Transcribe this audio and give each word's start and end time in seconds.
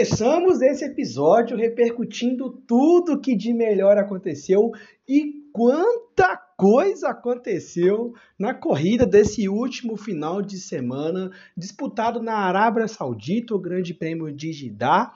Começamos 0.00 0.62
esse 0.62 0.82
episódio 0.82 1.58
repercutindo 1.58 2.50
tudo 2.66 3.20
que 3.20 3.36
de 3.36 3.52
melhor 3.52 3.98
aconteceu 3.98 4.72
e 5.06 5.42
quanta 5.52 6.38
coisa 6.56 7.10
aconteceu 7.10 8.14
na 8.38 8.54
corrida 8.54 9.04
desse 9.04 9.46
último 9.46 9.98
final 9.98 10.40
de 10.40 10.58
semana, 10.58 11.30
disputado 11.54 12.22
na 12.22 12.32
Arábia 12.32 12.88
Saudita, 12.88 13.54
o 13.54 13.58
Grande 13.58 13.92
Prêmio 13.92 14.32
de 14.32 14.54
Jeddah. 14.54 15.12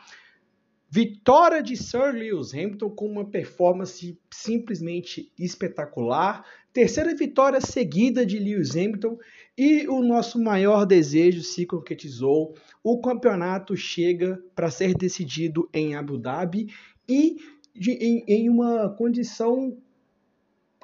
Vitória 0.95 1.61
de 1.61 1.77
Sir 1.77 2.15
Lewis 2.15 2.55
Hamilton 2.55 2.89
com 2.89 3.09
uma 3.09 3.25
performance 3.25 4.17
simplesmente 4.31 5.29
espetacular. 5.37 6.47
Terceira 6.73 7.13
vitória 7.17 7.61
seguida 7.61 8.25
de 8.25 8.39
Lewis 8.39 8.77
Hamilton 8.77 9.19
e 9.59 9.89
o 9.89 10.01
nosso 10.01 10.41
maior 10.41 10.87
desejo 10.87 11.43
se 11.43 11.67
concretizou. 11.67 12.55
O 12.81 13.01
campeonato 13.01 13.77
chega 13.77 14.41
para 14.55 14.71
ser 14.71 14.95
decidido 14.95 15.69
em 15.75 15.97
Abu 15.97 16.17
Dhabi 16.17 16.73
e 17.09 17.39
de, 17.75 17.91
em, 17.95 18.25
em 18.29 18.49
uma 18.49 18.89
condição 18.91 19.77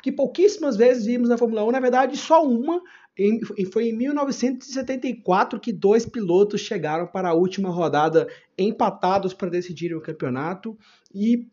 que 0.03 0.11
pouquíssimas 0.11 0.77
vezes 0.77 1.07
vimos 1.07 1.29
na 1.29 1.39
Fórmula 1.39 1.65
1, 1.65 1.71
na 1.71 1.79
verdade, 1.79 2.17
só 2.17 2.45
uma. 2.45 2.83
Em, 3.23 3.39
foi 3.67 3.91
em 3.91 3.93
1974 3.93 5.61
que 5.61 5.75
dois 5.75 6.07
pilotos 6.07 6.63
chegaram 6.63 7.07
para 7.07 7.29
a 7.29 7.35
última 7.35 7.69
rodada 7.69 8.27
empatados 8.57 9.35
para 9.35 9.51
decidir 9.51 9.95
o 9.95 10.01
campeonato. 10.01 10.75
E 11.15 11.47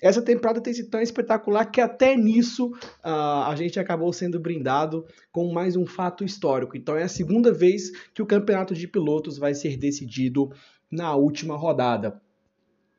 essa 0.00 0.20
temporada 0.20 0.60
tem 0.60 0.74
sido 0.74 0.90
tão 0.90 1.00
espetacular 1.00 1.66
que 1.66 1.80
até 1.80 2.16
nisso 2.16 2.72
uh, 3.04 3.44
a 3.46 3.54
gente 3.56 3.78
acabou 3.78 4.12
sendo 4.12 4.40
brindado 4.40 5.06
com 5.30 5.52
mais 5.52 5.76
um 5.76 5.86
fato 5.86 6.24
histórico. 6.24 6.76
Então 6.76 6.96
é 6.96 7.04
a 7.04 7.08
segunda 7.08 7.52
vez 7.52 7.92
que 8.12 8.20
o 8.20 8.26
campeonato 8.26 8.74
de 8.74 8.88
pilotos 8.88 9.38
vai 9.38 9.54
ser 9.54 9.76
decidido 9.76 10.50
na 10.90 11.14
última 11.14 11.56
rodada. 11.56 12.20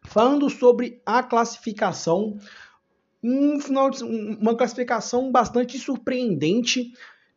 Falando 0.01 0.49
sobre 0.49 1.01
a 1.05 1.21
classificação, 1.21 2.37
um 3.21 3.59
final 3.59 3.89
de, 3.89 4.01
uma 4.03 4.55
classificação 4.55 5.29
bastante 5.29 5.77
surpreendente. 5.77 6.93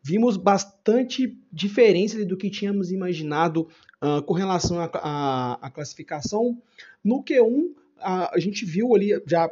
Vimos 0.06 0.36
bastante 0.36 1.36
diferença 1.52 2.24
do 2.24 2.36
que 2.36 2.48
tínhamos 2.48 2.92
imaginado 2.92 3.68
uh, 4.00 4.22
com 4.22 4.34
relação 4.34 4.78
à 4.80 5.68
classificação. 5.74 6.62
No 7.02 7.24
Q1, 7.24 7.74
a, 7.98 8.36
a 8.36 8.38
gente 8.38 8.64
viu 8.64 8.94
ali 8.94 9.20
já 9.26 9.50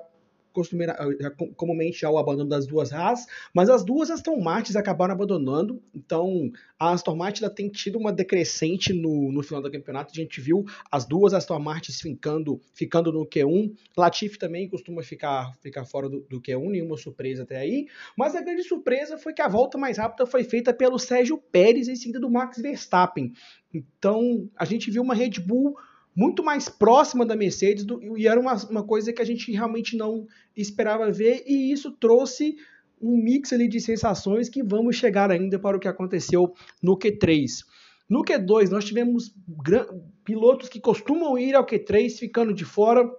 costumeira, 0.54 0.96
já, 1.20 1.30
comumente 1.56 2.00
já 2.00 2.08
o 2.08 2.16
abandono 2.16 2.48
das 2.48 2.66
duas 2.66 2.92
Haas, 2.92 3.26
mas 3.52 3.68
as 3.68 3.84
duas 3.84 4.10
Aston 4.10 4.40
Martins 4.40 4.76
acabaram 4.76 5.12
abandonando, 5.12 5.82
então 5.92 6.50
a 6.78 6.92
Aston 6.92 7.16
Martin 7.16 7.46
tem 7.48 7.68
tido 7.68 7.98
uma 7.98 8.12
decrescente 8.12 8.92
no, 8.92 9.32
no 9.32 9.42
final 9.42 9.60
do 9.60 9.70
campeonato, 9.70 10.12
a 10.12 10.16
gente 10.16 10.40
viu 10.40 10.64
as 10.90 11.04
duas 11.04 11.34
Aston 11.34 11.58
Martins 11.58 12.00
ficando, 12.00 12.60
ficando 12.72 13.12
no 13.12 13.26
Q1, 13.26 13.74
Latifi 13.96 14.38
também 14.38 14.68
costuma 14.68 15.02
ficar, 15.02 15.52
ficar 15.60 15.84
fora 15.84 16.08
do, 16.08 16.20
do 16.20 16.40
Q1, 16.40 16.70
nenhuma 16.70 16.96
surpresa 16.96 17.42
até 17.42 17.58
aí, 17.58 17.86
mas 18.16 18.36
a 18.36 18.40
grande 18.40 18.62
surpresa 18.62 19.18
foi 19.18 19.32
que 19.34 19.42
a 19.42 19.48
volta 19.48 19.76
mais 19.76 19.98
rápida 19.98 20.24
foi 20.24 20.44
feita 20.44 20.72
pelo 20.72 20.98
Sérgio 20.98 21.36
Pérez 21.36 21.88
em 21.88 21.96
seguida 21.96 22.20
do 22.20 22.30
Max 22.30 22.58
Verstappen, 22.62 23.32
então 23.74 24.48
a 24.56 24.64
gente 24.64 24.88
viu 24.90 25.02
uma 25.02 25.14
Red 25.14 25.40
Bull 25.40 25.76
muito 26.14 26.44
mais 26.44 26.68
próxima 26.68 27.26
da 27.26 27.34
Mercedes 27.34 27.84
do, 27.84 28.16
e 28.16 28.28
era 28.28 28.38
uma, 28.38 28.54
uma 28.70 28.84
coisa 28.84 29.12
que 29.12 29.20
a 29.20 29.24
gente 29.24 29.50
realmente 29.50 29.96
não 29.96 30.26
esperava 30.56 31.10
ver 31.10 31.42
e 31.46 31.72
isso 31.72 31.90
trouxe 31.90 32.56
um 33.00 33.16
mix 33.16 33.52
ali 33.52 33.68
de 33.68 33.80
sensações 33.80 34.48
que 34.48 34.62
vamos 34.62 34.96
chegar 34.96 35.30
ainda 35.30 35.58
para 35.58 35.76
o 35.76 35.80
que 35.80 35.88
aconteceu 35.88 36.54
no 36.82 36.96
Q3. 36.96 37.64
No 38.08 38.22
Q2 38.22 38.70
nós 38.70 38.84
tivemos 38.84 39.34
pilotos 40.24 40.68
que 40.68 40.80
costumam 40.80 41.36
ir 41.36 41.54
ao 41.54 41.66
Q3 41.66 42.10
ficando 42.18 42.54
de 42.54 42.64
fora, 42.64 43.10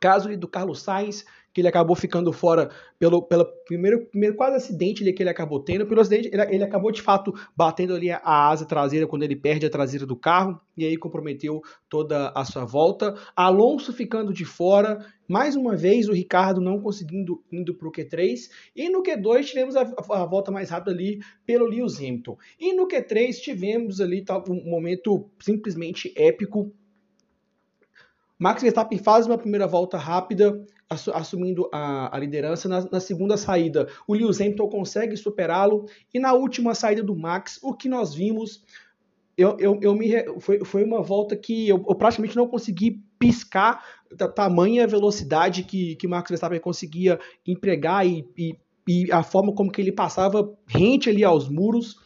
caso 0.00 0.34
do 0.36 0.48
Carlos 0.48 0.82
Sainz, 0.82 1.24
que 1.52 1.60
ele 1.60 1.68
acabou 1.68 1.94
ficando 1.94 2.32
fora 2.32 2.70
pelo, 2.98 3.22
pelo 3.22 3.44
primeiro, 3.66 4.06
primeiro 4.06 4.36
quase 4.36 4.56
acidente 4.56 5.12
que 5.12 5.22
ele 5.22 5.30
acabou 5.30 5.60
tendo. 5.60 5.86
Pelo 5.86 6.00
acidente, 6.00 6.30
ele, 6.32 6.42
ele, 6.54 6.64
acabou 6.64 6.90
de 6.90 7.02
fato 7.02 7.32
batendo 7.56 7.94
ali 7.94 8.10
a 8.10 8.48
asa 8.48 8.64
traseira 8.64 9.06
quando 9.06 9.22
ele 9.22 9.36
perde 9.36 9.66
a 9.66 9.70
traseira 9.70 10.06
do 10.06 10.16
carro 10.16 10.60
e 10.76 10.84
aí 10.84 10.96
comprometeu 10.96 11.60
toda 11.88 12.32
a 12.34 12.44
sua 12.44 12.64
volta. 12.64 13.14
Alonso 13.36 13.92
ficando 13.92 14.32
de 14.32 14.44
fora, 14.44 15.04
mais 15.28 15.54
uma 15.54 15.76
vez 15.76 16.08
o 16.08 16.12
Ricardo 16.12 16.60
não 16.60 16.80
conseguindo 16.80 17.42
indo 17.52 17.74
para 17.74 17.88
o 17.88 17.92
Q3 17.92 18.36
e 18.74 18.88
no 18.88 19.02
Q2 19.02 19.44
tivemos 19.44 19.76
a, 19.76 19.82
a, 19.82 20.26
volta 20.26 20.50
mais 20.50 20.70
rápida 20.70 20.92
ali 20.92 21.20
pelo 21.44 21.66
Lewis 21.66 21.98
Hamilton. 21.98 22.36
E 22.58 22.74
no 22.74 22.88
Q3 22.88 23.32
tivemos 23.40 24.00
ali 24.00 24.24
tá, 24.24 24.42
um 24.48 24.70
momento 24.70 25.28
simplesmente 25.38 26.12
épico 26.16 26.72
Max 28.42 28.60
Verstappen 28.60 28.98
faz 28.98 29.24
uma 29.24 29.38
primeira 29.38 29.68
volta 29.68 29.96
rápida, 29.96 30.66
assumindo 30.92 31.68
a, 31.72 32.14
a 32.14 32.18
liderança. 32.18 32.68
Na, 32.68 32.88
na, 32.90 33.00
segunda 33.00 33.36
saída, 33.36 33.88
o 34.06 34.14
Lewis 34.14 34.40
Hamilton 34.40 34.68
consegue 34.68 35.16
superá-lo. 35.16 35.86
E 36.12 36.18
na 36.18 36.32
última 36.32 36.74
saída 36.74 37.02
do 37.02 37.16
Max, 37.16 37.58
o 37.62 37.74
que 37.74 37.88
nós 37.88 38.14
vimos. 38.14 38.64
Eu, 39.36 39.56
eu, 39.58 39.78
eu 39.80 39.94
me, 39.94 40.10
foi, 40.40 40.62
foi 40.62 40.84
uma 40.84 41.02
volta 41.02 41.34
que 41.34 41.66
eu, 41.66 41.82
eu 41.88 41.94
praticamente 41.94 42.36
não 42.36 42.46
consegui 42.46 43.02
piscar 43.18 43.82
da 44.14 44.28
tamanha 44.28 44.86
velocidade 44.86 45.62
que, 45.62 45.96
que 45.96 46.06
Max 46.06 46.28
Verstappen 46.28 46.60
conseguia 46.60 47.18
empregar 47.46 48.06
e, 48.06 48.28
e, 48.36 48.54
e 48.86 49.10
a 49.10 49.22
forma 49.22 49.54
como 49.54 49.72
que 49.72 49.80
ele 49.80 49.90
passava 49.90 50.52
rente 50.66 51.08
ali 51.08 51.24
aos 51.24 51.48
muros. 51.48 51.96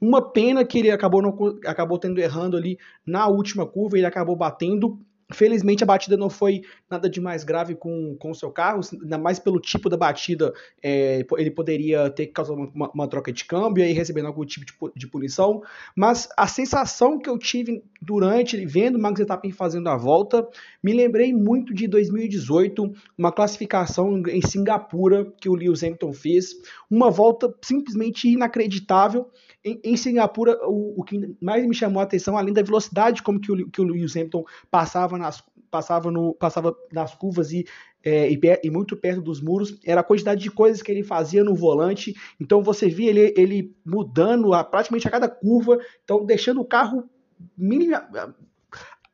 Uma 0.00 0.22
pena 0.22 0.64
que 0.64 0.78
ele 0.78 0.90
acabou, 0.90 1.20
não, 1.20 1.36
acabou 1.66 1.98
tendo 1.98 2.18
errando 2.18 2.56
ali 2.56 2.78
na 3.04 3.28
última 3.28 3.66
curva, 3.66 3.98
ele 3.98 4.06
acabou 4.06 4.34
batendo 4.34 4.98
Felizmente 5.32 5.84
a 5.84 5.86
batida 5.86 6.16
não 6.16 6.28
foi 6.28 6.62
nada 6.88 7.08
de 7.08 7.20
mais 7.20 7.44
grave 7.44 7.74
com, 7.74 8.16
o 8.22 8.34
seu 8.34 8.50
carro, 8.50 8.80
ainda 8.92 9.18
mais 9.18 9.38
pelo 9.38 9.60
tipo 9.60 9.88
da 9.88 9.96
batida, 9.96 10.52
é, 10.82 11.24
ele 11.38 11.50
poderia 11.50 12.10
ter 12.10 12.28
causado 12.28 12.70
uma, 12.74 12.90
uma, 12.90 13.08
troca 13.08 13.32
de 13.32 13.44
câmbio 13.44 13.82
e 13.82 13.86
aí 13.86 13.92
recebendo 13.92 14.26
algum 14.26 14.44
tipo 14.44 14.66
de, 14.66 14.92
de, 14.94 15.06
punição. 15.06 15.62
Mas 15.94 16.28
a 16.36 16.46
sensação 16.46 17.18
que 17.18 17.28
eu 17.28 17.38
tive 17.38 17.82
durante 18.00 18.64
vendo 18.66 18.96
o 18.96 19.00
Max 19.00 19.18
Verstappen 19.18 19.52
fazendo 19.52 19.88
a 19.88 19.96
volta, 19.96 20.46
me 20.82 20.92
lembrei 20.92 21.32
muito 21.32 21.74
de 21.74 21.86
2018, 21.86 22.92
uma 23.16 23.32
classificação 23.32 24.22
em 24.28 24.40
Singapura 24.42 25.32
que 25.40 25.48
o 25.48 25.54
Lewis 25.54 25.82
Hamilton 25.82 26.12
fez, 26.12 26.54
uma 26.90 27.10
volta 27.10 27.54
simplesmente 27.62 28.28
inacreditável. 28.28 29.30
Em, 29.64 29.80
em 29.84 29.96
Singapura, 29.96 30.58
o, 30.66 31.00
o, 31.00 31.04
que 31.04 31.36
mais 31.40 31.66
me 31.66 31.74
chamou 31.74 32.00
a 32.00 32.04
atenção, 32.04 32.36
além 32.36 32.54
da 32.54 32.62
velocidade 32.62 33.22
como 33.22 33.38
que 33.38 33.52
o, 33.52 33.70
que 33.70 33.80
o 33.80 33.84
Lewis 33.84 34.16
Hamilton 34.16 34.44
passava 34.70 35.18
nas, 35.18 35.42
passava, 35.70 36.10
no, 36.10 36.34
passava 36.34 36.76
nas 36.92 37.14
curvas 37.14 37.52
e, 37.52 37.66
é, 38.02 38.30
e, 38.30 38.40
e, 38.64 38.70
muito 38.70 38.96
perto 38.96 39.20
dos 39.20 39.40
muros, 39.40 39.78
era 39.84 40.00
a 40.00 40.04
quantidade 40.04 40.42
de 40.42 40.50
coisas 40.50 40.82
que 40.82 40.90
ele 40.90 41.02
fazia 41.02 41.44
no 41.44 41.54
volante. 41.54 42.14
Então 42.40 42.62
você 42.62 42.88
via 42.88 43.10
ele, 43.10 43.34
ele 43.36 43.76
mudando 43.84 44.52
a, 44.52 44.64
praticamente 44.64 45.06
a 45.06 45.10
cada 45.10 45.28
curva, 45.28 45.78
então 46.02 46.24
deixando 46.24 46.60
o 46.60 46.64
carro 46.64 47.08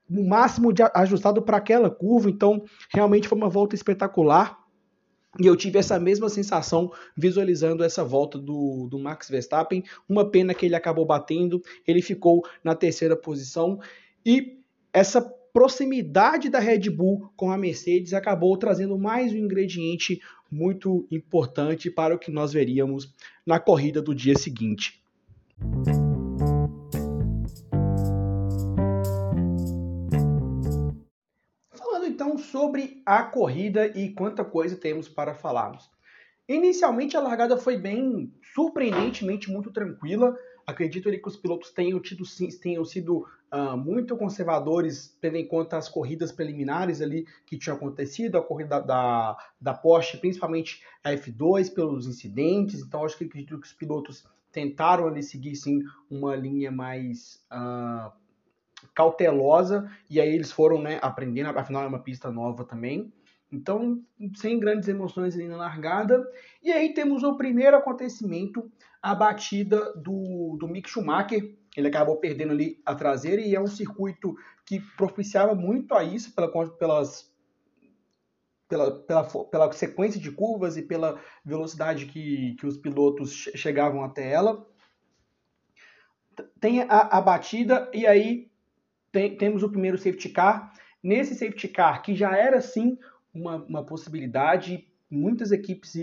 no 0.08 0.24
máximo 0.24 0.72
de 0.72 0.82
ajustado 0.94 1.42
para 1.42 1.58
aquela 1.58 1.90
curva. 1.90 2.30
Então 2.30 2.64
realmente 2.92 3.28
foi 3.28 3.36
uma 3.36 3.48
volta 3.48 3.74
espetacular. 3.74 4.58
E 5.40 5.46
eu 5.46 5.56
tive 5.56 5.78
essa 5.78 5.98
mesma 5.98 6.28
sensação 6.28 6.90
visualizando 7.16 7.84
essa 7.84 8.04
volta 8.04 8.38
do, 8.38 8.88
do 8.90 8.98
Max 8.98 9.28
Verstappen. 9.28 9.82
Uma 10.08 10.30
pena 10.30 10.54
que 10.54 10.66
ele 10.66 10.74
acabou 10.74 11.04
batendo, 11.04 11.62
ele 11.86 12.00
ficou 12.00 12.42
na 12.64 12.74
terceira 12.74 13.16
posição. 13.16 13.78
E 14.24 14.58
essa 14.92 15.20
proximidade 15.20 16.48
da 16.48 16.58
Red 16.58 16.90
Bull 16.90 17.30
com 17.36 17.50
a 17.50 17.56
Mercedes 17.56 18.12
acabou 18.12 18.56
trazendo 18.56 18.98
mais 18.98 19.32
um 19.32 19.38
ingrediente 19.38 20.20
muito 20.50 21.06
importante 21.10 21.90
para 21.90 22.14
o 22.14 22.18
que 22.18 22.30
nós 22.30 22.52
veríamos 22.52 23.12
na 23.44 23.58
corrida 23.58 24.00
do 24.02 24.14
dia 24.14 24.36
seguinte. 24.36 25.02
Sobre 32.50 33.02
a 33.04 33.22
corrida 33.22 33.86
e 33.86 34.12
quanta 34.12 34.44
coisa 34.44 34.76
temos 34.76 35.08
para 35.08 35.34
falarmos. 35.34 35.90
Inicialmente 36.48 37.16
a 37.16 37.20
largada 37.20 37.56
foi 37.56 37.76
bem 37.76 38.32
surpreendentemente 38.54 39.50
muito 39.50 39.72
tranquila. 39.72 40.36
Acredito 40.66 41.10
que 41.10 41.28
os 41.28 41.36
pilotos 41.36 41.70
tenham, 41.70 42.00
tido, 42.00 42.24
tenham 42.60 42.84
sido 42.84 43.26
uh, 43.52 43.76
muito 43.76 44.16
conservadores, 44.16 45.16
tendo 45.20 45.36
em 45.36 45.46
conta 45.46 45.76
as 45.76 45.88
corridas 45.88 46.30
preliminares 46.30 47.00
ali 47.00 47.26
que 47.46 47.58
tinham 47.58 47.76
acontecido, 47.76 48.38
a 48.38 48.42
corrida 48.42 48.80
da, 48.80 49.36
da 49.60 49.74
Porsche, 49.74 50.18
principalmente 50.18 50.82
a 51.02 51.10
F2, 51.12 51.72
pelos 51.72 52.06
incidentes. 52.06 52.80
Então, 52.80 53.04
acho 53.04 53.18
que 53.18 53.24
acredito 53.24 53.60
que 53.60 53.66
os 53.66 53.72
pilotos 53.72 54.24
tentaram 54.52 55.06
ali 55.06 55.22
seguir 55.22 55.54
sim 55.54 55.82
uma 56.10 56.34
linha 56.34 56.70
mais 56.70 57.44
uh, 57.52 58.10
cautelosa 58.94 59.90
e 60.08 60.20
aí 60.20 60.34
eles 60.34 60.52
foram 60.52 60.80
né, 60.80 60.98
aprendendo, 61.02 61.48
afinal 61.58 61.84
é 61.84 61.86
uma 61.86 62.02
pista 62.02 62.30
nova 62.30 62.64
também. 62.64 63.12
Então, 63.52 64.02
sem 64.34 64.58
grandes 64.58 64.88
emoções 64.88 65.34
ali 65.34 65.46
na 65.46 65.56
largada. 65.56 66.26
E 66.62 66.72
aí 66.72 66.92
temos 66.92 67.22
o 67.22 67.36
primeiro 67.36 67.76
acontecimento, 67.76 68.70
a 69.00 69.14
batida 69.14 69.94
do, 69.94 70.56
do 70.58 70.66
Mick 70.66 70.90
Schumacher. 70.90 71.56
Ele 71.76 71.88
acabou 71.88 72.16
perdendo 72.16 72.52
ali 72.52 72.80
a 72.84 72.94
traseira 72.94 73.40
e 73.40 73.54
é 73.54 73.60
um 73.60 73.66
circuito 73.66 74.36
que 74.64 74.80
propiciava 74.96 75.54
muito 75.54 75.94
a 75.94 76.02
isso 76.02 76.34
pela, 76.34 76.50
pelas, 76.70 77.32
pela, 78.68 78.90
pela, 79.02 79.24
pela 79.24 79.72
sequência 79.72 80.20
de 80.20 80.32
curvas 80.32 80.76
e 80.76 80.82
pela 80.82 81.20
velocidade 81.44 82.06
que, 82.06 82.56
que 82.58 82.66
os 82.66 82.76
pilotos 82.76 83.48
chegavam 83.54 84.02
até 84.02 84.28
ela. 84.30 84.66
Tem 86.60 86.82
a, 86.82 87.16
a 87.16 87.20
batida 87.20 87.88
e 87.94 88.06
aí 88.06 88.50
tem, 89.12 89.36
temos 89.36 89.62
o 89.62 89.70
primeiro 89.70 89.98
safety 89.98 90.28
car. 90.28 90.72
Nesse 91.02 91.34
safety 91.34 91.68
car, 91.68 92.02
que 92.02 92.14
já 92.14 92.36
era 92.36 92.60
sim 92.60 92.98
uma, 93.32 93.56
uma 93.64 93.84
possibilidade, 93.84 94.86
muitas 95.10 95.52
equipes 95.52 95.94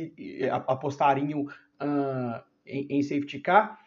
apostariam 0.68 1.42
uh, 1.44 2.44
em, 2.66 2.88
em, 2.90 3.04
safety 3.04 3.40
car. 3.40 3.80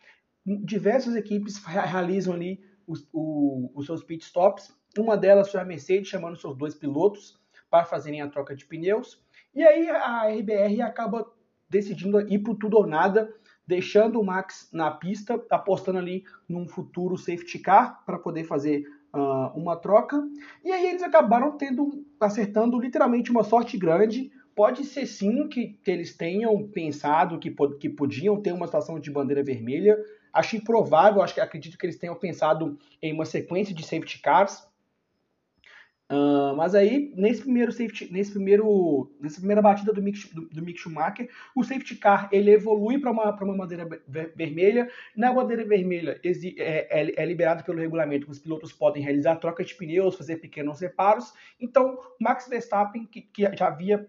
Diversas 0.44 1.16
equipes 1.16 1.62
realizam 1.64 2.34
ali 2.34 2.60
os, 2.86 3.08
o, 3.12 3.70
os 3.74 3.86
seus 3.86 4.02
pit 4.02 4.24
stops. 4.24 4.74
Uma 4.98 5.16
delas 5.16 5.50
foi 5.50 5.60
a 5.60 5.64
Mercedes, 5.64 6.08
chamando 6.08 6.36
seus 6.36 6.56
dois 6.56 6.74
pilotos 6.74 7.38
para 7.70 7.84
fazerem 7.84 8.20
a 8.22 8.28
troca 8.28 8.54
de 8.54 8.64
pneus. 8.64 9.20
E 9.54 9.62
aí 9.62 9.88
a 9.90 10.28
RBR 10.28 10.82
acaba 10.82 11.26
decidindo 11.68 12.20
ir 12.20 12.38
para 12.40 12.54
tudo 12.54 12.76
ou 12.78 12.86
nada, 12.86 13.32
deixando 13.66 14.20
o 14.20 14.24
Max 14.24 14.68
na 14.72 14.90
pista, 14.90 15.42
apostando 15.50 15.98
ali 15.98 16.24
num 16.48 16.68
futuro 16.68 17.16
safety 17.16 17.58
car 17.58 18.04
para 18.04 18.18
poder 18.18 18.44
fazer 18.44 18.84
uh, 19.18 19.52
uma 19.56 19.76
troca. 19.76 20.22
E 20.64 20.70
aí 20.70 20.86
eles 20.86 21.02
acabaram 21.02 21.56
tendo, 21.56 22.04
acertando 22.20 22.78
literalmente 22.78 23.30
uma 23.30 23.44
sorte 23.44 23.76
grande. 23.76 24.30
Pode 24.54 24.84
ser 24.84 25.06
sim 25.06 25.48
que, 25.48 25.78
que 25.84 25.90
eles 25.90 26.16
tenham 26.16 26.66
pensado 26.68 27.38
que, 27.38 27.54
que 27.78 27.88
podiam 27.88 28.40
ter 28.40 28.52
uma 28.52 28.66
situação 28.66 28.98
de 28.98 29.10
bandeira 29.10 29.42
vermelha. 29.42 29.98
Acho 30.32 30.56
improvável, 30.56 31.22
acho 31.22 31.34
que 31.34 31.40
acredito 31.40 31.78
que 31.78 31.86
eles 31.86 31.98
tenham 31.98 32.14
pensado 32.14 32.78
em 33.02 33.12
uma 33.12 33.24
sequência 33.24 33.74
de 33.74 33.82
safety 33.82 34.20
cars 34.20 34.65
Uh, 36.08 36.54
mas 36.56 36.72
aí, 36.72 37.12
nesse 37.16 37.42
primeiro 37.42 37.72
safety, 37.72 38.12
nesse 38.12 38.30
primeiro, 38.30 39.12
nessa 39.20 39.38
primeira 39.38 39.60
batida 39.60 39.92
do 39.92 40.00
Mick, 40.00 40.32
do, 40.32 40.48
do 40.48 40.62
Mick 40.62 40.78
Schumacher, 40.78 41.28
o 41.54 41.64
safety 41.64 41.96
car 41.96 42.28
ele 42.30 42.52
evolui 42.52 43.00
para 43.00 43.10
uma, 43.10 43.32
uma 43.32 43.56
bandeira 43.56 43.88
vermelha. 44.36 44.88
Na 45.16 45.32
bandeira 45.32 45.64
vermelha 45.64 46.20
é, 46.24 46.30
é, 47.00 47.22
é, 47.22 47.26
liberado 47.26 47.64
pelo 47.64 47.80
regulamento 47.80 48.26
que 48.26 48.32
os 48.32 48.38
pilotos 48.38 48.72
podem 48.72 49.02
realizar 49.02 49.36
troca 49.36 49.64
de 49.64 49.74
pneus, 49.74 50.14
fazer 50.16 50.36
pequenos 50.36 50.80
reparos. 50.80 51.32
Então, 51.60 51.98
Max 52.20 52.46
Verstappen, 52.48 53.04
que, 53.06 53.22
que 53.22 53.42
já 53.56 53.66
havia 53.66 54.08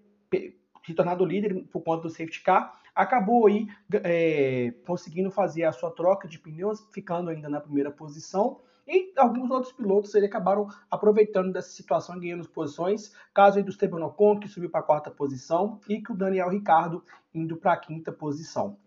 se 0.86 0.94
tornado 0.94 1.26
líder 1.26 1.66
por 1.72 1.82
conta 1.82 2.04
do 2.04 2.10
safety 2.10 2.42
car, 2.44 2.80
acabou 2.96 3.48
aí 3.48 3.68
é, 4.04 4.72
conseguindo 4.86 5.30
fazer 5.30 5.64
a 5.64 5.72
sua 5.72 5.92
troca 5.92 6.28
de 6.28 6.40
pneus, 6.40 6.88
ficando 6.94 7.30
ainda 7.30 7.50
na 7.50 7.60
primeira 7.60 7.92
posição. 7.92 8.62
E 8.88 9.12
alguns 9.18 9.52
outros 9.52 9.74
pilotos 9.74 10.16
ele 10.16 10.28
acabaram 10.28 10.68
aproveitando 10.90 11.52
dessa 11.52 11.70
situação 11.70 12.16
e 12.16 12.22
ganhando 12.22 12.48
posições. 12.48 13.14
Caso 13.34 13.58
aí 13.58 13.64
do 13.64 13.70
Esteban 13.70 14.06
Ocon, 14.06 14.40
que 14.40 14.48
subiu 14.48 14.70
para 14.70 14.80
a 14.80 14.84
quarta 14.84 15.12
posição, 15.12 15.82
e 15.90 16.02
que 16.02 16.14
o 16.14 16.16
Daniel 16.16 16.50
Ricardo 16.50 17.04
indo 17.34 17.58
para 17.58 17.74
a 17.74 17.78
quinta 17.78 18.12
posição. 18.12 18.78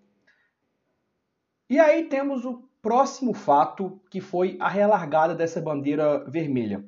E 1.69 1.79
aí 1.79 2.08
temos 2.08 2.44
o 2.44 2.69
próximo 2.81 3.35
fato, 3.35 4.00
que 4.11 4.20
foi 4.20 4.56
a 4.58 4.69
relargada 4.69 5.35
dessa 5.35 5.61
bandeira 5.61 6.25
vermelha. 6.31 6.82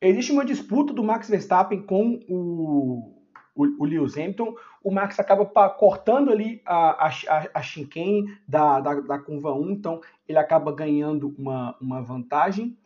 Existe 0.00 0.32
uma 0.32 0.44
disputa 0.44 0.92
do 0.92 1.04
Max 1.04 1.28
Verstappen 1.28 1.82
com 1.82 2.20
o 2.28 3.15
o, 3.56 3.82
o 3.82 3.84
Lewis 3.84 4.16
Hamilton, 4.16 4.54
o 4.84 4.90
Max 4.90 5.18
acaba 5.18 5.46
cortando 5.70 6.30
ali 6.30 6.60
a, 6.64 7.06
a, 7.06 7.10
a 7.54 7.62
chicane 7.62 8.38
da, 8.46 8.78
da, 8.80 9.00
da 9.00 9.18
curva 9.18 9.52
1, 9.52 9.70
então 9.70 10.00
ele 10.28 10.38
acaba 10.38 10.70
ganhando 10.72 11.34
uma, 11.38 11.76
uma 11.80 12.02
vantagem. 12.02 12.76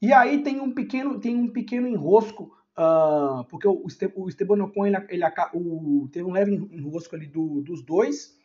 E 0.00 0.12
aí 0.12 0.42
tem 0.42 0.60
um 0.60 0.72
pequeno, 0.72 1.18
tem 1.18 1.36
um 1.36 1.48
pequeno 1.48 1.88
enrosco, 1.88 2.56
uh, 2.76 3.44
porque 3.48 3.66
o, 3.66 3.84
o 4.16 4.28
Esteban 4.28 4.62
Ocon 4.64 4.86
ele, 4.86 4.96
ele, 5.08 5.24
o, 5.54 6.08
teve 6.12 6.26
um 6.26 6.32
leve 6.32 6.52
enrosco 6.52 7.16
ali 7.16 7.26
do, 7.26 7.62
dos 7.62 7.82
dois. 7.82 8.38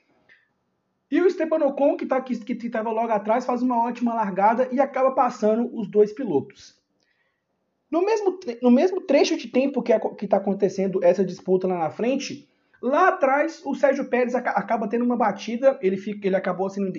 E 1.10 1.22
o 1.22 1.28
Esteban 1.28 1.66
Ocon, 1.66 1.98
que 1.98 2.06
tá, 2.06 2.24
estava 2.28 2.92
logo 2.92 3.12
atrás, 3.12 3.46
faz 3.46 3.62
uma 3.62 3.82
ótima 3.82 4.14
largada 4.14 4.70
e 4.72 4.80
acaba 4.80 5.12
passando 5.12 5.70
os 5.76 5.88
dois 5.88 6.14
pilotos. 6.14 6.78
No 7.90 8.06
mesmo, 8.06 8.40
no 8.62 8.70
mesmo 8.70 9.02
trecho 9.02 9.38
de 9.38 9.48
tempo 9.48 9.82
que 9.82 9.94
está 10.26 10.38
acontecendo 10.38 11.04
essa 11.04 11.24
disputa 11.24 11.68
lá 11.68 11.78
na 11.80 11.90
frente, 11.90 12.48
lá 12.82 13.10
atrás 13.10 13.62
o 13.66 13.74
Sérgio 13.74 14.10
Pérez 14.10 14.36
acaba 14.36 14.88
tendo 14.88 15.06
uma 15.06 15.16
batida, 15.16 15.80
ele, 15.82 15.98
fica, 15.98 16.28
ele 16.28 16.36
acabou 16.36 16.70
sendo 16.70 16.92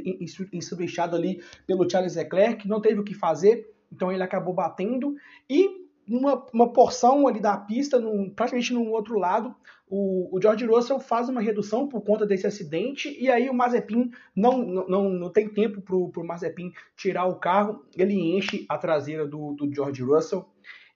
ensubichado 0.53 1.15
ali 1.15 1.43
pelo 1.67 1.89
Charles 1.89 2.17
Leclerc, 2.17 2.67
não 2.67 2.81
teve 2.81 3.01
o 3.01 3.05
que 3.05 3.15
fazer, 3.15 3.71
então 3.93 4.11
ele 4.11 4.23
acabou 4.23 4.55
batendo, 4.55 5.15
e 5.49 5.89
uma, 6.09 6.47
uma 6.53 6.73
porção 6.73 7.29
ali 7.29 7.39
da 7.39 7.57
pista, 7.57 8.01
num, 8.01 8.31
praticamente 8.31 8.73
no 8.73 8.91
outro 8.91 9.19
lado, 9.19 9.55
o, 9.91 10.35
o, 10.37 10.41
George 10.41 10.65
Russell 10.65 10.99
faz 10.99 11.29
uma 11.29 11.41
redução 11.41 11.87
por 11.87 12.01
conta 12.03 12.27
desse 12.27 12.47
acidente, 12.47 13.15
e 13.21 13.31
aí 13.31 13.49
o 13.49 13.55
Mazepin 13.55 14.11
não, 14.35 14.59
não, 14.59 15.11
não 15.11 15.31
tem 15.31 15.49
tempo 15.49 15.81
para 15.81 15.97
o 15.97 16.27
Mazepin 16.27 16.73
tirar 16.97 17.27
o 17.27 17.37
carro, 17.37 17.85
ele 17.97 18.15
enche 18.15 18.65
a 18.69 18.79
traseira 18.79 19.27
do, 19.27 19.53
do 19.53 19.73
George 19.73 20.03
Russell, 20.03 20.47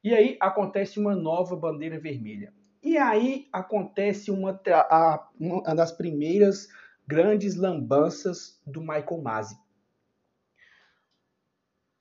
e 0.02 0.14
aí 0.14 0.37
acontece 0.40 0.99
uma 0.99 1.14
nova 1.14 1.54
bandeira 1.54 1.99
vermelha. 1.99 2.52
E 2.82 2.99
aí 2.99 3.49
acontece 3.52 4.31
uma, 4.31 4.60
a, 4.66 5.28
uma 5.38 5.75
das 5.75 5.93
primeiras 5.93 6.69
grandes 7.06 7.54
lambanças 7.54 8.60
do 8.66 8.81
Michael 8.81 9.22
Masi. 9.22 9.56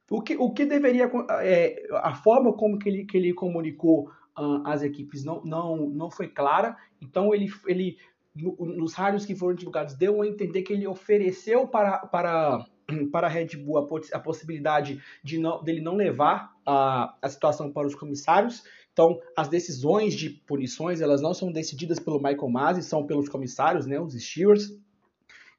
O 0.10 0.22
que, 0.22 0.36
o 0.36 0.52
que 0.52 0.66
deveria. 0.66 1.10
É, 1.42 1.88
a 1.94 2.16
forma 2.16 2.52
como 2.54 2.78
que 2.78 2.90
ele, 2.90 3.06
que 3.06 3.16
ele 3.16 3.34
comunicou 3.34 4.10
uh, 4.38 4.66
as 4.66 4.82
equipes 4.82 5.24
não, 5.24 5.42
não, 5.46 5.78
não 5.90 6.10
foi 6.12 6.28
clara. 6.28 6.76
Então, 7.00 7.34
ele, 7.34 7.50
ele 7.68 7.98
no, 8.36 8.56
nos 8.60 8.94
rádios 8.94 9.26
que 9.26 9.36
foram 9.36 9.56
divulgados, 9.56 9.94
deu 9.94 10.22
a 10.22 10.28
entender 10.28 10.64
que 10.64 10.74
ele 10.74 10.88
ofereceu 10.88 11.68
para, 11.68 12.00
para 12.00 12.66
para 13.12 13.28
a 13.28 13.30
Red 13.30 13.58
Bull 13.58 13.78
a, 13.78 14.18
a 14.18 14.20
possibilidade 14.20 15.02
de 15.24 15.38
não, 15.38 15.64
dele 15.64 15.82
não 15.82 15.96
levar 15.96 16.56
a, 16.66 17.16
a 17.22 17.30
situação 17.30 17.72
para 17.72 17.88
os 17.88 17.96
comissários. 17.96 18.64
Então, 18.94 19.20
as 19.38 19.48
decisões 19.48 20.14
de 20.14 20.30
punições, 20.30 21.02
elas 21.02 21.22
não 21.22 21.34
são 21.34 21.52
decididas 21.52 22.00
pelo 22.00 22.18
Michael 22.18 22.50
Masi, 22.50 22.84
são 22.84 23.06
pelos 23.06 23.30
comissários, 23.30 23.86
né, 23.86 24.00
os 24.00 24.14
stewards. 24.14 24.78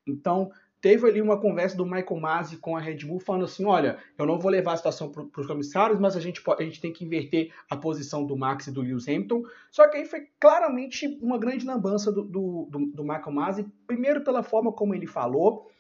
Então, 0.07 0.51
teve 0.83 1.09
ali 1.09 1.23
uma 1.23 1.41
conversa 1.41 1.77
do 1.77 1.87
Michael 1.87 2.21
Masi 2.21 2.57
com 2.59 2.77
a 2.77 2.81
Red 2.81 3.07
Bull 3.07 3.21
falando 3.21 3.45
assim, 3.45 3.65
olha, 3.65 3.99
eu 4.19 4.27
não 4.27 4.39
vou 4.39 4.51
levar 4.51 4.75
a 4.75 4.77
situação 4.77 5.11
para 5.11 5.41
os 5.41 5.47
comissários, 5.47 5.99
mas 5.99 6.17
a 6.17 6.21
gente, 6.21 6.43
a 6.59 6.63
gente 6.63 6.81
tem 6.81 6.93
que 6.93 7.05
inverter 7.05 7.53
a 7.71 7.77
posição 7.77 8.27
do 8.27 8.37
Max 8.37 8.67
e 8.67 8.73
do 8.73 8.83
Lewis 8.83 9.09
Hamilton. 9.09 9.45
Só 9.71 9.89
que 9.89 9.97
aí 9.97 10.05
foi 10.05 10.27
claramente 10.39 11.07
uma 11.23 11.39
grande 11.39 11.65
lambança 11.65 12.13
do, 12.13 12.23
do, 12.23 12.69
do, 12.71 12.87
do 12.87 13.03
Michael 13.03 13.33
Masi, 13.33 13.67
primeiro 13.87 14.23
pela 14.23 14.43
forma 14.43 14.73
como 14.73 14.95
ele 14.95 15.07
falou, 15.07 15.71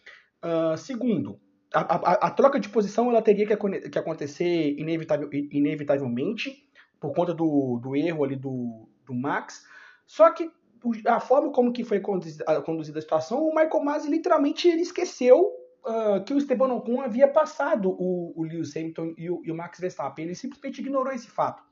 Uh, 0.44 0.76
segundo, 0.76 1.38
a, 1.72 1.80
a, 1.80 2.12
a, 2.26 2.30
troca 2.30 2.60
de 2.60 2.68
posição 2.68 3.10
ela 3.10 3.22
teria 3.22 3.46
que, 3.46 3.90
que 3.90 3.98
acontecer 3.98 4.78
inevitavel, 4.78 5.28
inevitavelmente 5.32 6.68
por 7.00 7.12
conta 7.14 7.34
do, 7.34 7.80
do 7.82 7.96
erro 7.96 8.24
ali 8.24 8.36
do, 8.36 8.88
do 9.04 9.14
Max. 9.14 9.64
Só 10.06 10.30
que 10.30 10.50
a 11.06 11.20
forma 11.20 11.52
como 11.52 11.72
que 11.72 11.84
foi 11.84 12.00
conduzida, 12.00 12.44
a 12.48 13.00
situação, 13.00 13.42
o 13.42 13.54
Michael 13.54 13.84
Masi 13.84 14.10
literalmente 14.10 14.68
ele 14.68 14.82
esqueceu 14.82 15.40
uh, 15.86 16.22
que 16.24 16.34
o 16.34 16.38
Esteban 16.38 16.72
Ocon 16.74 17.00
havia 17.00 17.28
passado 17.28 17.90
o, 17.90 18.32
o 18.36 18.42
Lewis 18.44 18.76
Hamilton 18.76 19.14
e 19.16 19.30
o, 19.30 19.42
e 19.44 19.50
o 19.50 19.54
Max 19.54 19.78
Verstappen. 19.78 20.24
Ele 20.24 20.34
simplesmente 20.34 20.80
ignorou 20.80 21.12
esse 21.12 21.28
fato. 21.28 21.62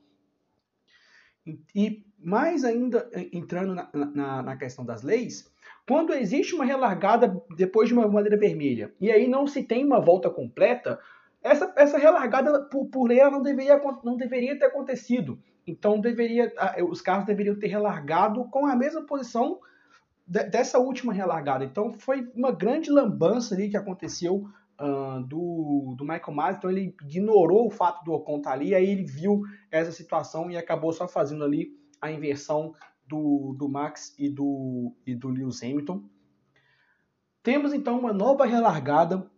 E 1.75 2.05
mais 2.17 2.63
ainda 2.63 3.09
entrando 3.33 3.73
na, 3.73 3.89
na, 3.93 4.43
na 4.43 4.57
questão 4.57 4.85
das 4.85 5.01
leis, 5.01 5.50
quando 5.87 6.13
existe 6.13 6.55
uma 6.55 6.65
relargada 6.65 7.41
depois 7.55 7.87
de 7.87 7.93
uma 7.93 8.07
bandeira 8.07 8.37
vermelha 8.37 8.93
e 8.99 9.11
aí 9.11 9.27
não 9.27 9.47
se 9.47 9.63
tem 9.63 9.83
uma 9.85 9.99
volta 9.99 10.29
completa, 10.29 10.99
essa, 11.43 11.73
essa 11.75 11.97
relargada, 11.97 12.63
por, 12.65 12.85
por 12.87 13.07
lei, 13.07 13.19
não 13.23 13.41
deveria, 13.41 13.81
não 14.03 14.15
deveria 14.15 14.57
ter 14.57 14.65
acontecido. 14.65 15.39
Então, 15.65 15.99
deveria, 15.99 16.51
os 16.89 17.01
carros 17.01 17.25
deveriam 17.25 17.57
ter 17.57 17.67
relargado 17.67 18.45
com 18.45 18.65
a 18.67 18.75
mesma 18.75 19.01
posição 19.03 19.59
de, 20.25 20.43
dessa 20.43 20.77
última 20.77 21.11
relargada. 21.11 21.65
Então, 21.65 21.91
foi 21.91 22.29
uma 22.35 22.51
grande 22.51 22.91
lambança 22.91 23.55
ali 23.55 23.69
que 23.69 23.77
aconteceu 23.77 24.45
uh, 24.79 25.21
do, 25.23 25.95
do 25.97 26.03
Michael 26.03 26.33
Myers, 26.33 26.57
então 26.57 26.69
ele 26.69 26.95
ignorou 27.03 27.67
o 27.67 27.71
fato 27.71 28.03
do 28.03 28.13
Ocon 28.13 28.37
estar 28.37 28.51
tá 28.51 28.55
ali, 28.55 28.75
aí 28.75 28.89
ele 28.89 29.03
viu 29.03 29.41
essa 29.71 29.91
situação 29.91 30.49
e 30.51 30.57
acabou 30.57 30.93
só 30.93 31.07
fazendo 31.07 31.43
ali 31.43 31.69
a 31.99 32.11
inversão 32.11 32.73
do, 33.11 33.53
do 33.57 33.67
Max 33.67 34.15
e 34.17 34.29
do, 34.29 34.95
e 35.05 35.13
do 35.13 35.27
Lewis 35.27 35.61
Hamilton. 35.61 36.01
Temos 37.43 37.73
então 37.73 37.99
uma 37.99 38.13
nova 38.13 38.45
relargada. 38.45 39.29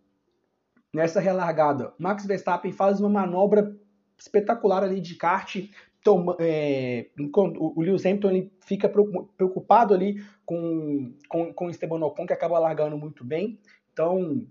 Nessa 0.93 1.19
relargada, 1.19 1.91
Max 1.97 2.23
Verstappen 2.23 2.71
faz 2.71 2.99
uma 2.99 3.09
manobra 3.09 3.75
espetacular 4.15 4.83
ali 4.83 5.01
de 5.01 5.15
kart. 5.15 5.55
Toma, 6.03 6.37
é, 6.39 7.09
o 7.17 7.81
Lewis 7.81 8.05
Hamilton 8.05 8.29
ele 8.29 8.53
fica 8.59 8.87
preocupado 8.87 9.95
ali 9.95 10.23
com, 10.45 11.15
com, 11.27 11.51
com 11.51 11.69
Esteban 11.69 12.05
Ocon, 12.05 12.27
que 12.27 12.33
acaba 12.33 12.59
largando 12.59 12.95
muito 12.95 13.25
bem. 13.25 13.59
Então, 13.91 14.45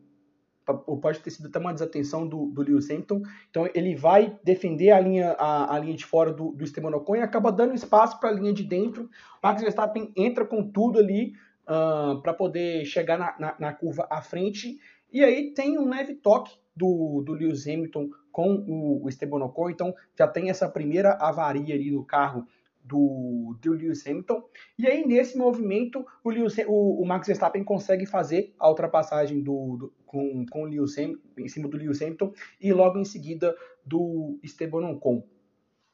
pode 0.65 1.21
ter 1.21 1.31
sido 1.31 1.49
até 1.49 1.59
uma 1.59 1.73
desatenção 1.73 2.27
do, 2.27 2.47
do 2.47 2.63
Lewis 2.63 2.91
Hamilton. 2.91 3.23
Então 3.51 3.69
ele 3.75 3.95
vai 3.95 4.39
defender 4.45 4.91
a 4.91 5.01
linha, 5.01 5.33
a, 5.33 5.75
a 5.75 5.79
linha 5.79 5.97
de 5.97 6.05
fora 6.05 6.33
do, 6.33 6.53
do 6.53 6.65
Esteban 6.65 6.95
Ocon 6.97 7.17
e 7.17 7.21
acaba 7.21 7.51
dando 7.51 7.75
espaço 7.75 8.19
para 8.21 8.31
a 8.31 8.33
linha 8.33 8.53
de 8.53 8.63
dentro. 8.63 9.09
Max 9.43 9.63
Verstappen 9.63 10.13
entra 10.17 10.45
com 10.45 10.71
tudo 10.71 10.99
ali 10.99 11.33
uh, 11.63 12.21
para 12.23 12.33
poder 12.33 12.85
chegar 12.85 13.19
na, 13.19 13.35
na, 13.39 13.55
na, 13.59 13.73
curva 13.73 14.07
à 14.11 14.23
frente. 14.23 14.79
E 15.13 15.23
aí 15.23 15.53
tem 15.53 15.79
um 15.79 15.89
leve 15.89 16.15
toque 16.15 16.57
do, 16.75 17.23
do 17.25 17.33
Lewis 17.33 17.67
Hamilton 17.67 18.09
com 18.31 18.55
o, 18.67 19.05
o 19.05 19.09
Esteban 19.09 19.45
Ocon. 19.45 19.71
Então 19.71 19.95
já 20.17 20.27
tem 20.27 20.51
essa 20.51 20.69
primeira 20.69 21.15
avaria 21.15 21.75
ali 21.75 21.91
no 21.91 22.05
carro 22.05 22.47
do, 22.85 23.57
do 23.61 23.73
Lewis 23.73 24.07
Hamilton. 24.07 24.43
E 24.79 24.87
aí, 24.87 25.07
nesse 25.07 25.37
movimento, 25.37 26.05
o, 26.23 26.31
Lewis, 26.31 26.57
o, 26.67 27.03
o 27.03 27.07
Max 27.07 27.27
Verstappen 27.27 27.65
consegue 27.65 28.07
fazer 28.07 28.55
a 28.59 28.69
ultrapassagem 28.69 29.43
do, 29.43 29.77
do 29.77 29.93
com, 30.07 30.45
com 30.47 30.65
o 30.65 30.67
Lewis 30.67 30.99
Hamilton, 30.99 31.23
em 31.39 31.49
cima 31.49 31.69
do 31.69 31.77
Lewis 31.77 32.03
Hamilton 32.03 32.33
e 32.61 32.73
logo 32.73 32.99
em 32.99 33.05
seguida 33.05 33.57
do 33.85 34.39
Esteban 34.43 34.87
Ocon. 34.91 35.25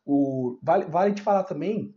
O, 0.04 0.58
vale, 0.62 0.86
vale 0.86 1.12
de 1.12 1.22
falar 1.22 1.44
também 1.44 1.94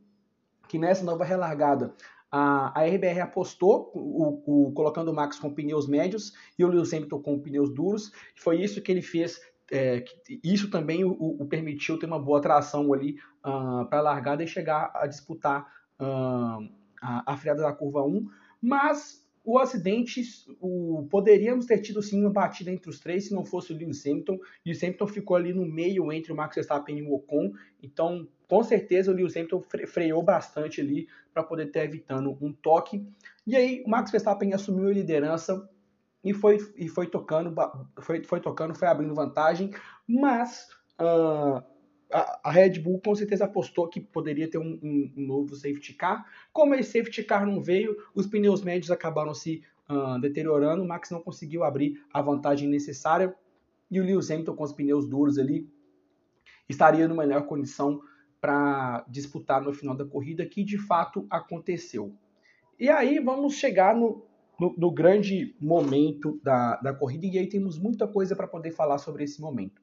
que 0.68 0.78
nessa 0.78 1.04
nova 1.04 1.24
relargada 1.24 1.94
a, 2.32 2.80
a 2.80 2.86
RBR 2.86 3.20
apostou 3.22 3.92
o, 3.94 4.68
o, 4.68 4.72
colocando 4.72 5.12
o 5.12 5.14
Max 5.14 5.38
com 5.38 5.54
pneus 5.54 5.88
médios 5.88 6.34
e 6.58 6.64
o 6.64 6.68
Lewis 6.68 6.94
Hamilton 6.94 7.22
com 7.22 7.40
pneus 7.40 7.74
duros. 7.74 8.12
Foi 8.36 8.62
isso 8.62 8.82
que 8.82 8.92
ele 8.92 9.02
fez 9.02 9.40
é, 9.72 10.04
isso 10.44 10.70
também 10.70 11.06
o, 11.06 11.12
o, 11.12 11.46
permitiu 11.46 11.98
ter 11.98 12.06
uma 12.06 12.20
boa 12.20 12.42
tração 12.42 12.94
ali 12.94 13.18
uh, 13.40 13.86
para 13.86 14.00
a 14.00 14.01
largada 14.01 14.44
e 14.44 14.48
chegar 14.48 14.92
a 14.94 15.08
disputar 15.08 15.66
uh, 15.98 16.70
a, 17.01 17.24
a 17.25 17.38
freada 17.38 17.62
da 17.62 17.72
curva 17.72 18.04
1, 18.04 18.28
mas 18.62 19.25
o 19.46 19.58
acidente, 19.58 20.22
o, 20.60 21.08
poderíamos 21.10 21.66
ter 21.66 21.80
tido 21.80 22.01
sim 22.01 22.20
uma 22.20 22.30
batida 22.30 22.70
entre 22.70 22.90
os 22.90 23.00
três 23.00 23.28
se 23.28 23.34
não 23.34 23.46
fosse 23.46 23.72
o 23.72 23.78
Lewis 23.78 24.06
Hamilton, 24.06 24.40
e 24.66 24.74
o 24.74 24.78
Hamilton 24.78 25.08
ficou 25.08 25.38
ali 25.38 25.54
no 25.54 25.66
meio 25.66 26.12
entre 26.12 26.34
o 26.34 26.36
Max 26.36 26.56
Verstappen 26.56 27.00
e 27.00 27.04
o 27.04 27.13
Ocon, 27.13 27.54
então 27.82 28.28
com 28.50 28.62
certeza 28.63 29.10
o 29.10 29.16
Lewis 29.16 29.38
Hamilton 29.38 29.62
freou 29.88 30.22
bastante 30.22 30.82
ali 30.82 31.08
para 31.34 31.44
poder 31.44 31.68
ter 31.68 31.86
evitando 31.86 32.38
um 32.42 32.51
toque, 32.51 33.08
e 33.48 33.56
aí 33.56 33.82
o 33.86 33.90
Max 33.90 34.12
Verstappen 34.12 34.54
assumiu 34.54 34.90
a 34.90 34.94
liderança 34.94 35.68
e 36.24 36.34
foi, 36.34 36.58
e 36.75 36.88
foi 36.88 37.08
tocando, 37.08 37.54
foi, 38.01 38.24
foi 38.24 38.40
tocando, 38.40 38.75
foi 38.75 38.88
abrindo 38.88 39.16
vantagem, 39.16 39.72
mas 40.08 40.68
uh, 41.00 41.63
a, 42.12 42.40
a, 42.44 42.51
Red 42.51 42.80
Bull 42.80 43.01
com 43.04 43.16
certeza 43.16 43.46
apostou 43.46 43.88
que 43.88 44.00
poderia 44.00 44.50
ter 44.50 44.60
um, 44.60 44.80
um, 44.84 45.13
um, 45.18 45.28
novo 45.28 45.56
safety 45.56 45.94
car. 45.94 46.24
Como 46.54 46.75
esse 46.75 46.92
safety 46.92 47.24
car 47.24 47.46
não 47.46 47.62
veio, 47.62 47.96
os 48.13 48.28
pneus 48.28 48.62
médios 48.62 48.92
acabaram 48.92 49.34
se 49.34 49.63
uh, 49.90 50.20
deteriorando, 50.20 50.84
o 50.84 50.88
Max 50.88 51.10
não 51.10 51.22
conseguiu 51.22 51.63
abrir 51.63 52.04
a 52.13 52.22
vantagem 52.22 52.70
necessária 52.70 53.36
e 53.90 54.00
o 54.00 54.04
Lewis 54.04 54.30
Hamilton 54.30 54.56
com 54.56 54.63
os 54.63 54.74
pneus 54.74 55.08
duros 55.08 55.38
ali 55.38 55.68
estaria 56.70 57.08
numa 57.08 57.24
melhor 57.24 57.46
condição 57.48 58.00
para 58.40 59.06
disputar 59.08 59.62
no 59.62 59.74
final 59.74 59.96
da 59.96 60.06
corrida, 60.06 60.46
que 60.46 60.63
de 60.63 60.78
fato 60.78 61.28
aconteceu. 61.30 62.16
E 62.80 62.90
aí 62.90 63.20
vamos 63.20 63.56
chegar 63.56 63.96
no, 63.96 64.25
no, 64.62 64.75
no 64.77 64.91
grande 64.91 65.56
momento 65.60 66.39
da, 66.44 66.75
da 66.77 66.94
corrida, 66.94 67.25
e 67.25 67.39
aí 67.39 67.48
temos 67.48 67.80
muita 67.80 68.08
coisa 68.08 68.36
para 68.36 68.48
poder 68.48 68.70
falar 68.70 69.00
sobre 69.00 69.24
esse 69.24 69.41
momento. 69.41 69.82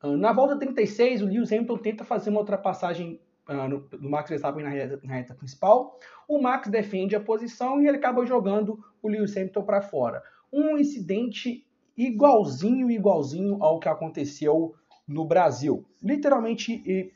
Uh, 0.00 0.16
na 0.16 0.32
volta 0.32 0.56
36, 0.56 1.22
o 1.22 1.26
Lewis 1.26 1.50
Hamilton 1.50 1.78
tenta 1.78 2.04
fazer 2.04 2.30
uma 2.30 2.38
ultrapassagem 2.38 3.20
uh, 3.48 3.68
no, 3.68 3.80
do 3.80 4.08
Max 4.08 4.30
Verstappen 4.30 4.62
na 4.62 4.70
reta, 4.70 5.00
na 5.02 5.14
reta, 5.14 5.34
principal. 5.34 5.98
O 6.28 6.40
Max 6.40 6.68
defende 6.68 7.16
a 7.16 7.20
posição 7.20 7.82
e 7.82 7.88
ele 7.88 7.96
acaba 7.96 8.24
jogando 8.24 8.78
o 9.02 9.08
Lewis 9.08 9.36
Hamilton 9.36 9.64
para 9.64 9.82
fora. 9.82 10.22
Um 10.52 10.78
incidente 10.78 11.66
igualzinho, 11.96 12.88
igualzinho 12.88 13.60
ao 13.60 13.80
que 13.80 13.88
aconteceu 13.88 14.76
no 15.08 15.24
Brasil. 15.24 15.84
Literalmente 16.00 17.10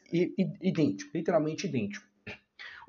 idêntico, 0.61 1.17
literalmente 1.17 1.69
idêntico. 1.69 2.10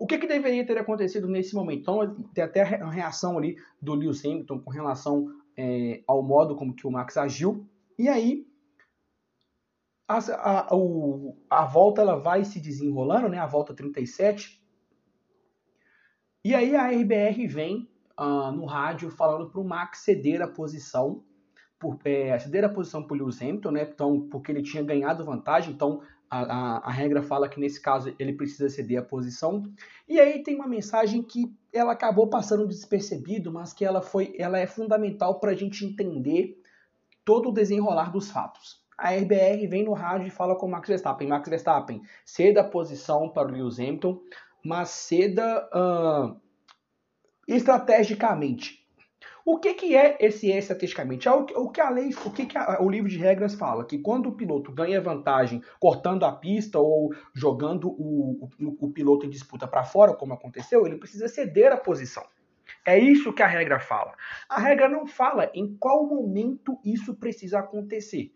O 0.02 0.08
que, 0.08 0.18
que 0.18 0.26
deveria 0.26 0.66
ter 0.66 0.80
acontecido 0.80 1.28
nesse 1.28 1.54
momento? 1.54 1.82
Então, 1.82 2.16
tem 2.34 2.44
até 2.44 2.64
a 2.64 2.90
reação 2.90 3.38
ali 3.38 3.56
do 3.80 3.94
Lewis 3.94 4.26
Hamilton 4.26 4.58
com 4.58 4.72
relação 4.72 5.32
é, 5.56 6.02
ao 6.08 6.24
modo 6.24 6.56
como 6.56 6.74
que 6.74 6.88
o 6.88 6.92
Max 6.92 7.18
agiu. 7.18 7.70
E 8.00 8.10
aí, 8.10 8.48
a, 10.08 10.18
a, 10.72 10.76
o, 10.76 11.38
a 11.48 11.66
volta 11.66 12.02
ela 12.02 12.16
vai 12.16 12.44
se 12.44 12.60
desenrolando, 12.60 13.30
né? 13.30 13.38
A 13.38 13.46
volta 13.46 13.76
37. 13.76 14.60
E 16.44 16.56
aí 16.56 16.76
a 16.76 16.88
RBR 16.88 17.46
vem 17.48 17.88
uh, 18.20 18.52
no 18.52 18.66
rádio 18.66 19.12
falando 19.12 19.52
para 19.52 19.62
o 19.62 19.64
Max 19.64 20.00
ceder 20.00 20.42
a 20.42 20.48
posição, 20.48 21.24
por, 21.80 22.00
é, 22.06 22.40
ceder 22.40 22.66
a 22.66 22.70
posição 22.70 23.04
para 23.04 23.14
o 23.14 23.18
Lewis 23.20 23.40
Hamilton, 23.40 23.70
né? 23.70 23.84
Então, 23.84 24.28
porque 24.32 24.52
ele 24.52 24.64
tinha 24.64 24.82
ganhado 24.82 25.24
vantagem, 25.24 25.72
então 25.72 26.02
a, 26.32 26.78
a, 26.88 26.92
regra 26.92 27.22
fala 27.22 27.50
que 27.50 27.60
nesse 27.60 27.82
caso 27.82 28.16
ele 28.18 28.32
precisa 28.32 28.70
ceder 28.70 29.00
a 29.00 29.04
posição. 29.04 29.64
E 30.08 30.18
aí 30.18 30.42
tem 30.42 30.56
uma 30.56 30.68
mensagem 30.68 31.22
que 31.22 31.54
ela 31.74 31.92
acabou 31.92 32.28
passando 32.28 32.66
despercebido, 32.66 33.52
mas 33.52 33.74
que 33.74 33.84
ela 33.84 34.02
foi, 34.02 34.34
ela 34.38 34.58
é 34.58 34.66
fundamental 34.66 35.42
para 35.42 35.52
a 35.52 35.56
gente 35.56 35.86
entender 35.86 36.58
todo 37.26 37.50
o 37.50 37.54
desenrolar 37.54 38.14
dos 38.14 38.32
fatos. 38.32 38.82
A 38.98 39.12
RBR 39.12 39.68
vem 39.68 39.84
no 39.84 39.92
rádio 39.92 40.28
e 40.28 40.32
fala 40.32 40.56
com 40.56 40.68
o 40.68 40.70
Max 40.70 40.88
Verstappen. 40.88 41.28
Max 41.28 41.50
Verstappen, 41.50 42.02
ceda 42.24 42.62
a 42.62 42.70
posição 42.70 43.28
para 43.28 43.50
o 43.50 43.52
Lewis 43.52 43.78
Hamilton, 43.78 44.22
mas 44.64 44.90
ceda 44.90 45.68
uh, 45.74 46.40
estrategicamente. 47.46 48.81
O 49.44 49.58
que, 49.58 49.74
que 49.74 49.96
é 49.96 50.18
esse 50.20 50.50
estrategicamente? 50.50 51.28
É 51.28 51.32
o, 51.32 51.42
o 51.42 51.70
que 51.70 51.82
a 51.82 51.90
lei, 51.90 52.10
o 52.26 52.32
que, 52.32 52.46
que 52.46 52.58
a, 52.58 52.82
o 52.82 52.90
livro 52.90 53.10
de 53.10 53.18
regras 53.18 53.56
fala? 53.56 53.86
Que 53.86 53.98
quando 53.98 54.30
o 54.30 54.36
piloto 54.36 54.72
ganha 54.72 55.02
vantagem 55.02 55.62
cortando 55.80 56.26
a 56.26 56.32
pista 56.32 56.80
ou 56.80 57.14
jogando 57.34 57.90
o, 57.90 58.50
o, 58.60 58.78
o 58.88 58.92
piloto 58.92 59.26
em 59.26 59.30
disputa 59.30 59.68
para 59.68 59.84
fora, 59.84 60.14
como 60.14 60.34
aconteceu, 60.34 60.86
ele 60.86 60.98
precisa 60.98 61.28
ceder 61.28 61.72
a 61.72 61.78
posição. 61.78 62.24
É 62.86 62.98
isso 62.98 63.34
que 63.34 63.44
a 63.44 63.48
regra 63.48 63.80
fala. 63.80 64.14
A 64.50 64.60
regra 64.60 64.88
não 64.88 65.06
fala 65.06 65.52
em 65.54 65.76
qual 65.78 66.06
momento 66.08 66.80
isso 66.84 67.16
precisa 67.16 67.60
acontecer. 67.60 68.34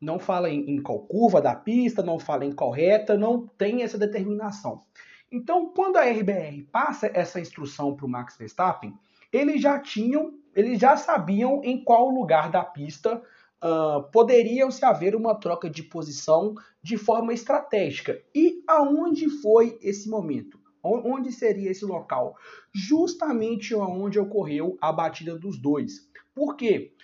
Não 0.00 0.18
fala 0.18 0.48
em, 0.48 0.70
em 0.70 0.82
qual 0.82 1.00
curva 1.00 1.40
da 1.40 1.54
pista, 1.54 2.02
não 2.02 2.18
fala 2.18 2.44
em 2.44 2.52
qual 2.52 2.70
reta, 2.70 3.18
não 3.18 3.46
tem 3.46 3.82
essa 3.82 3.98
determinação. 3.98 4.82
Então, 5.30 5.68
quando 5.68 5.96
a 5.96 6.04
RBR 6.04 6.64
passa 6.72 7.10
essa 7.14 7.38
instrução 7.38 7.94
para 7.94 8.06
o 8.06 8.08
Max 8.08 8.36
Verstappen, 8.36 8.98
eles 9.32 9.60
já 9.60 9.78
tinham, 9.78 10.34
eles 10.54 10.78
já 10.78 10.96
sabiam 10.96 11.60
em 11.64 11.82
qual 11.82 12.08
lugar 12.08 12.50
da 12.50 12.64
pista 12.64 13.22
uh, 13.62 14.02
poderiam 14.10 14.70
se 14.70 14.84
haver 14.84 15.14
uma 15.14 15.34
troca 15.34 15.68
de 15.68 15.82
posição 15.82 16.54
de 16.82 16.96
forma 16.96 17.32
estratégica. 17.32 18.20
E 18.34 18.62
aonde 18.66 19.28
foi 19.28 19.78
esse 19.82 20.08
momento? 20.08 20.58
Onde 20.82 21.30
seria 21.30 21.70
esse 21.70 21.84
local? 21.84 22.36
Justamente 22.74 23.74
onde 23.74 24.18
ocorreu 24.18 24.78
a 24.80 24.90
batida 24.90 25.38
dos 25.38 25.60
dois. 25.60 26.08
Por 26.34 26.56
quê? 26.56 26.94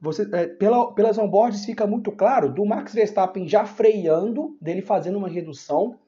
Você, 0.00 0.28
é, 0.32 0.46
pela, 0.46 0.92
pelas 0.94 1.18
onboards 1.18 1.64
fica 1.64 1.86
muito 1.86 2.10
claro 2.12 2.52
do 2.52 2.64
Max 2.64 2.92
Verstappen 2.92 3.46
já 3.48 3.64
freando, 3.64 4.56
dele 4.60 4.82
fazendo 4.82 5.18
uma 5.18 5.28
redução, 5.28 5.98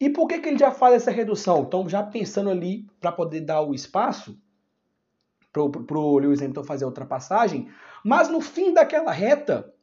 e 0.00 0.08
por 0.08 0.26
que, 0.26 0.38
que 0.38 0.48
ele 0.48 0.58
já 0.58 0.70
faz 0.70 0.94
essa 0.94 1.10
redução? 1.10 1.62
Então, 1.62 1.86
já 1.86 2.02
pensando 2.02 2.48
ali 2.48 2.86
para 2.98 3.12
poder 3.12 3.42
dar 3.42 3.60
o 3.60 3.74
espaço 3.74 4.40
para 5.52 5.62
o 5.62 6.18
Lewis 6.18 6.40
Hamilton 6.40 6.64
fazer 6.64 6.84
a 6.84 6.88
ultrapassagem, 6.88 7.68
mas 8.04 8.28
no 8.28 8.40
fim 8.40 8.72
daquela 8.72 9.12
reta 9.12 9.74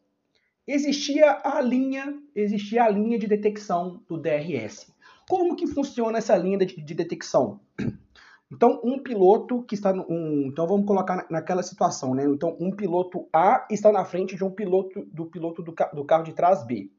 existia 0.65 1.39
a 1.43 1.61
linha, 1.61 2.17
existia 2.33 2.85
a 2.85 2.89
linha 2.89 3.19
de 3.19 3.27
detecção 3.27 4.01
do 4.07 4.17
DRS. 4.17 4.91
Como 5.29 5.55
que 5.55 5.67
funciona 5.67 6.17
essa 6.17 6.35
linha 6.35 6.57
de, 6.57 6.81
de 6.81 6.93
detecção? 6.93 7.59
Então, 8.49 8.79
um 8.81 8.97
piloto 8.97 9.61
que 9.63 9.75
está 9.75 9.91
no, 9.91 10.05
um, 10.09 10.47
então 10.47 10.65
vamos 10.65 10.85
colocar 10.85 11.27
naquela 11.29 11.61
situação, 11.61 12.15
né? 12.15 12.23
Então, 12.23 12.55
um 12.61 12.71
piloto 12.71 13.27
A 13.33 13.67
está 13.69 13.91
na 13.91 14.05
frente 14.05 14.37
de 14.37 14.43
um 14.45 14.49
piloto 14.49 15.05
do 15.11 15.25
piloto 15.25 15.61
do, 15.61 15.75
do 15.93 16.05
carro 16.05 16.23
de 16.23 16.31
trás 16.31 16.65
B. 16.65 16.89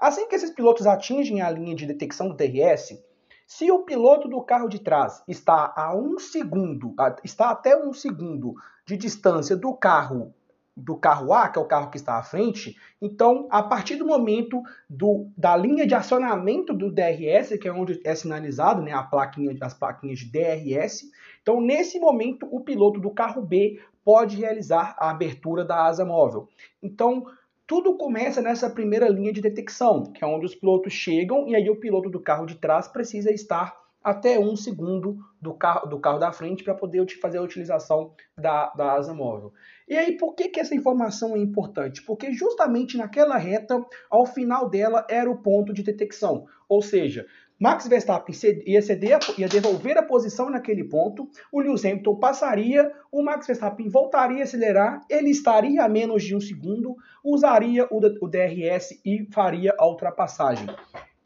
Assim 0.00 0.26
que 0.26 0.34
esses 0.34 0.50
pilotos 0.50 0.86
atingem 0.86 1.42
a 1.42 1.50
linha 1.50 1.76
de 1.76 1.84
detecção 1.84 2.28
do 2.28 2.34
DRS, 2.34 2.98
Se 3.46 3.70
o 3.70 3.80
piloto 3.80 4.28
do 4.28 4.40
carro 4.40 4.68
de 4.68 4.78
trás 4.78 5.22
está 5.26 5.74
a 5.76 5.94
um 5.94 6.18
segundo, 6.20 6.94
está 7.24 7.50
até 7.50 7.76
um 7.76 7.92
segundo 7.92 8.54
de 8.86 8.96
distância 8.96 9.56
do 9.56 9.74
carro 9.74 10.32
do 10.76 10.96
carro 10.96 11.32
A, 11.32 11.48
que 11.48 11.58
é 11.58 11.62
o 11.62 11.66
carro 11.66 11.90
que 11.90 11.96
está 11.96 12.16
à 12.16 12.22
frente, 12.22 12.76
então, 13.02 13.48
a 13.50 13.62
partir 13.62 13.96
do 13.96 14.06
momento 14.06 14.62
do, 14.88 15.28
da 15.36 15.56
linha 15.56 15.86
de 15.86 15.94
acionamento 15.94 16.72
do 16.72 16.90
DRS, 16.90 17.58
que 17.60 17.68
é 17.68 17.72
onde 17.72 18.00
é 18.04 18.14
sinalizado 18.14 18.80
né, 18.80 18.92
a 18.92 19.02
plaquinha, 19.02 19.54
as 19.60 19.74
plaquinhas 19.74 20.20
de 20.20 20.30
DRS, 20.30 21.10
então, 21.42 21.60
nesse 21.60 21.98
momento, 21.98 22.48
o 22.50 22.60
piloto 22.60 23.00
do 23.00 23.10
carro 23.10 23.42
B 23.42 23.80
pode 24.04 24.36
realizar 24.36 24.94
a 24.98 25.10
abertura 25.10 25.64
da 25.64 25.84
asa 25.84 26.04
móvel. 26.04 26.48
Então, 26.82 27.26
tudo 27.70 27.96
começa 27.96 28.42
nessa 28.42 28.68
primeira 28.68 29.08
linha 29.08 29.32
de 29.32 29.40
detecção, 29.40 30.02
que 30.02 30.24
é 30.24 30.26
onde 30.26 30.44
os 30.44 30.56
pilotos 30.56 30.92
chegam 30.92 31.46
e 31.46 31.54
aí 31.54 31.70
o 31.70 31.78
piloto 31.78 32.10
do 32.10 32.18
carro 32.18 32.44
de 32.44 32.56
trás 32.56 32.88
precisa 32.88 33.30
estar 33.30 33.78
até 34.02 34.40
um 34.40 34.56
segundo 34.56 35.18
do 35.40 35.54
carro, 35.54 35.86
do 35.86 36.00
carro 36.00 36.18
da 36.18 36.32
frente 36.32 36.64
para 36.64 36.74
poder 36.74 37.06
fazer 37.20 37.38
a 37.38 37.42
utilização 37.42 38.12
da, 38.36 38.70
da 38.70 38.94
asa 38.94 39.14
móvel. 39.14 39.52
E 39.88 39.96
aí, 39.96 40.16
por 40.16 40.34
que, 40.34 40.48
que 40.48 40.58
essa 40.58 40.74
informação 40.74 41.36
é 41.36 41.38
importante? 41.38 42.02
Porque 42.02 42.32
justamente 42.32 42.96
naquela 42.96 43.36
reta, 43.36 43.80
ao 44.10 44.26
final 44.26 44.68
dela, 44.68 45.06
era 45.08 45.30
o 45.30 45.40
ponto 45.40 45.72
de 45.72 45.84
detecção. 45.84 46.46
Ou 46.68 46.82
seja, 46.82 47.24
Max 47.60 47.86
Verstappen 47.86 48.34
ia, 48.64 48.80
ceder, 48.80 49.18
ia 49.36 49.46
devolver 49.46 49.98
a 49.98 50.02
posição 50.02 50.48
naquele 50.48 50.82
ponto, 50.82 51.28
o 51.52 51.60
Lewis 51.60 51.84
Hamilton 51.84 52.16
passaria, 52.16 52.90
o 53.12 53.22
Max 53.22 53.46
Verstappen 53.46 53.86
voltaria 53.86 54.40
a 54.40 54.44
acelerar, 54.44 55.04
ele 55.10 55.28
estaria 55.28 55.84
a 55.84 55.88
menos 55.88 56.24
de 56.24 56.34
um 56.34 56.40
segundo, 56.40 56.96
usaria 57.22 57.86
o, 57.90 58.00
DRS 58.26 58.98
e 59.04 59.28
faria 59.30 59.74
a 59.78 59.86
ultrapassagem. 59.86 60.66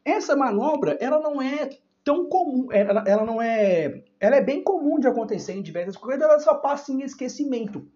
Essa 0.03 0.35
manobra, 0.35 0.97
ela 0.99 1.21
não 1.21 1.41
é 1.41 1.69
tão 2.03 2.27
comum, 2.27 2.67
ela, 2.69 3.05
ela 3.07 3.25
não 3.25 3.41
é, 3.41 4.03
ela 4.19 4.35
é 4.35 4.41
bem 4.41 4.61
comum 4.61 4.99
de 4.99 5.07
acontecer 5.07 5.53
em 5.53 5.61
diversas 5.61 5.95
corridas, 5.95 6.27
ela 6.27 6.39
só 6.39 6.55
passa 6.55 6.91
em 6.91 7.01
esquecimento. 7.01 7.89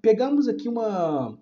Pegamos 0.00 0.48
aqui 0.48 0.66
uma, 0.66 1.38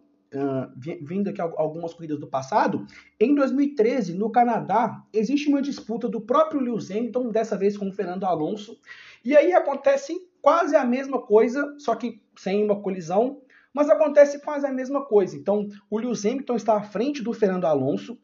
vindo 0.77 1.29
aqui 1.29 1.41
algumas 1.41 1.95
corridas 1.95 2.19
do 2.19 2.27
passado, 2.27 2.87
em 3.19 3.35
2013, 3.35 4.15
no 4.15 4.31
Canadá, 4.31 5.03
existe 5.13 5.49
uma 5.49 5.63
disputa 5.63 6.09
do 6.09 6.21
próprio 6.21 6.61
Lewis 6.61 6.91
Hamilton, 6.91 7.31
dessa 7.31 7.57
vez 7.57 7.77
com 7.77 7.89
o 7.89 7.93
Fernando 7.93 8.25
Alonso, 8.25 8.79
e 9.25 9.37
aí 9.37 9.53
acontece 9.53 10.15
quase 10.41 10.77
a 10.77 10.85
mesma 10.85 11.21
coisa, 11.21 11.75
só 11.79 11.95
que 11.95 12.21
sem 12.37 12.65
uma 12.65 12.81
colisão, 12.81 13.41
mas 13.73 13.89
acontece 13.89 14.41
quase 14.41 14.67
a 14.67 14.73
mesma 14.73 15.05
coisa. 15.05 15.37
Então, 15.37 15.69
o 15.91 15.99
Lewis 15.99 16.25
Hamilton 16.25 16.57
está 16.57 16.77
à 16.77 16.83
frente 16.83 17.23
do 17.23 17.33
Fernando 17.33 17.67
Alonso, 17.67 18.19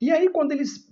e 0.00 0.10
aí 0.10 0.28
quando 0.28 0.52
eles 0.52 0.90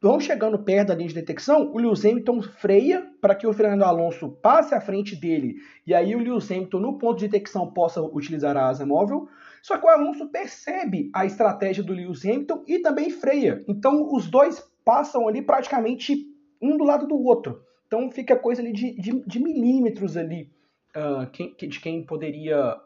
vão 0.00 0.18
chegando 0.18 0.58
perto 0.58 0.88
da 0.88 0.94
linha 0.94 1.08
de 1.08 1.14
detecção, 1.14 1.70
o 1.72 1.78
Lewis 1.78 2.04
Hamilton 2.04 2.40
freia 2.40 3.06
para 3.20 3.34
que 3.34 3.46
o 3.46 3.52
Fernando 3.52 3.82
Alonso 3.82 4.30
passe 4.30 4.74
à 4.74 4.80
frente 4.80 5.14
dele 5.14 5.56
e 5.86 5.94
aí 5.94 6.16
o 6.16 6.18
Lewis 6.18 6.50
Hamilton 6.50 6.80
no 6.80 6.98
ponto 6.98 7.18
de 7.18 7.28
detecção 7.28 7.70
possa 7.70 8.00
utilizar 8.00 8.56
a 8.56 8.68
asa 8.68 8.86
móvel. 8.86 9.28
Só 9.62 9.78
que 9.78 9.86
o 9.86 9.88
Alonso 9.88 10.28
percebe 10.28 11.10
a 11.14 11.24
estratégia 11.26 11.82
do 11.82 11.92
Lewis 11.92 12.24
Hamilton 12.24 12.64
e 12.66 12.78
também 12.78 13.10
freia. 13.10 13.64
Então 13.68 14.12
os 14.12 14.28
dois 14.28 14.60
passam 14.84 15.28
ali 15.28 15.42
praticamente 15.42 16.26
um 16.60 16.76
do 16.76 16.84
lado 16.84 17.06
do 17.06 17.16
outro. 17.16 17.62
Então 17.86 18.10
fica 18.10 18.36
coisa 18.36 18.62
ali 18.62 18.72
de, 18.72 18.92
de, 18.92 19.20
de 19.26 19.42
milímetros 19.42 20.16
ali 20.16 20.50
uh, 20.96 21.28
quem, 21.30 21.54
de 21.56 21.80
quem 21.80 22.04
poderia 22.04 22.76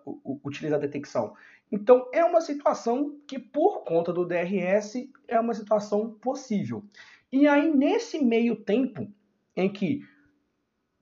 utilizar 0.45 0.79
a 0.79 0.83
detecção. 0.83 1.35
Então 1.71 2.09
é 2.13 2.25
uma 2.25 2.41
situação 2.41 3.19
que, 3.27 3.39
por 3.39 3.85
conta 3.85 4.13
do 4.13 4.25
DRS, 4.25 5.09
é 5.27 5.39
uma 5.39 5.55
situação 5.55 6.13
possível. 6.23 6.85
E 7.33 7.49
aí, 7.49 7.75
nesse 7.75 8.23
meio 8.23 8.57
tempo 8.57 9.11
em 9.57 9.69
que 9.69 10.03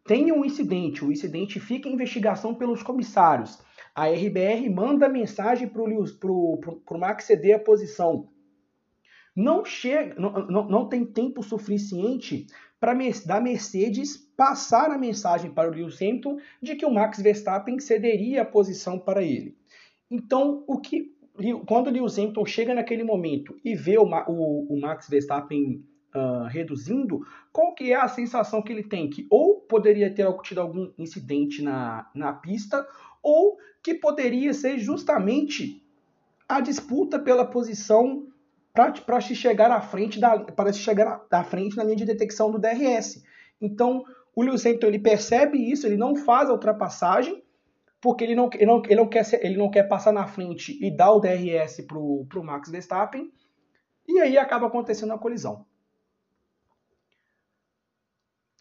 tem 0.04 0.32
um 0.32 0.44
incidente, 0.44 1.04
o 1.04 1.12
incidente 1.12 1.60
fica 1.60 1.88
em 1.88 1.92
investigação 1.92 2.54
pelos 2.54 2.82
comissários, 2.82 3.60
a 3.94 4.06
RBR 4.08 4.68
manda 4.70 5.08
mensagem 5.08 5.68
para 5.68 5.82
o 5.82 6.98
Max 6.98 7.24
ceder 7.24 7.56
a 7.56 7.58
posição. 7.58 8.28
Não, 9.34 9.64
chega, 9.64 10.14
não, 10.20 10.32
não, 10.46 10.68
não 10.68 10.88
tem 10.88 11.04
tempo 11.04 11.42
suficiente 11.42 12.46
para 12.78 12.94
da 13.24 13.40
Mercedes 13.40 14.16
passar 14.36 14.90
a 14.90 14.98
mensagem 14.98 15.50
para 15.50 15.70
o 15.70 15.74
Lewis 15.74 16.00
Hamilton 16.02 16.38
de 16.60 16.74
que 16.74 16.84
o 16.84 16.90
Max 16.90 17.22
Verstappen 17.22 17.78
cederia 17.78 18.42
a 18.42 18.46
posição 18.46 18.98
para 18.98 19.22
ele. 19.22 19.56
Então, 20.10 20.64
o 20.66 20.78
que 20.78 21.12
quando 21.66 21.86
o 21.86 21.90
Lewis 21.90 22.18
Hamilton 22.18 22.44
chega 22.44 22.74
naquele 22.74 23.04
momento 23.04 23.58
e 23.64 23.74
vê 23.74 23.96
o, 23.96 24.04
o, 24.04 24.74
o 24.74 24.80
Max 24.80 25.08
Verstappen 25.08 25.82
uh, 26.14 26.46
reduzindo, 26.48 27.20
qual 27.52 27.74
que 27.74 27.92
é 27.92 27.96
a 27.96 28.08
sensação 28.08 28.62
que 28.62 28.72
ele 28.72 28.82
tem? 28.82 29.08
Que 29.08 29.26
ou 29.30 29.60
poderia 29.60 30.12
ter 30.14 30.26
tido 30.42 30.60
algum 30.60 30.90
incidente 30.98 31.62
na, 31.62 32.10
na 32.14 32.32
pista, 32.32 32.86
ou 33.22 33.56
que 33.82 33.94
poderia 33.94 34.52
ser 34.52 34.78
justamente 34.78 35.82
a 36.48 36.60
disputa 36.60 37.18
pela 37.18 37.44
posição 37.44 38.26
para 38.72 39.20
se 39.20 39.34
chegar 39.34 39.70
à 39.70 39.80
frente 39.80 40.18
da 40.18 40.38
para 40.38 40.72
se 40.72 40.78
chegar 40.78 41.24
à 41.30 41.44
frente 41.44 41.76
na 41.76 41.84
linha 41.84 41.96
de 41.96 42.04
detecção 42.04 42.50
do 42.50 42.58
DRS. 42.58 43.22
Então, 43.60 44.04
o 44.34 44.42
Lewis 44.42 44.64
Hamilton 44.64 44.86
ele 44.86 44.98
percebe 44.98 45.58
isso, 45.58 45.86
ele 45.86 45.96
não 45.96 46.16
faz 46.16 46.48
a 46.48 46.52
ultrapassagem, 46.52 47.42
porque 48.00 48.24
ele 48.24 48.34
não, 48.34 48.48
ele 48.54 48.66
não, 48.66 48.82
ele 48.84 48.96
não, 48.96 49.08
quer, 49.08 49.24
ser, 49.24 49.44
ele 49.44 49.56
não 49.56 49.70
quer 49.70 49.84
passar 49.84 50.12
na 50.12 50.26
frente 50.26 50.78
e 50.84 50.90
dar 50.90 51.12
o 51.12 51.20
DRS 51.20 51.82
para 51.86 51.98
o 51.98 52.44
Max 52.44 52.70
Verstappen, 52.70 53.30
e 54.08 54.18
aí 54.18 54.38
acaba 54.38 54.66
acontecendo 54.66 55.12
a 55.12 55.18
colisão. 55.18 55.64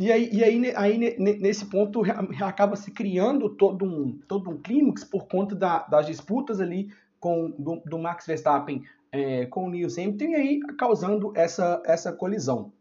E 0.02 0.12
aí, 0.12 0.30
e 0.34 0.44
aí, 0.44 0.74
aí 0.76 0.98
nesse 1.20 1.68
ponto 1.68 2.02
acaba 2.44 2.76
se 2.76 2.90
criando 2.90 3.56
todo 3.56 3.86
um, 3.86 4.18
todo 4.28 4.50
um 4.50 4.60
clímax 4.60 5.04
por 5.04 5.28
conta 5.28 5.54
da, 5.54 5.84
das 5.84 6.08
disputas 6.08 6.60
ali 6.60 6.92
com, 7.20 7.52
do, 7.52 7.84
do 7.86 8.00
Max 8.00 8.26
Verstappen 8.26 8.84
é, 9.12 9.46
com 9.46 9.68
o 9.68 9.70
Lewis 9.70 10.00
Hamilton 10.00 10.24
e 10.24 10.36
aí 10.36 10.60
causando 10.76 11.32
essa, 11.36 11.84
essa 11.86 12.12
colisão. 12.12 12.74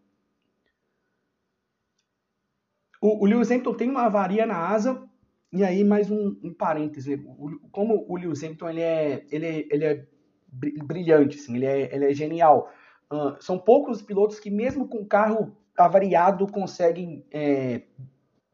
O, 3.02 3.22
o 3.22 3.26
Lewis 3.26 3.50
Hamilton 3.50 3.74
tem 3.74 3.90
uma 3.90 4.06
avaria 4.06 4.46
na 4.46 4.56
asa 4.56 5.06
e 5.52 5.62
aí 5.62 5.85
mais 5.85 6.11
um, 6.11 6.35
um 6.42 6.54
parêntese, 6.54 7.22
como 7.70 8.02
o 8.09 8.16
Lewis 8.16 8.42
Hamilton 8.42 8.70
ele 8.70 8.80
é, 8.80 9.26
ele 9.30 9.46
é, 9.46 9.66
ele 9.70 9.85
é 9.85 10.06
brilhante, 10.50 11.38
assim, 11.38 11.56
ele, 11.56 11.66
é, 11.66 11.94
ele 11.94 12.06
é 12.06 12.14
genial. 12.14 12.72
Uh, 13.12 13.37
são 13.40 13.59
poucos 13.59 13.98
os 13.98 14.02
pilotos 14.02 14.40
que 14.40 14.48
mesmo 14.48 14.88
com 14.88 15.04
carro 15.04 15.59
avariado 15.84 16.46
conseguem 16.46 17.24
é, 17.30 17.82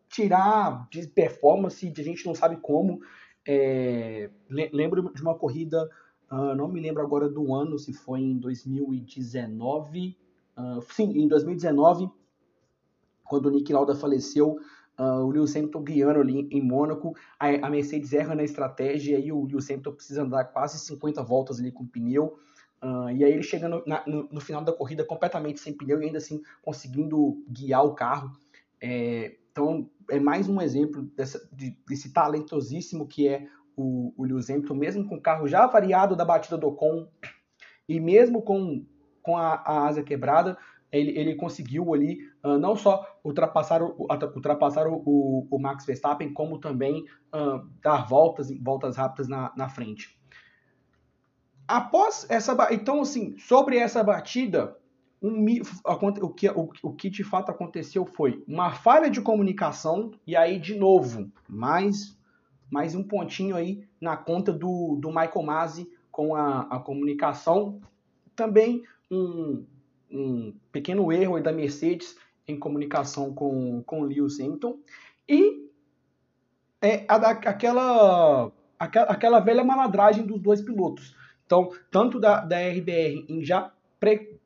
tirar 0.09 0.89
de 0.91 1.07
performance, 1.09 1.93
a 1.97 2.03
gente 2.03 2.27
não 2.27 2.35
sabe 2.35 2.57
como. 2.57 3.01
É, 3.47 4.31
lembro 4.49 5.13
de 5.15 5.23
uma 5.23 5.35
corrida, 5.35 5.89
uh, 6.31 6.55
não 6.55 6.67
me 6.69 6.81
lembro 6.81 7.03
agora 7.03 7.29
do 7.29 7.55
ano, 7.55 7.79
se 7.79 7.93
foi 7.93 8.21
em 8.21 8.39
2019. 8.39 10.17
Uh, 10.57 10.61
ah, 10.61 10.81
sim, 10.91 11.13
em 11.19 11.29
2019, 11.29 12.11
quando 13.25 13.47
o 13.47 13.51
Nick 13.51 13.73
Lauda 13.73 13.95
faleceu, 13.95 14.59
uh, 14.99 15.25
o 15.25 15.31
Lewis 15.31 15.55
Hamilton 15.55 15.83
guiando 15.83 16.21
ali 16.21 16.49
em 16.51 16.63
Mônaco, 16.63 17.15
a, 17.39 17.67
a, 17.67 17.71
Mercedes 17.71 18.13
erra 18.13 18.35
na 18.35 18.43
estratégia 18.43 19.19
e 19.19 19.31
o 19.31 19.45
Lewis 19.45 19.71
Hamilton 19.71 19.93
precisa 19.93 20.23
andar 20.23 20.45
quase 20.47 20.79
50 20.81 21.23
voltas 21.23 21.61
ali 21.61 21.71
com 21.71 21.85
o 21.85 21.89
pneu. 21.89 22.39
Uh, 22.83 23.11
e 23.11 23.25
aí 23.25 23.33
ele 23.33 23.43
chega 23.43 23.69
no, 23.69 23.83
na, 23.87 24.03
no, 24.07 24.29
no, 24.31 24.41
final 24.41 24.63
da 24.63 24.73
corrida 24.73 25.05
completamente 25.05 25.61
sem 25.61 25.73
pneu 25.73 26.01
e 26.01 26.07
ainda 26.07 26.19
assim 26.19 26.43
conseguindo 26.63 27.43
guiar 27.49 27.85
o 27.85 27.95
carro. 27.95 28.31
É, 28.81 29.37
então 29.51 29.91
é 30.11 30.21
mais 30.21 30.49
um 30.49 30.61
exemplo 30.61 31.03
dessa, 31.17 31.49
de, 31.53 31.77
desse 31.89 32.13
talentosíssimo 32.13 33.07
que 33.07 33.27
é 33.27 33.47
o, 33.77 34.13
o 34.17 34.25
Lewis 34.25 34.51
Hamilton, 34.51 34.75
mesmo 34.75 35.09
com 35.09 35.17
o 35.17 35.21
carro 35.21 35.49
já 35.49 35.67
variado 35.67 36.15
da 36.15 36.25
batida 36.25 36.59
do 36.59 36.69
Ocon 36.69 37.09
e 37.89 37.99
mesmo 38.01 38.43
com, 38.43 38.85
com 39.23 39.37
a, 39.37 39.55
a 39.55 39.87
asa 39.87 40.03
quebrada, 40.03 40.59
ele, 40.91 41.19
ele 41.19 41.35
conseguiu 41.35 41.93
ali 41.95 42.19
uh, 42.45 42.59
não 42.59 42.77
só 42.77 43.05
ultrapassar, 43.25 43.83
o, 43.83 44.07
ultrapassar 44.35 44.87
o, 44.87 45.03
o, 45.05 45.49
o, 45.51 45.59
Max 45.59 45.85
Verstappen, 45.85 46.33
como 46.33 46.59
também 46.59 47.05
uh, 47.35 47.67
dar 47.83 48.07
voltas, 48.07 48.49
voltas 48.63 48.97
rápidas 48.97 49.29
na, 49.29 49.53
na 49.57 49.69
frente. 49.69 50.19
Após 51.67 52.27
essa. 52.29 52.57
Então, 52.71 53.01
assim, 53.01 53.37
sobre 53.39 53.77
essa 53.77 54.03
batida, 54.03 54.77
um, 55.21 55.45
o, 56.23 56.29
que, 56.29 56.49
o, 56.49 56.71
o 56.83 56.93
que 56.93 57.11
de 57.11 57.25
fato 57.25 57.51
aconteceu 57.51 58.07
foi 58.07 58.43
uma 58.47 58.73
falha 58.73 59.11
de 59.11 59.21
comunicação, 59.21 60.13
e 60.27 60.37
aí, 60.37 60.59
de 60.59 60.77
novo, 60.77 61.31
mais, 61.49 62.17
mais 62.71 62.95
um 62.95 63.03
pontinho 63.03 63.57
aí 63.57 63.85
na 64.01 64.17
conta 64.17 64.53
do, 64.53 64.97
do 65.01 65.09
Michael 65.09 65.43
Masi 65.43 65.91
com 66.13 66.35
a, 66.35 66.61
a 66.63 66.79
comunicação. 66.79 67.81
Também 68.37 68.85
um, 69.11 69.67
um 70.11 70.55
pequeno 70.71 71.11
erro 71.11 71.41
da 71.41 71.53
Mercedes 71.53 72.17
em 72.47 72.59
comunicação 72.59 73.35
com, 73.35 73.83
com 73.85 74.05
Lewis 74.05 74.39
Hamilton. 74.39 74.79
E 75.29 75.67
é, 76.81 77.05
a, 77.09 77.17
aquela, 77.17 78.53
aquela, 78.79 79.07
aquela 79.07 79.41
velha 79.41 79.65
malandragem 79.65 80.25
dos 80.25 80.41
dois 80.41 80.61
pilotos 80.61 81.17
então, 81.47 81.71
tanto 81.91 82.19
da, 82.19 82.41
da 82.41 82.59
RBR 82.59 83.25
em 83.29 83.45
já 83.45 83.73
pre, 83.99 84.37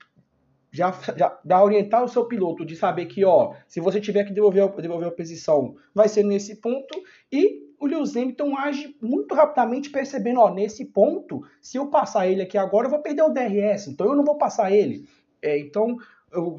já, 0.70 0.92
já, 1.16 1.38
já 1.44 1.64
orientar 1.64 2.04
o 2.04 2.08
seu 2.08 2.26
piloto 2.26 2.64
de 2.64 2.76
saber 2.76 3.06
que, 3.06 3.24
ó, 3.24 3.54
se 3.66 3.80
você 3.80 4.00
tiver 4.00 4.24
que 4.24 4.32
devolver, 4.32 4.68
devolver 4.80 5.08
a 5.08 5.12
posição, 5.12 5.74
vai 5.94 6.08
ser 6.08 6.22
nesse 6.22 6.56
ponto. 6.56 7.02
E 7.32 7.70
o 7.80 7.86
Lewis 7.86 8.14
Hamilton 8.16 8.56
age 8.56 8.96
muito 9.00 9.34
rapidamente 9.34 9.90
percebendo, 9.90 10.40
ó, 10.40 10.52
nesse 10.52 10.84
ponto, 10.84 11.42
se 11.60 11.78
eu 11.78 11.86
passar 11.88 12.28
ele 12.28 12.42
aqui 12.42 12.58
agora, 12.58 12.86
eu 12.86 12.90
vou 12.90 13.00
perder 13.00 13.22
o 13.22 13.30
DRS, 13.30 13.88
então 13.88 14.06
eu 14.06 14.14
não 14.14 14.24
vou 14.24 14.36
passar 14.36 14.70
ele. 14.70 15.08
É, 15.42 15.58
então, 15.58 15.96
eu, 16.30 16.58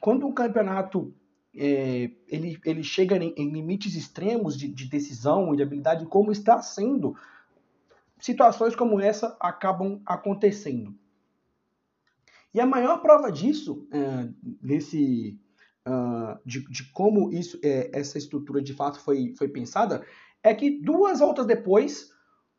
quando 0.00 0.26
o 0.26 0.32
campeonato 0.32 1.14
é, 1.54 2.10
ele, 2.28 2.58
ele 2.64 2.82
chega 2.82 3.16
em, 3.16 3.34
em 3.36 3.50
limites 3.50 3.94
extremos 3.94 4.56
de, 4.56 4.68
de, 4.68 4.88
decisão 4.88 5.52
e 5.52 5.56
de 5.56 5.62
habilidade, 5.62 6.06
como 6.06 6.32
está 6.32 6.62
sendo, 6.62 7.14
situações 8.20 8.76
como 8.76 9.00
essa 9.00 9.36
acabam 9.40 10.00
acontecendo. 10.06 10.94
E 12.52 12.60
a 12.60 12.66
maior 12.66 12.98
prova 12.98 13.30
disso, 13.30 13.86
é, 13.92 14.28
desse, 14.42 15.38
uh, 15.86 16.38
de, 16.44 16.64
de, 16.68 16.90
como 16.92 17.32
isso, 17.32 17.58
é, 17.62 17.90
essa 17.92 18.18
estrutura 18.18 18.60
de 18.60 18.74
fato 18.74 19.00
foi, 19.00 19.34
foi 19.38 19.48
pensada, 19.48 20.04
é 20.42 20.52
que 20.54 20.82
duas 20.82 21.20
voltas 21.20 21.46
depois, 21.46 22.10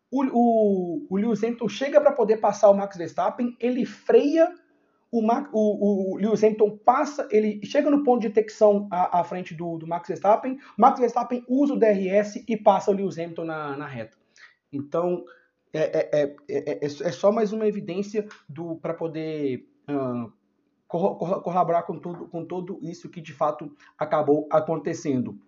o, 0.10 0.24
o, 0.24 1.08
o 1.10 1.18
Lewis 1.18 1.44
Hamilton 1.44 1.68
chega 1.68 2.00
para 2.00 2.14
poder 2.14 2.38
passar 2.38 2.70
o 2.70 2.74
Max 2.74 2.96
Verstappen, 2.96 3.56
ele 3.60 3.86
freia, 3.86 4.54
o, 5.12 5.22
Max, 5.22 5.50
o, 5.52 6.14
o, 6.14 6.18
Lewis 6.18 6.42
Hamilton 6.42 6.78
passa, 6.78 7.28
ele 7.30 7.60
chega 7.66 7.92
no 7.92 8.04
ponto 8.04 8.22
de 8.22 8.30
detecção 8.30 8.88
à, 8.90 9.20
à 9.20 9.24
frente 9.26 9.54
do, 9.54 9.78
do, 9.78 9.88
Max 9.88 10.08
Verstappen, 10.08 10.58
Max 10.78 11.00
Verstappen 11.00 11.44
usa 11.50 11.74
o 11.74 11.80
DRS 11.80 12.42
e 12.48 12.56
passa 12.56 12.92
o 12.92 12.94
Lewis 12.94 13.20
Hamilton 13.20 13.44
na, 13.44 13.76
na 13.76 13.88
reta. 13.88 14.18
Então, 14.72 15.26
é, 15.74 16.10
é, 16.22 16.36
é, 16.50 16.86
é, 16.86 17.12
só 17.12 17.32
mais 17.32 17.54
uma 17.54 17.68
evidência 17.68 18.28
para 18.82 18.94
poder 18.94 19.68
uh, 19.90 20.32
corroborar 20.88 21.86
com 21.86 21.98
tudo, 21.98 22.28
com 22.28 22.46
tudo 22.46 22.78
isso 22.82 23.10
que 23.10 23.22
de 23.22 23.34
fato 23.34 23.72
acabou 23.98 24.48
acontecendo. 24.52 25.40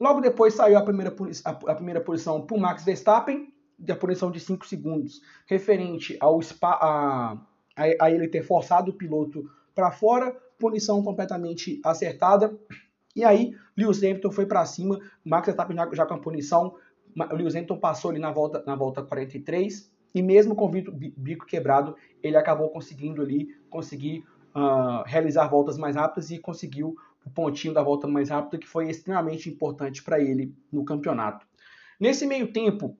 Logo 0.00 0.20
depois 0.20 0.54
saiu 0.54 0.78
a 0.78 0.82
primeira, 0.82 1.14
a, 1.44 1.74
primeira 1.74 2.00
posição 2.00 2.44
para 2.44 2.58
Max 2.58 2.84
Verstappen, 2.84 3.52
a 3.88 3.94
punição 3.94 4.30
de 4.30 4.40
5 4.40 4.66
segundos, 4.66 5.20
referente 5.46 6.16
ao 6.20 6.40
spa, 6.42 6.78
a, 6.80 7.32
a, 7.76 8.04
a 8.06 8.10
ele 8.10 8.26
ter 8.26 8.42
forçado 8.42 8.90
o 8.90 8.94
piloto 8.94 9.48
para 9.74 9.92
fora, 9.92 10.32
punição 10.58 11.02
completamente 11.02 11.80
acertada. 11.84 12.58
E 13.14 13.24
aí, 13.24 13.54
Lewis 13.76 13.98
Hamilton 13.98 14.30
foi 14.30 14.46
para 14.46 14.64
cima, 14.64 14.98
Max 15.24 15.46
Verstappen 15.46 15.76
já, 15.76 15.88
já 15.92 16.06
com 16.06 16.14
a 16.14 16.18
punição, 16.18 16.74
o 17.16 17.36
Lewis 17.36 17.54
Hamilton 17.54 17.78
passou 17.78 18.10
ali 18.10 18.20
na 18.20 18.30
volta, 18.30 18.62
na 18.66 18.74
volta 18.74 19.02
43, 19.02 19.90
e 20.14 20.22
mesmo 20.22 20.54
com 20.54 20.66
o 20.66 20.68
bico 20.68 21.46
quebrado, 21.46 21.94
ele 22.22 22.36
acabou 22.36 22.68
conseguindo 22.70 23.22
ali, 23.22 23.48
conseguir 23.68 24.24
uh, 24.54 25.02
realizar 25.06 25.48
voltas 25.48 25.78
mais 25.78 25.96
rápidas 25.96 26.30
e 26.30 26.38
conseguiu 26.38 26.96
o 27.24 27.30
pontinho 27.30 27.74
da 27.74 27.82
volta 27.82 28.06
mais 28.06 28.30
rápida, 28.30 28.58
que 28.58 28.66
foi 28.66 28.88
extremamente 28.88 29.48
importante 29.48 30.02
para 30.02 30.18
ele 30.20 30.54
no 30.72 30.84
campeonato. 30.84 31.46
Nesse 31.98 32.26
meio 32.26 32.52
tempo, 32.52 32.96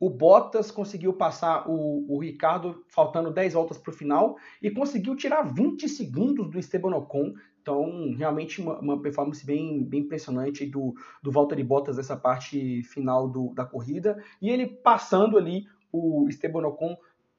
o 0.00 0.10
Bottas 0.10 0.70
conseguiu 0.70 1.12
passar 1.12 1.68
o, 1.70 2.12
o 2.12 2.18
Ricardo 2.18 2.84
faltando 2.88 3.30
10 3.30 3.54
voltas 3.54 3.78
para 3.78 3.92
o 3.92 3.96
final 3.96 4.36
e 4.60 4.68
conseguiu 4.68 5.14
tirar 5.14 5.42
20 5.42 5.88
segundos 5.88 6.50
do 6.50 6.58
Esteban 6.58 6.96
Ocon. 6.96 7.34
Então, 7.62 8.12
realmente 8.18 8.60
uma, 8.60 8.78
uma 8.80 9.00
performance 9.00 9.46
bem, 9.46 9.84
bem 9.84 10.00
impressionante 10.00 10.66
do, 10.66 10.94
do 11.22 11.30
Valtteri 11.30 11.62
Bottas 11.62 11.96
nessa 11.96 12.16
parte 12.16 12.82
final 12.82 13.28
do, 13.28 13.54
da 13.54 13.64
corrida. 13.64 14.22
E 14.40 14.50
ele 14.50 14.66
passando 14.66 15.38
ali 15.38 15.66
o 15.92 16.26
Esteban 16.28 16.66
Ocon 16.66 16.96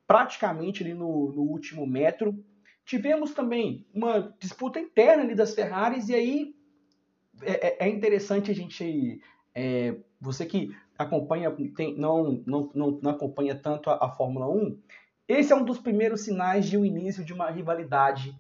praticamente 0.08 0.82
ali 0.82 0.94
no, 0.94 1.32
no 1.34 1.42
último 1.42 1.86
metro. 1.86 2.42
Tivemos 2.86 3.34
também 3.34 3.86
uma 3.94 4.34
disputa 4.40 4.80
interna 4.80 5.24
ali 5.24 5.36
das 5.36 5.54
Ferraris, 5.54 6.08
e 6.08 6.16
aí 6.16 6.56
é, 7.42 7.86
é, 7.86 7.88
é 7.88 7.90
interessante 7.90 8.50
a 8.50 8.56
gente. 8.56 9.22
É, 9.54 9.96
você 10.20 10.46
que 10.46 10.74
acompanha, 10.98 11.52
tem, 11.76 11.98
não, 11.98 12.42
não, 12.46 12.72
não, 12.74 13.00
não, 13.02 13.12
acompanha 13.12 13.56
tanto 13.56 13.90
a, 13.90 14.06
a, 14.06 14.10
Fórmula 14.10 14.50
1, 14.50 14.80
esse 15.28 15.52
é 15.52 15.56
um 15.56 15.66
dos 15.66 15.80
primeiros 15.80 16.22
sinais 16.22 16.68
de 16.68 16.78
um 16.78 16.86
início 16.86 17.24
de 17.24 17.34
uma 17.34 17.50
rivalidade 17.50 18.36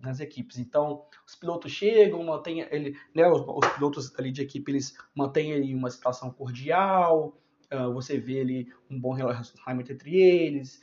nas 0.00 0.20
equipes. 0.20 0.58
Então, 0.58 1.04
os 1.26 1.34
pilotos 1.34 1.70
chegam, 1.70 2.22
mantém 2.24 2.60
ele, 2.70 2.96
né, 3.14 3.28
os, 3.28 3.42
os, 3.46 3.72
pilotos 3.74 4.18
ali 4.18 4.32
de 4.32 4.40
equipe 4.40 4.72
eles 4.72 4.96
mantêm 5.14 5.52
ali 5.52 5.74
uma 5.74 5.90
situação 5.90 6.30
cordial, 6.30 7.36
uh, 7.70 7.92
você 7.92 8.18
vê 8.18 8.40
ali 8.40 8.72
um 8.90 8.98
bom 8.98 9.12
relacionamento 9.12 9.92
entre 9.92 10.16
eles, 10.16 10.80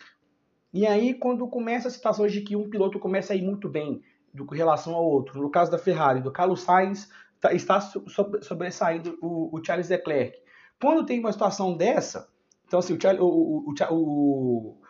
e 0.74 0.88
aí, 0.88 1.14
quando 1.14 1.48
começa 1.48 1.90
a 1.90 1.92
situações 1.92 2.32
de 2.32 2.42
que 2.42 2.56
um 2.56 2.70
piloto 2.70 2.98
começa 2.98 3.34
a 3.34 3.36
ir 3.36 3.42
muito 3.42 3.68
bem 3.68 4.02
do, 4.34 4.46
com 4.46 4.56
relação 4.56 4.96
ao 4.96 5.04
outro, 5.04 5.42
no 5.42 5.50
caso 5.50 5.70
da 5.70 5.78
Ferrari, 5.78 6.22
do 6.22 6.32
Carlos 6.32 6.62
Sainz, 6.62 7.12
tá, 7.42 7.54
está 7.54 7.82
sobressaindo 7.82 9.18
o, 9.22 9.54
o, 9.54 9.64
Charles 9.64 9.90
Leclerc. 9.90 10.38
Quando 10.82 11.06
tem 11.06 11.20
uma 11.20 11.32
situação 11.32 11.76
dessa, 11.76 12.30
então 12.66 12.80
assim, 12.80 12.98
o, 13.20 13.26
o, 13.26 13.74
o 13.92 14.82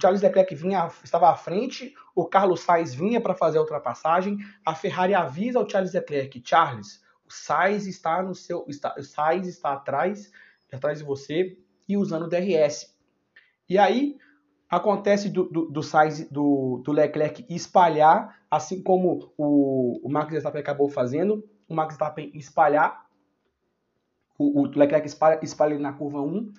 Charles 0.00 0.20
Leclerc 0.20 0.54
vinha, 0.54 0.90
estava 1.04 1.30
à 1.30 1.36
frente, 1.36 1.94
o 2.14 2.26
Carlos 2.26 2.60
Sainz 2.60 2.92
vinha 2.92 3.20
para 3.20 3.34
fazer 3.34 3.58
a 3.58 3.60
ultrapassagem, 3.60 4.38
a 4.66 4.74
Ferrari 4.74 5.14
avisa 5.14 5.58
ao 5.58 5.68
Charles 5.68 5.92
Leclerc, 5.92 6.42
Charles, 6.44 7.02
o 7.24 7.32
Sainz 7.32 7.86
está 7.86 8.22
no 8.22 8.34
seu, 8.34 8.64
está, 8.68 8.94
o 8.98 9.02
Sainz 9.02 9.46
está 9.46 9.72
atrás, 9.72 10.32
atrás 10.72 10.98
de 10.98 11.04
você 11.04 11.56
e 11.88 11.96
usando 11.96 12.24
o 12.24 12.28
DRS. 12.28 12.92
E 13.68 13.78
aí 13.78 14.18
acontece 14.68 15.28
do, 15.28 15.44
do, 15.44 15.66
do 15.66 15.82
Sainz, 15.82 16.28
do, 16.28 16.82
do 16.84 16.90
Leclerc 16.90 17.46
espalhar, 17.48 18.40
assim 18.50 18.82
como 18.82 19.32
o, 19.36 20.00
o 20.04 20.10
Max 20.10 20.32
Verstappen 20.32 20.60
acabou 20.60 20.88
fazendo, 20.88 21.48
o 21.68 21.74
Max 21.74 21.96
Verstappen 21.96 22.32
espalhar, 22.34 23.06
o, 24.36 24.62
o 24.62 24.66
Leclerc 24.66 25.06
espalha, 25.06 25.38
espalha 25.42 25.78
na 25.78 25.92
curva 25.92 26.20
1, 26.20 26.52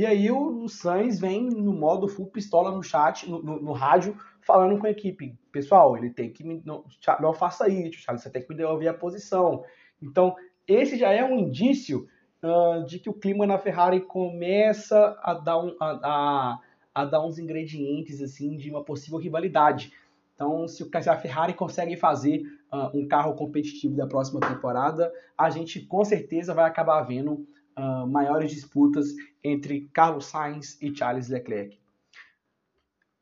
e 0.00 0.06
aí 0.06 0.30
o, 0.30 0.64
o 0.64 0.68
Sainz 0.68 1.18
vem 1.18 1.48
no 1.48 1.72
modo 1.72 2.08
full 2.08 2.26
pistola 2.26 2.70
no 2.70 2.82
chat, 2.82 3.28
no, 3.28 3.42
no, 3.42 3.60
no 3.60 3.72
rádio, 3.72 4.16
falando 4.40 4.78
com 4.78 4.86
a 4.86 4.90
equipe, 4.90 5.36
pessoal, 5.50 5.96
ele 5.96 6.10
tem 6.10 6.30
que 6.30 6.44
me, 6.44 6.62
não, 6.64 6.84
não 7.20 7.32
faça 7.32 7.68
isso, 7.68 8.00
Charles, 8.00 8.22
você 8.22 8.30
tem 8.30 8.42
que 8.42 8.48
me 8.48 8.56
devolver 8.56 8.88
a 8.88 8.94
posição. 8.94 9.64
Então, 10.02 10.36
esse 10.66 10.96
já 10.96 11.12
é 11.12 11.24
um 11.24 11.38
indício 11.38 12.08
uh, 12.42 12.84
de 12.86 12.98
que 12.98 13.10
o 13.10 13.14
clima 13.14 13.46
na 13.46 13.58
Ferrari 13.58 14.00
começa 14.00 15.18
a 15.22 15.34
dar 15.34 15.58
um, 15.58 15.76
a, 15.80 15.90
a 16.02 16.58
a 16.98 17.04
dar 17.04 17.24
uns 17.24 17.38
ingredientes 17.38 18.20
assim 18.20 18.56
de 18.56 18.70
uma 18.70 18.82
possível 18.82 19.18
rivalidade. 19.18 19.92
Então, 20.34 20.66
se 20.66 20.88
a 21.08 21.16
Ferrari 21.16 21.54
consegue 21.54 21.96
fazer 21.96 22.42
uh, 22.72 22.96
um 22.96 23.06
carro 23.06 23.34
competitivo 23.34 23.94
da 23.94 24.06
próxima 24.06 24.40
temporada, 24.40 25.12
a 25.36 25.48
gente 25.48 25.80
com 25.80 26.04
certeza 26.04 26.54
vai 26.54 26.64
acabar 26.64 27.00
vendo 27.02 27.46
uh, 27.78 28.06
maiores 28.06 28.50
disputas 28.50 29.06
entre 29.42 29.88
Carlos 29.92 30.26
Sainz 30.26 30.76
e 30.82 30.94
Charles 30.94 31.28
Leclerc. 31.28 31.78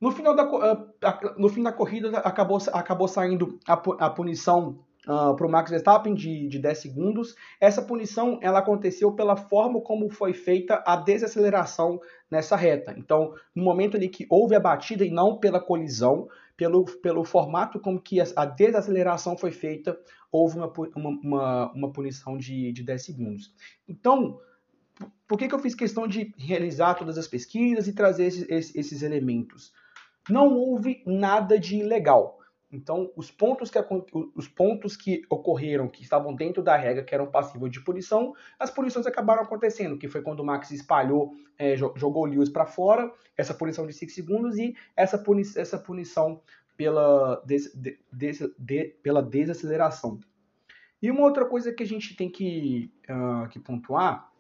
No 0.01 0.11
final 0.11 0.35
da, 0.35 0.45
uh, 0.45 0.93
no 1.39 1.49
fim 1.49 1.63
da 1.63 1.73
corrida, 1.73 2.19
acabou, 2.19 2.59
acabou 2.73 3.09
saindo 3.09 3.59
a, 3.67 3.75
a 3.75 4.11
punição 4.11 4.86
uh, 5.07 5.37
para 5.37 5.47
o 5.47 5.51
Max 5.51 5.71
Verstappen 5.71 6.15
de, 6.15 6.49
de 6.49 6.59
10 6.59 6.79
segundos. 6.79 7.35
Essa 7.61 7.81
punição 7.81 8.39
ela 8.43 8.59
aconteceu 8.59 9.13
pela 9.13 9.37
forma 9.37 9.81
como 9.81 10.11
foi 10.11 10.33
feita 10.33 10.83
a 10.87 10.97
desaceleração 10.97 12.01
nessa 12.31 12.57
reta. 12.57 12.95
Então, 12.99 13.35
no 13.55 13.65
momento 13.65 13.97
ali 13.97 14.09
que 14.09 14.27
houve 14.29 14.55
a 14.55 14.61
batida 14.61 15.05
e 15.05 15.11
não 15.11 15.39
pela 15.39 15.61
colisão, 15.61 16.29
pelo, 16.57 16.85
pelo 16.85 17.25
formato 17.25 17.79
como 17.79 18.01
que 18.01 18.19
a, 18.21 18.45
desaceleração 18.45 19.37
foi 19.37 19.53
feita, 19.53 19.99
houve 20.33 20.57
uma, 20.59 20.73
uma, 20.97 21.73
uma 21.73 21.93
punição 21.93 22.37
de, 22.37 22.73
de 22.73 22.83
10 22.83 23.05
segundos. 23.05 23.55
Então, 23.89 24.41
por 25.29 25.39
que, 25.39 25.49
que 25.49 25.55
eu 25.55 25.59
fiz 25.59 25.75
questão 25.75 26.09
de 26.09 26.35
realizar 26.39 26.95
todas 26.95 27.19
as 27.19 27.29
pesquisas 27.29 27.87
e 27.87 27.93
trazer 27.93 28.27
esses, 28.27 28.49
esses, 28.49 28.75
esses 28.75 29.03
elementos? 29.03 29.73
Não 30.29 30.55
houve 30.55 31.03
nada 31.07 31.59
de 31.59 31.77
ilegal. 31.77 32.39
Então, 32.71 33.13
os 33.15 33.31
pontos, 33.31 33.71
que, 33.71 33.79
os 34.35 34.49
pontos 34.49 34.97
que 34.97 35.23
ocorreram, 35.31 35.89
que 35.89 36.03
estavam 36.03 36.35
dentro 36.35 36.63
da 36.63 36.77
regra, 36.77 37.05
que 37.05 37.15
eram 37.15 37.31
passíveis 37.31 37.71
de 37.71 37.81
punição, 37.81 38.35
as 38.59 38.71
punições 38.71 39.07
acabaram 39.07 39.43
acontecendo, 39.43 39.97
que 39.97 40.09
foi 40.09 40.21
quando 40.21 40.41
o 40.41 40.45
Max 40.45 40.73
espalhou, 40.73 41.33
é, 41.57 41.77
jogou 41.77 42.25
o 42.25 42.27
Lewis 42.27 42.49
para 42.49 42.67
fora, 42.67 43.13
essa 43.37 43.55
punição 43.55 43.87
de 43.87 43.93
5 43.93 44.11
segundos 44.11 44.59
e 44.59 44.75
essa, 44.97 45.17
puni 45.17 45.43
essa 45.43 45.79
punição 45.79 46.43
pela, 46.77 47.41
des 47.47 47.73
de, 47.73 47.99
des 48.13 48.41
de, 48.59 48.85
pela 49.03 49.23
desaceleração. 49.23 50.19
E 51.01 51.11
uma 51.11 51.23
outra 51.23 51.45
coisa 51.45 51.73
que 51.73 51.85
a 51.85 51.87
gente 51.87 52.17
tem 52.17 52.29
que, 52.29 52.93
uh, 53.09 53.49
que 53.49 53.61
pontuar, 53.61 54.33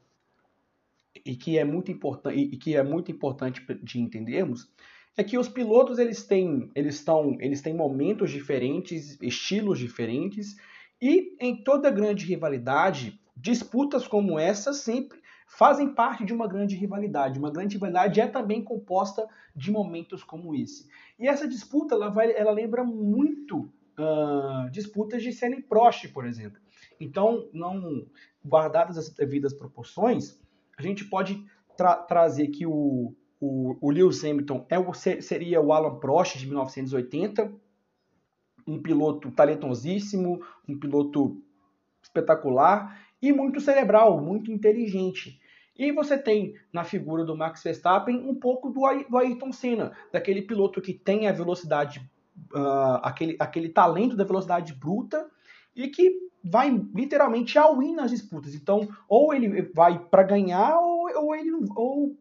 e 1.25 1.37
que 1.37 1.59
é 1.59 1.65
muito 1.65 1.91
importante 1.91 2.39
e 2.39 2.57
que 2.57 2.77
é 2.77 2.83
muito 2.83 3.11
importante 3.11 3.65
de 3.83 4.01
entendermos 4.01 4.71
é 5.17 5.25
que 5.25 5.39
os 5.39 5.49
pilotos 5.49 5.99
eles 5.99 6.25
têm, 6.25 6.71
eles 6.75 6.97
estão, 6.97 7.37
eles 7.41 7.63
têm 7.63 7.75
momentos 7.75 8.31
diferentes, 8.31 9.19
estilos 9.23 9.79
diferentes 9.79 10.57
e 11.01 11.35
em 11.41 11.63
toda 11.63 11.91
grande 11.91 12.27
rivalidade, 12.27 13.19
disputas 13.37 14.07
como 14.07 14.39
essa 14.39 14.73
sempre 14.73 15.19
fazem 15.47 15.95
parte 15.95 16.25
de 16.25 16.35
uma 16.35 16.47
grande 16.47 16.77
rivalidade. 16.77 17.39
Uma 17.39 17.51
grande 17.51 17.77
rivalidade 17.77 18.21
é 18.21 18.27
também 18.27 18.63
composta 18.63 19.27
de 19.55 19.71
momentos 19.71 20.23
como 20.23 20.55
esse. 20.55 20.89
E 21.19 21.27
essa 21.27 21.49
disputa, 21.49 21.95
ela, 21.95 22.11
vai, 22.11 22.33
ela 22.33 22.51
lembra 22.51 22.85
muito 22.85 23.71
uh, 23.99 24.71
disputas 24.71 25.23
de 25.23 25.33
Senna 25.33 25.57
e 25.57 25.63
Prost, 25.63 26.09
por 26.09 26.27
exemplo. 26.27 26.61
Então, 27.01 27.49
não 27.53 28.07
guardadas 28.45 28.99
as 28.99 29.09
devidas 29.09 29.55
proporções, 29.55 30.39
a 30.77 30.83
gente 30.83 31.05
pode 31.05 31.43
tra 31.77 31.97
trazer 31.97 32.49
que 32.49 32.67
o, 32.67 33.15
o, 33.47 33.79
o 33.81 33.91
Lewis 33.91 34.25
Hamilton 34.25 34.67
é 34.69 34.79
o, 34.79 34.93
seria 34.93 35.61
o 35.61 35.73
Alan 35.73 35.99
Prost 35.99 36.39
de 36.39 36.47
1980, 36.47 37.53
um 38.67 38.83
piloto 38.83 39.31
talentosíssimo, 39.31 40.41
um 40.69 40.79
piloto 40.79 41.41
espetacular 42.03 43.01
e 43.23 43.33
muito 43.33 43.61
cerebral, 43.61 44.21
muito 44.21 44.51
inteligente. 44.51 45.41
E 45.79 45.93
você 45.93 46.19
tem 46.19 46.55
na 46.73 46.85
figura 46.85 47.25
do 47.25 47.37
Max 47.37 47.63
Verstappen 47.63 48.17
um 48.29 48.35
pouco 48.35 48.71
do, 48.71 48.81
do 49.09 49.19
Ayrton 49.19 49.53
Senna, 49.53 49.93
daquele 50.13 50.43
piloto 50.43 50.81
que 50.81 50.95
tem 50.95 51.29
a 51.29 51.33
velocidade, 51.33 52.01
uh, 52.55 52.99
aquele, 53.03 53.37
aquele 53.39 53.69
talento 53.69 54.17
da 54.17 54.25
velocidade 54.25 54.73
bruta 54.73 55.31
e 55.75 55.89
que 55.89 56.27
vai 56.43 56.71
literalmente 56.95 57.59
all 57.59 57.83
in 57.83 57.95
nas 57.95 58.11
disputas. 58.11 58.55
Então, 58.55 58.89
ou 59.09 59.35
ele 59.35 59.63
vai 59.75 59.99
para 59.99 60.23
ganhar, 60.23 60.79
ou, 60.79 61.09
ou 61.15 61.35
ele 61.35 61.53
ou 61.77 62.17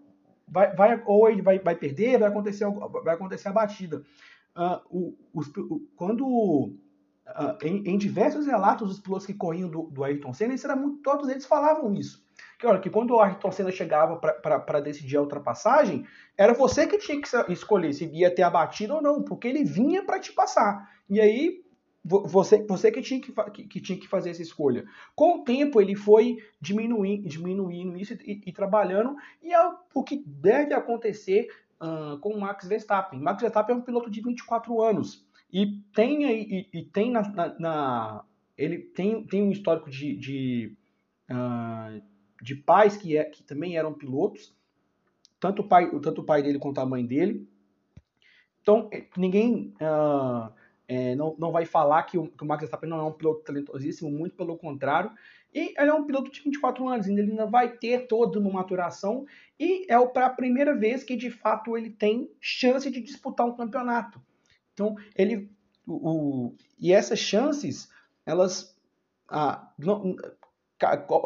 vai, 0.47 0.75
vai, 0.75 1.03
ou 1.05 1.29
ele 1.29 1.41
vai, 1.41 1.60
vai 1.60 1.75
perder, 1.75 2.19
vai 2.19 2.29
acontecer, 2.29 2.65
vai 3.03 3.15
acontecer 3.15 3.47
a 3.49 3.53
batida. 3.53 4.03
Uh, 4.55 5.15
os, 5.34 5.51
quando 5.95 6.25
uh, 6.25 7.58
em, 7.62 7.84
em, 7.89 7.97
diversos 7.97 8.45
relatos 8.45 8.88
dos 8.88 8.99
pilotos 8.99 9.25
que 9.25 9.34
corriam 9.34 9.69
do, 9.69 9.84
do 9.84 10.03
Ayrton 10.03 10.34
Senna, 10.34 10.53
isso 10.53 10.65
era 10.65 10.75
muito, 10.75 11.01
todos 11.01 11.27
eles 11.29 11.45
falavam 11.45 11.93
isso. 11.93 12.23
Que, 12.58 12.67
olha, 12.67 12.79
que 12.79 12.89
quando 12.89 13.12
o 13.12 13.19
Ayrton 13.19 13.51
Senna 13.51 13.71
chegava 13.71 14.17
para 14.17 14.79
decidir 14.79 15.17
a 15.17 15.21
ultrapassagem, 15.21 16.05
era 16.38 16.53
você 16.53 16.88
que 16.88 16.97
tinha 16.97 17.21
que 17.21 17.51
escolher 17.51 17.91
se 17.93 18.05
ia 18.05 18.34
ter 18.34 18.43
a 18.43 18.49
batida 18.49 18.95
ou 18.95 19.01
não, 19.01 19.23
porque 19.23 19.47
ele 19.47 19.63
vinha 19.63 20.05
para 20.05 20.19
te 20.19 20.31
passar. 20.31 20.89
E 21.10 21.19
aí 21.19 21.64
você, 22.05 22.63
você 22.63 22.91
que, 22.91 23.01
tinha 23.01 23.19
que, 23.19 23.31
que, 23.31 23.67
que, 23.67 23.81
tinha 23.81 23.99
que 23.99 24.07
fazer 24.07 24.29
essa 24.29 24.41
escolha. 24.43 24.85
Com 25.15 25.39
o 25.39 25.43
tempo, 25.43 25.81
ele 25.81 25.95
foi 25.95 26.37
diminuindo, 26.61 27.27
diminuindo 27.27 27.97
isso 27.97 28.13
e, 28.13 28.43
e 28.45 28.53
trabalhando, 28.53 29.15
e 29.41 29.51
é 29.51 29.71
o 29.91 30.03
que 30.03 30.23
deve 30.23 30.75
acontecer 30.75 31.47
uh, 31.81 32.19
com 32.19 32.29
o 32.29 32.39
Max 32.39 32.67
Verstappen. 32.67 33.19
Max 33.19 33.41
Verstappen 33.41 33.75
é 33.75 33.79
um 33.79 33.81
piloto 33.81 34.11
de 34.11 34.21
24 34.21 34.79
anos, 34.83 35.25
e 35.51 35.81
tem, 35.95 36.23
e, 36.25 36.69
e 36.71 36.83
tem 36.83 37.09
na, 37.09 37.27
na, 37.29 37.59
na, 37.59 38.25
ele 38.55 38.77
tem, 38.77 39.25
tem 39.25 39.41
um 39.41 39.51
histórico 39.51 39.89
de, 39.89 40.15
de, 40.15 40.77
uh, 41.31 41.99
de 42.39 42.53
pais 42.53 42.95
que, 42.95 43.17
é, 43.17 43.23
que 43.23 43.41
também 43.41 43.77
eram 43.77 43.93
pilotos, 43.93 44.55
tanto 45.39 45.63
o, 45.63 45.67
pai, 45.67 45.89
tanto 46.01 46.21
o 46.21 46.25
pai 46.25 46.43
dele 46.43 46.59
quanto 46.59 46.79
a 46.79 46.85
mãe 46.85 47.03
dele. 47.03 47.49
Então, 48.61 48.91
ninguém... 49.17 49.73
Uh, 49.81 50.64
é, 50.87 51.15
não, 51.15 51.35
não 51.37 51.51
vai 51.51 51.65
falar 51.65 52.03
que 52.03 52.17
o, 52.17 52.27
que 52.27 52.43
o 52.43 52.45
Max 52.45 52.61
Verstappen 52.61 52.89
não 52.89 52.99
é 52.99 53.03
um 53.03 53.11
piloto 53.11 53.43
talentosíssimo, 53.43 54.09
muito 54.09 54.35
pelo 54.35 54.57
contrário. 54.57 55.11
E 55.53 55.73
ele 55.77 55.89
é 55.89 55.93
um 55.93 56.05
piloto 56.05 56.31
de 56.31 56.41
24 56.41 56.87
anos, 56.87 57.07
ele 57.07 57.21
ainda 57.21 57.45
vai 57.45 57.77
ter 57.77 58.07
toda 58.07 58.39
uma 58.39 58.51
maturação 58.51 59.25
e 59.59 59.89
é 59.89 60.05
para 60.07 60.25
a 60.25 60.29
primeira 60.29 60.75
vez 60.75 61.03
que 61.03 61.15
de 61.15 61.31
fato 61.31 61.77
ele 61.77 61.89
tem 61.89 62.29
chance 62.41 62.89
de 62.91 63.01
disputar 63.01 63.47
um 63.47 63.55
campeonato. 63.55 64.21
Então, 64.73 64.95
ele. 65.15 65.49
O, 65.87 65.93
o 65.93 66.55
e 66.77 66.91
essas 66.91 67.19
chances, 67.19 67.89
elas. 68.25 68.75
Ah, 69.29 69.71
não, 69.79 70.15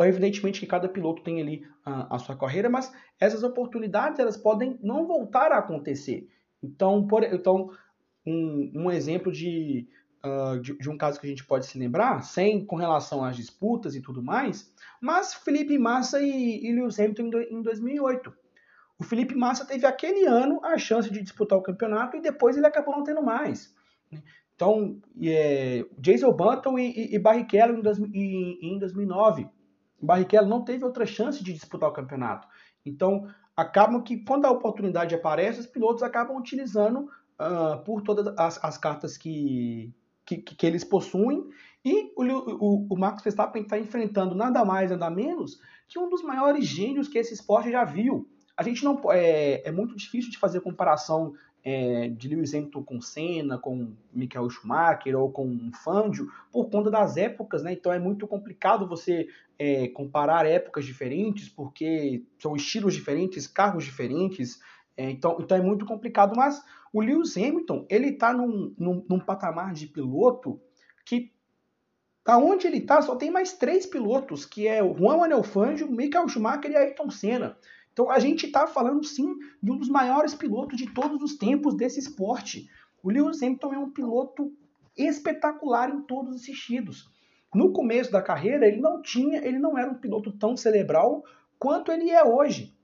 evidentemente 0.06 0.60
que 0.60 0.68
cada 0.68 0.88
piloto 0.88 1.24
tem 1.24 1.42
ali 1.42 1.68
a, 1.84 2.16
a 2.16 2.20
sua 2.20 2.38
carreira, 2.38 2.70
mas 2.70 2.94
essas 3.20 3.44
oportunidades 3.44 4.20
elas 4.20 4.38
podem 4.38 4.78
não 4.82 5.08
voltar 5.08 5.52
a 5.52 5.58
acontecer. 5.58 6.30
Então, 6.62 7.08
por, 7.08 7.24
então 7.24 7.72
um, 8.26 8.72
um 8.76 8.92
exemplo 8.92 9.32
de, 9.32 9.88
uh, 10.24 10.60
de, 10.60 10.78
de, 10.78 10.90
um 10.90 10.98
caso 10.98 11.20
que 11.20 11.28
a 11.28 11.30
gente 11.30 11.46
pode 11.46 11.66
se 11.66 11.78
lembrar, 11.78 12.22
sem 12.24 12.66
com 12.66 12.76
relação 12.76 13.24
às 13.24 13.36
disputas 13.36 13.96
e 13.96 14.02
tudo 14.02 14.22
mais, 14.22 14.72
mas 15.02 15.34
Felipe 15.34 15.78
Massa 15.78 16.22
e, 16.22 16.66
e 16.66 16.74
Lewis 16.74 17.00
Hamilton 17.00 17.24
em, 17.24 17.30
do, 17.30 17.42
em 17.42 17.62
2008. 17.62 18.34
O 19.00 19.04
Felipe 19.04 19.34
Massa 19.34 19.66
teve 19.66 19.86
aquele 19.86 20.26
ano 20.26 20.60
a 20.64 20.78
chance 20.78 21.10
de 21.10 21.22
disputar 21.22 21.58
o 21.58 21.64
campeonato 21.64 22.18
e 22.18 22.22
depois 22.22 22.58
ele 22.58 22.68
acabou 22.68 22.96
não 22.96 23.04
tendo 23.04 23.24
mais. 23.24 23.74
Então, 24.54 25.00
é, 25.24 25.86
Jason 25.98 26.34
Button 26.34 26.78
e, 26.78 26.92
e, 26.92 27.16
e 27.16 27.20
Barrichello 27.20 27.78
em, 27.78 27.82
dois, 27.82 27.98
em, 27.98 28.60
em 28.62 28.78
2009. 28.78 29.48
Barrichello 30.02 30.50
não 30.50 30.66
teve 30.66 30.84
outra 30.84 31.06
chance 31.06 31.42
de 31.42 31.54
disputar 31.54 31.90
o 31.90 31.94
campeonato. 31.94 32.46
Então, 32.86 33.26
acabam 33.56 34.02
que 34.02 34.18
quando 34.18 34.46
a 34.46 34.52
oportunidade 34.52 35.16
aparece, 35.16 35.62
os 35.62 35.66
pilotos 35.66 36.04
acabam 36.04 36.38
utilizando 36.38 37.10
uh, 37.40 37.84
por 37.84 38.02
todas 38.02 38.34
as, 38.38 38.64
as 38.64 38.78
cartas 38.78 39.18
que, 39.18 39.94
que, 40.26 40.38
que, 40.38 40.66
eles 40.66 40.84
possuem. 40.84 41.50
E 41.84 42.12
o, 42.16 42.24
o, 42.24 42.88
o 42.90 42.98
Max 42.98 43.24
Verstappen 43.24 43.64
está 43.64 43.80
enfrentando 43.80 44.36
nada 44.36 44.66
mais, 44.66 44.92
nada 44.92 45.10
menos 45.10 45.60
que 45.88 45.98
um 45.98 46.08
dos 46.08 46.22
maiores 46.22 46.66
gênios 46.66 47.08
que 47.08 47.18
esse 47.18 47.34
esporte 47.34 47.72
já 47.72 47.84
viu. 47.84 48.30
A 48.56 48.62
gente 48.62 48.84
não 48.84 49.02
é, 49.12 49.68
é 49.68 49.72
muito 49.72 49.96
difícil 49.96 50.30
de 50.30 50.38
fazer 50.38 50.62
comparação 50.62 51.34
é, 51.64 52.10
de 52.10 52.28
Lewis 52.28 52.54
Hamilton 52.54 52.84
com 52.84 53.02
Senna, 53.02 53.58
com 53.58 53.94
Michael 54.14 54.50
Schumacher 54.50 55.18
ou 55.18 55.32
com 55.32 55.72
Fangio, 55.84 56.28
por 56.52 56.70
conta 56.70 56.92
das 56.92 57.18
épocas, 57.18 57.64
né? 57.64 57.74
Então 57.74 57.92
é 57.92 58.00
muito 58.00 58.28
complicado 58.28 58.88
você 58.88 59.28
é, 59.58 59.88
comparar 59.88 60.46
épocas 60.46 60.86
diferentes, 60.86 61.50
porque 61.50 62.24
são 62.38 62.56
estilos 62.56 62.94
diferentes, 62.94 63.48
carros 63.48 63.84
diferentes, 63.84 64.60
é, 64.96 65.10
então, 65.10 65.38
então 65.40 65.58
é 65.58 65.62
muito 65.62 65.86
complicado, 65.86 66.34
mas 66.36 66.64
o 66.92 67.02
Lewis 67.02 67.38
Hamilton, 67.38 67.86
ele 67.90 68.10
está 68.10 68.34
num, 68.34 68.74
num, 68.78 69.06
num, 69.08 69.20
patamar 69.20 69.74
de 69.74 69.88
piloto 69.88 70.60
que 71.06 71.32
aonde 72.26 72.68
ele 72.68 72.78
está 72.78 73.02
só 73.02 73.16
tem 73.16 73.32
mais 73.32 73.54
três 73.54 73.86
pilotos, 73.86 74.46
que 74.46 74.68
é 74.68 74.84
o 74.84 74.96
Juan 74.96 75.18
Manuel 75.18 75.44
Fangio, 75.44 75.92
Michael 75.92 76.28
Schumacher 76.28 76.72
e 76.72 76.76
Ayrton 76.76 77.10
Senna. 77.10 77.58
Então 77.94 78.10
a 78.10 78.20
gente 78.20 78.46
está 78.46 78.68
falando 78.68 79.04
sim 79.04 79.36
de 79.62 79.72
um 79.72 79.78
dos 79.78 79.90
maiores 79.90 80.34
pilotos 80.34 80.78
de 80.78 80.92
todos 80.94 81.22
os 81.22 81.38
tempos 81.38 81.76
desse 81.76 82.00
esporte. 82.00 82.70
O 83.04 83.10
Lewis 83.10 83.42
Hamilton 83.42 83.74
é 83.74 83.80
um 83.80 83.90
piloto 83.90 84.54
espetacular 84.98 85.90
em 85.90 86.02
todos 86.02 86.36
os 86.36 86.44
sentidos. 86.44 87.10
No 87.54 87.72
começo 87.72 88.12
da 88.12 88.22
carreira, 88.22 88.68
ele 88.68 88.80
não 88.80 89.02
tinha, 89.02 89.44
ele 89.46 89.58
não 89.58 89.78
era 89.78 89.90
um 89.90 89.96
piloto 89.96 90.32
tão 90.32 90.56
cerebral 90.56 91.24
quanto 91.58 91.92
ele 91.92 92.10
é 92.10 92.24
hoje. 92.24 92.76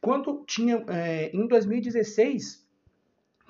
Quando 0.00 0.44
tinha 0.46 0.84
é, 0.88 1.30
em 1.34 1.46
2016, 1.46 2.59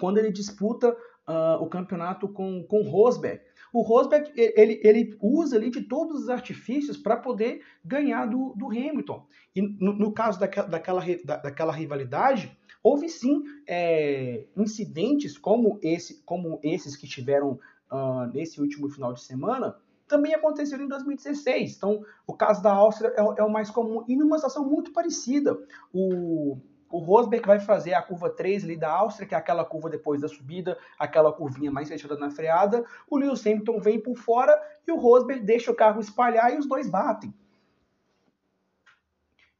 quando 0.01 0.19
ele 0.19 0.33
disputa 0.33 0.91
uh, 1.29 1.63
o 1.63 1.69
campeonato 1.69 2.27
com, 2.29 2.65
com 2.65 2.83
Rosberg. 2.83 3.41
O 3.73 3.83
Rosberg 3.83 4.33
ele, 4.35 4.81
ele 4.83 5.17
usa 5.21 5.57
ali 5.57 5.71
de 5.71 5.83
todos 5.83 6.23
os 6.23 6.29
artifícios 6.29 6.97
para 6.97 7.17
poder 7.17 7.63
ganhar 7.85 8.27
do, 8.27 8.53
do 8.57 8.67
Hamilton. 8.67 9.25
E 9.55 9.63
no, 9.63 9.93
no 9.93 10.13
caso 10.13 10.41
daquela, 10.41 10.67
daquela, 10.67 11.03
daquela 11.25 11.73
rivalidade, 11.73 12.59
houve 12.83 13.09
sim 13.09 13.45
é, 13.69 14.45
incidentes 14.57 15.39
como, 15.39 15.79
esse, 15.83 16.23
como 16.25 16.59
esses 16.65 16.97
que 16.97 17.07
tiveram 17.07 17.61
uh, 17.93 18.27
nesse 18.33 18.61
último 18.61 18.89
final 18.89 19.13
de 19.13 19.23
semana, 19.23 19.77
também 20.09 20.35
aconteceram 20.35 20.85
em 20.85 20.89
2016. 20.89 21.77
Então, 21.77 22.05
o 22.27 22.35
caso 22.35 22.61
da 22.61 22.73
Áustria 22.73 23.15
é, 23.17 23.21
é 23.21 23.45
o 23.45 23.53
mais 23.53 23.71
comum. 23.71 24.05
E 24.09 24.17
numa 24.17 24.37
situação 24.37 24.69
muito 24.69 24.93
parecida, 24.93 25.57
o, 25.93 26.59
o 26.91 26.99
Rosberg 26.99 27.47
vai 27.47 27.61
fazer 27.61 27.95
a 27.95 28.03
curva 28.03 28.29
3 28.29 28.65
ali 28.65 28.77
da 28.77 28.91
Áustria, 28.91 29.27
que 29.27 29.35
é 29.35 29.39
aquela 29.39 29.65
curva 29.65 29.89
depois 29.89 30.21
da 30.21 30.29
subida, 30.29 30.77
aquela 30.99 31.33
curvinha 31.33 31.71
mais 31.71 31.89
fechada 31.89 32.17
na 32.17 32.31
freada. 32.31 32.85
O 33.09 33.17
Lewis 33.17 33.47
Hamilton 33.47 33.79
vem 33.81 34.01
por 34.01 34.17
fora 34.17 34.61
e 34.87 34.91
o 34.91 34.99
Rosberg 34.99 35.45
deixa 35.45 35.71
o 35.71 35.75
carro 35.75 36.01
espalhar 36.01 36.53
e 36.53 36.59
os 36.59 36.67
dois 36.67 36.89
batem. 36.89 37.33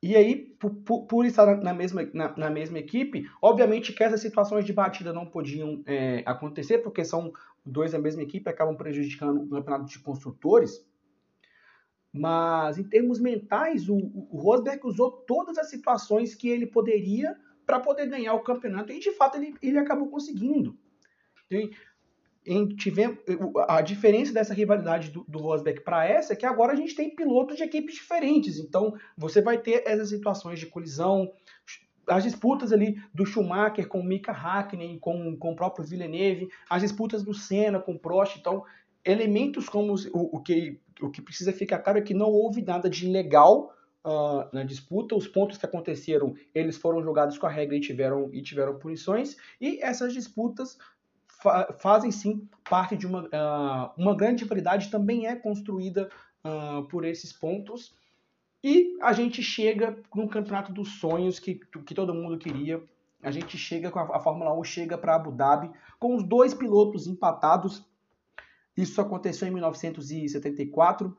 E 0.03 0.17
aí, 0.17 0.35
por, 0.59 0.71
por, 1.03 1.27
estar 1.27 1.57
na 1.59 1.75
mesma, 1.75 2.09
na, 2.15 2.35
na, 2.35 2.51
mesma 2.51 2.79
equipe, 2.79 3.29
obviamente 3.41 3.93
que 3.93 4.03
essas 4.03 4.23
situações 4.23 4.65
de 4.65 4.73
batida 4.73 5.13
não 5.13 5.27
podiam 5.27 5.83
é, 5.87 6.23
acontecer, 6.25 6.79
porque 6.79 7.05
são 7.05 7.31
dois 7.65 7.93
da 7.93 7.99
mesma 7.99 8.23
equipe, 8.23 8.49
acabam 8.49 8.75
prejudicando 8.75 9.43
o 9.43 9.49
campeonato 9.49 9.85
de 9.85 9.99
construtores. 9.99 10.83
Mas 12.13 12.79
em 12.79 12.83
termos 12.83 13.21
mentais, 13.21 13.89
o, 13.89 13.97
o 13.97 14.39
Rosberg 14.39 14.81
usou 14.85 15.13
todas 15.13 15.57
as 15.59 15.71
situações 15.71 16.35
que 16.35 16.49
ele 16.49 16.67
poderia 16.67 17.37
para 17.65 17.79
poder 17.79 18.09
ganhar 18.09 18.35
o 18.35 18.43
campeonato 18.43 18.93
e 18.93 18.99
de 18.99 19.13
fato 19.13 19.37
ele, 19.37 19.55
ele 19.63 19.79
acabou 19.79 20.09
conseguindo. 20.09 20.77
E, 21.51 21.71
em, 22.45 22.69
tivemos, 22.69 23.19
a 23.69 23.81
diferença 23.81 24.33
dessa 24.33 24.55
rivalidade 24.55 25.11
do, 25.11 25.25
do 25.29 25.39
Rosberg 25.39 25.83
para 25.83 26.05
essa 26.07 26.33
é 26.33 26.37
que 26.37 26.47
agora 26.47 26.73
a 26.73 26.77
gente 26.77 26.97
tem 26.97 27.15
pilotos 27.15 27.57
de 27.57 27.63
equipes 27.63 27.95
diferentes. 27.95 28.59
Então 28.59 28.95
você 29.17 29.41
vai 29.41 29.59
ter 29.59 29.85
essas 29.87 30.09
situações 30.09 30.59
de 30.59 30.67
colisão, 30.67 31.33
as 32.07 32.25
disputas 32.25 32.73
ali 32.73 33.01
do 33.15 33.25
Schumacher 33.25 33.87
com 33.87 34.01
o 34.01 34.05
Mika 34.05 34.33
Hakkinen, 34.33 34.99
com, 34.99 35.37
com 35.37 35.53
o 35.53 35.57
próprio 35.57 35.85
Villeneuve, 35.85 36.49
as 36.69 36.83
disputas 36.83 37.23
do 37.23 37.33
Senna 37.33 37.79
com 37.79 37.93
o 37.93 37.99
Prost. 37.99 38.37
Então, 38.39 38.65
elementos 39.05 39.69
como 39.69 39.95
o, 39.95 40.37
o, 40.37 40.43
que, 40.43 40.81
o 41.03 41.11
que 41.11 41.23
precisa 41.23 41.53
ficar 41.53 41.79
claro 41.79 41.99
é 41.99 42.03
que 42.03 42.15
não 42.15 42.29
houve 42.29 42.63
nada 42.63 42.89
de 42.89 43.07
ilegal 43.07 43.75
uh, 44.05 44.49
na 44.53 44.65
disputa. 44.65 45.15
Os 45.15 45.27
pontos 45.27 45.59
que 45.59 45.67
aconteceram, 45.67 46.35
eles 46.55 46.77
foram 46.77 47.03
jogados 47.03 47.39
com 47.39 47.47
a 47.47 47.51
regra 47.51 47.77
e 47.77 47.81
tiveram, 47.81 48.31
e 48.33 48.43
tiveram 48.43 48.79
punições. 48.79 49.37
E 49.61 49.83
essas 49.83 50.13
disputas 50.13 50.79
fa 51.27 51.73
fazem 51.79 52.11
sim 52.11 52.49
parte 52.69 52.97
de 52.97 53.07
uma, 53.07 53.23
uh, 53.25 53.91
uma 53.97 54.15
grande 54.15 54.45
rivalidade, 54.45 54.91
também 54.91 55.27
é 55.27 55.35
construída 55.37 56.09
uh, 56.45 56.85
por 56.85 57.05
esses 57.05 57.33
pontos. 57.33 57.95
E 58.63 58.99
a 59.01 59.13
gente 59.13 59.43
chega 59.43 59.99
no 60.15 60.29
campeonato 60.29 60.73
dos 60.73 61.01
sonhos 61.01 61.39
que, 61.39 61.55
que 61.55 61.95
todo 61.95 62.15
mundo 62.15 62.39
queria. 62.39 62.83
A 63.23 63.31
gente 63.31 63.57
chega 63.57 63.91
com 63.91 63.99
a, 63.99 64.17
a 64.17 64.21
Fórmula 64.21 64.59
1 64.59 64.65
chega 64.65 64.99
para 64.99 65.15
Abu 65.15 65.31
Dhabi 65.31 65.71
com 65.99 66.15
os 66.15 66.23
dois 66.23 66.53
pilotos 66.53 67.07
empatados. 67.07 67.85
Isso 68.81 69.01
aconteceu 69.01 69.47
em 69.47 69.51
1974 69.51 71.17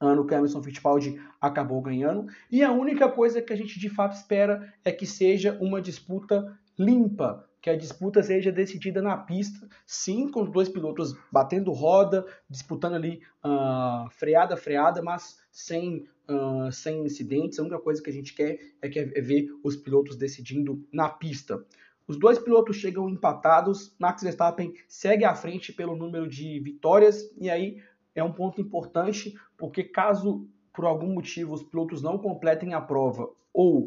ano 0.00 0.26
que 0.26 0.34
Emerson 0.34 0.62
Fittipaldi 0.62 1.18
acabou 1.40 1.80
ganhando. 1.80 2.26
E 2.50 2.62
a 2.62 2.70
única 2.70 3.08
coisa 3.08 3.40
que 3.40 3.52
a 3.52 3.56
gente 3.56 3.78
de 3.78 3.88
fato 3.88 4.14
espera 4.14 4.72
é 4.84 4.92
que 4.92 5.06
seja 5.06 5.56
uma 5.60 5.80
disputa 5.80 6.58
limpa, 6.78 7.48
que 7.60 7.70
a 7.70 7.76
disputa 7.76 8.22
seja 8.22 8.52
decidida 8.52 9.00
na 9.00 9.16
pista, 9.16 9.66
sim, 9.86 10.30
com 10.30 10.42
os 10.42 10.50
dois 10.50 10.68
pilotos 10.68 11.16
batendo 11.32 11.72
roda, 11.72 12.26
disputando 12.50 12.94
ali 12.94 13.22
uh, 13.44 14.10
freada, 14.10 14.56
freada, 14.56 15.00
mas 15.00 15.38
sem, 15.50 16.06
uh, 16.28 16.70
sem 16.70 17.04
incidentes. 17.04 17.58
A 17.58 17.62
única 17.62 17.78
coisa 17.78 18.02
que 18.02 18.10
a 18.10 18.12
gente 18.12 18.34
quer 18.34 18.58
é, 18.82 18.88
que 18.88 18.98
é 18.98 19.20
ver 19.20 19.48
os 19.62 19.76
pilotos 19.76 20.16
decidindo 20.16 20.86
na 20.92 21.08
pista. 21.08 21.64
Os 22.06 22.18
dois 22.18 22.38
pilotos 22.38 22.76
chegam 22.76 23.08
empatados, 23.08 23.94
Max 23.98 24.22
Verstappen 24.22 24.74
segue 24.86 25.24
à 25.24 25.34
frente 25.34 25.72
pelo 25.72 25.96
número 25.96 26.28
de 26.28 26.60
vitórias, 26.60 27.22
e 27.38 27.48
aí 27.48 27.78
é 28.14 28.22
um 28.22 28.32
ponto 28.32 28.60
importante, 28.60 29.34
porque 29.56 29.82
caso 29.82 30.46
por 30.72 30.84
algum 30.84 31.14
motivo 31.14 31.54
os 31.54 31.62
pilotos 31.62 32.02
não 32.02 32.18
completem 32.18 32.74
a 32.74 32.80
prova 32.80 33.30
ou 33.52 33.86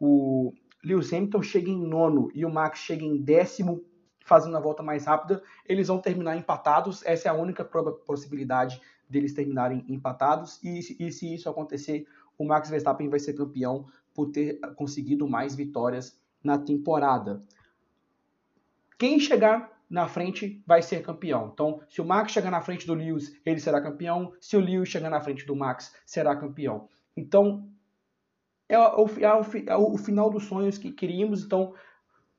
o 0.00 0.52
Lewis 0.84 1.12
Hamilton 1.12 1.42
chegue 1.42 1.70
em 1.70 1.86
nono 1.86 2.30
e 2.34 2.44
o 2.44 2.50
Max 2.50 2.78
chegue 2.78 3.04
em 3.04 3.20
décimo, 3.20 3.84
fazendo 4.24 4.56
a 4.56 4.60
volta 4.60 4.82
mais 4.82 5.06
rápida, 5.06 5.42
eles 5.66 5.88
vão 5.88 5.98
terminar 5.98 6.36
empatados. 6.36 7.04
Essa 7.04 7.28
é 7.28 7.30
a 7.30 7.34
única 7.34 7.64
possibilidade 7.64 8.80
deles 9.08 9.32
terminarem 9.32 9.84
empatados. 9.88 10.62
E, 10.62 10.78
e 11.00 11.10
se 11.10 11.34
isso 11.34 11.48
acontecer, 11.48 12.06
o 12.36 12.44
Max 12.44 12.70
Verstappen 12.70 13.08
vai 13.08 13.18
ser 13.18 13.32
campeão 13.32 13.86
por 14.14 14.30
ter 14.30 14.60
conseguido 14.76 15.26
mais 15.26 15.56
vitórias 15.56 16.20
na 16.44 16.58
temporada. 16.58 17.42
Quem 18.98 19.20
chegar 19.20 19.70
na 19.88 20.06
frente 20.06 20.62
vai 20.66 20.82
ser 20.82 21.02
campeão. 21.02 21.50
Então, 21.52 21.80
se 21.88 22.00
o 22.00 22.04
Max 22.04 22.32
chegar 22.32 22.50
na 22.50 22.60
frente 22.60 22.86
do 22.86 22.94
Lewis, 22.94 23.32
ele 23.46 23.60
será 23.60 23.80
campeão. 23.80 24.32
Se 24.40 24.56
o 24.56 24.60
Lewis 24.60 24.88
chegar 24.88 25.08
na 25.08 25.20
frente 25.20 25.46
do 25.46 25.56
Max, 25.56 25.94
será 26.04 26.36
campeão. 26.36 26.88
Então, 27.16 27.66
é 28.68 28.78
o, 28.78 29.06
é 29.18 29.34
o, 29.34 29.42
é 29.66 29.76
o 29.76 29.96
final 29.96 30.28
dos 30.28 30.44
sonhos 30.44 30.76
que 30.76 30.92
queríamos. 30.92 31.42
Então, 31.42 31.72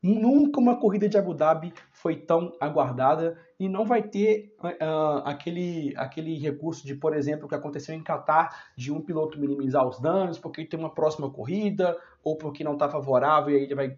nunca 0.02 0.60
uma 0.60 0.80
corrida 0.80 1.10
de 1.10 1.17
Abu 1.17 1.34
Dhabi 1.34 1.74
foi 1.91 2.15
tão 2.17 2.54
aguardada 2.60 3.38
e 3.60 3.67
não 3.67 3.86
vai 3.86 4.04
ter 4.04 4.56
uh, 4.62 5.24
aquele, 5.26 5.93
aquele 5.98 6.38
recurso 6.38 6.86
de, 6.86 6.93
por 6.93 7.15
exemplo, 7.15 7.45
o 7.45 7.50
que 7.50 7.56
aconteceu 7.56 7.95
em 7.95 8.04
Qatar, 8.04 8.72
de 8.78 8.91
um 8.91 9.02
piloto 9.02 9.39
minimizar 9.39 9.86
os 9.88 10.00
danos 10.00 10.38
porque 10.38 10.65
tem 10.65 10.80
uma 10.80 10.93
próxima 10.93 11.30
corrida 11.32 11.98
ou 12.24 12.38
porque 12.38 12.63
não 12.63 12.74
está 12.74 12.88
favorável 12.88 13.54
e 13.54 13.58
aí 13.58 13.63
ele 13.63 13.76
vai 13.76 13.98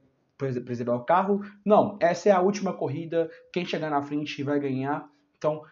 preservar 0.64 0.96
o 0.96 1.06
carro. 1.06 1.42
Não, 1.66 1.98
essa 2.00 2.30
é 2.30 2.32
a 2.32 2.42
última 2.42 2.74
corrida, 2.74 3.30
quem 3.52 3.66
chegar 3.66 3.90
na 3.90 4.02
frente 4.02 4.44
vai 4.44 4.60
ganhar. 4.60 5.10
Então, 5.38 5.64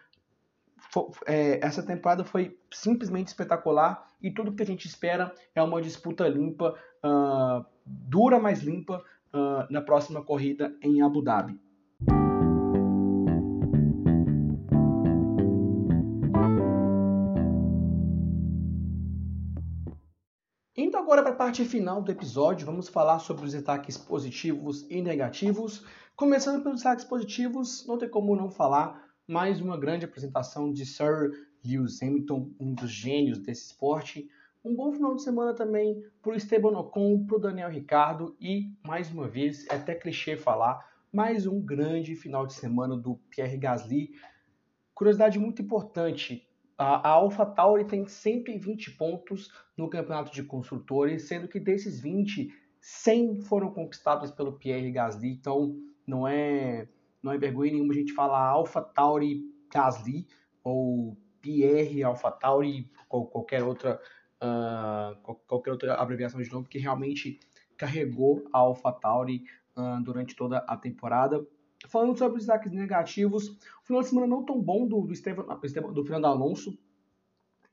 é, 1.26 1.64
essa 1.64 1.82
temporada 1.82 2.24
foi 2.24 2.58
simplesmente 2.72 3.28
espetacular 3.28 4.06
e 4.20 4.30
tudo 4.30 4.52
que 4.52 4.62
a 4.62 4.66
gente 4.66 4.86
espera 4.86 5.32
é 5.54 5.62
uma 5.62 5.80
disputa 5.80 6.26
limpa, 6.28 6.74
uh, 7.04 7.64
dura, 7.84 8.38
mas 8.38 8.60
limpa, 8.60 9.02
uh, 9.32 9.72
na 9.72 9.80
próxima 9.80 10.22
corrida 10.22 10.74
em 10.82 11.02
Abu 11.02 11.22
Dhabi. 11.22 11.58
Agora 21.10 21.24
para 21.24 21.32
a 21.32 21.36
parte 21.36 21.64
final 21.64 22.00
do 22.00 22.12
episódio, 22.12 22.64
vamos 22.64 22.88
falar 22.88 23.18
sobre 23.18 23.44
os 23.44 23.50
destaques 23.50 23.98
positivos 23.98 24.86
e 24.88 25.02
negativos. 25.02 25.84
Começando 26.14 26.62
pelos 26.62 26.76
destaques 26.76 27.04
positivos, 27.04 27.84
não 27.84 27.98
tem 27.98 28.08
como 28.08 28.36
não 28.36 28.48
falar 28.48 29.10
mais 29.26 29.60
uma 29.60 29.76
grande 29.76 30.04
apresentação 30.04 30.72
de 30.72 30.86
Sir 30.86 31.32
Lewis 31.66 32.00
Hamilton, 32.00 32.52
um 32.60 32.72
dos 32.72 32.92
gênios 32.92 33.40
desse 33.40 33.72
esporte. 33.72 34.30
Um 34.64 34.72
bom 34.72 34.92
final 34.92 35.16
de 35.16 35.24
semana 35.24 35.52
também 35.52 36.00
para 36.22 36.30
o 36.32 36.36
Esteban 36.36 36.78
Ocon, 36.78 37.26
para 37.26 37.36
o 37.38 37.40
Daniel 37.40 37.70
Ricardo 37.70 38.36
e, 38.40 38.72
mais 38.86 39.10
uma 39.10 39.26
vez, 39.26 39.66
é 39.66 39.74
até 39.74 39.96
clichê 39.96 40.36
falar, 40.36 40.78
mais 41.12 41.44
um 41.44 41.60
grande 41.60 42.14
final 42.14 42.46
de 42.46 42.52
semana 42.52 42.96
do 42.96 43.16
Pierre 43.30 43.56
Gasly. 43.56 44.12
Curiosidade 44.94 45.40
muito 45.40 45.60
importante, 45.60 46.48
a 46.82 47.10
AlphaTauri 47.10 47.84
tem 47.84 48.06
120 48.06 48.92
pontos 48.92 49.52
no 49.76 49.90
campeonato 49.90 50.32
de 50.32 50.42
construtores, 50.42 51.28
sendo 51.28 51.46
que 51.46 51.60
desses 51.60 52.00
20, 52.00 52.48
100 52.80 53.42
foram 53.42 53.70
conquistados 53.70 54.30
pelo 54.30 54.54
Pierre 54.54 54.90
Gasly. 54.90 55.28
Então, 55.28 55.76
não 56.06 56.26
é, 56.26 56.88
não 57.22 57.32
é 57.32 57.36
vergonha 57.36 57.72
nenhuma 57.72 57.92
a 57.92 57.96
gente 57.96 58.14
falar 58.14 58.48
AlphaTauri 58.48 59.42
Gasly 59.70 60.26
ou 60.64 61.18
Pierre 61.42 62.02
AlphaTauri 62.02 62.90
ou 63.10 63.26
qualquer 63.26 63.62
outra, 63.62 64.00
uh, 64.42 65.34
qualquer 65.46 65.72
outra 65.72 65.96
abreviação 65.96 66.40
de 66.40 66.50
nome, 66.50 66.64
porque 66.64 66.78
realmente 66.78 67.38
carregou 67.76 68.48
a 68.54 68.58
AlphaTauri 68.58 69.44
uh, 69.76 70.02
durante 70.02 70.34
toda 70.34 70.58
a 70.66 70.78
temporada. 70.78 71.46
Falando 71.88 72.16
sobre 72.16 72.38
os 72.38 72.46
destaques 72.46 72.72
negativos, 72.72 73.48
o 73.48 73.86
final 73.86 74.02
de 74.02 74.08
semana 74.08 74.26
não 74.26 74.44
tão 74.44 74.60
bom 74.60 74.86
do, 74.86 75.00
do, 75.00 75.12
Esteban, 75.12 75.44
do 75.92 76.04
Fernando 76.04 76.26
Alonso, 76.26 76.78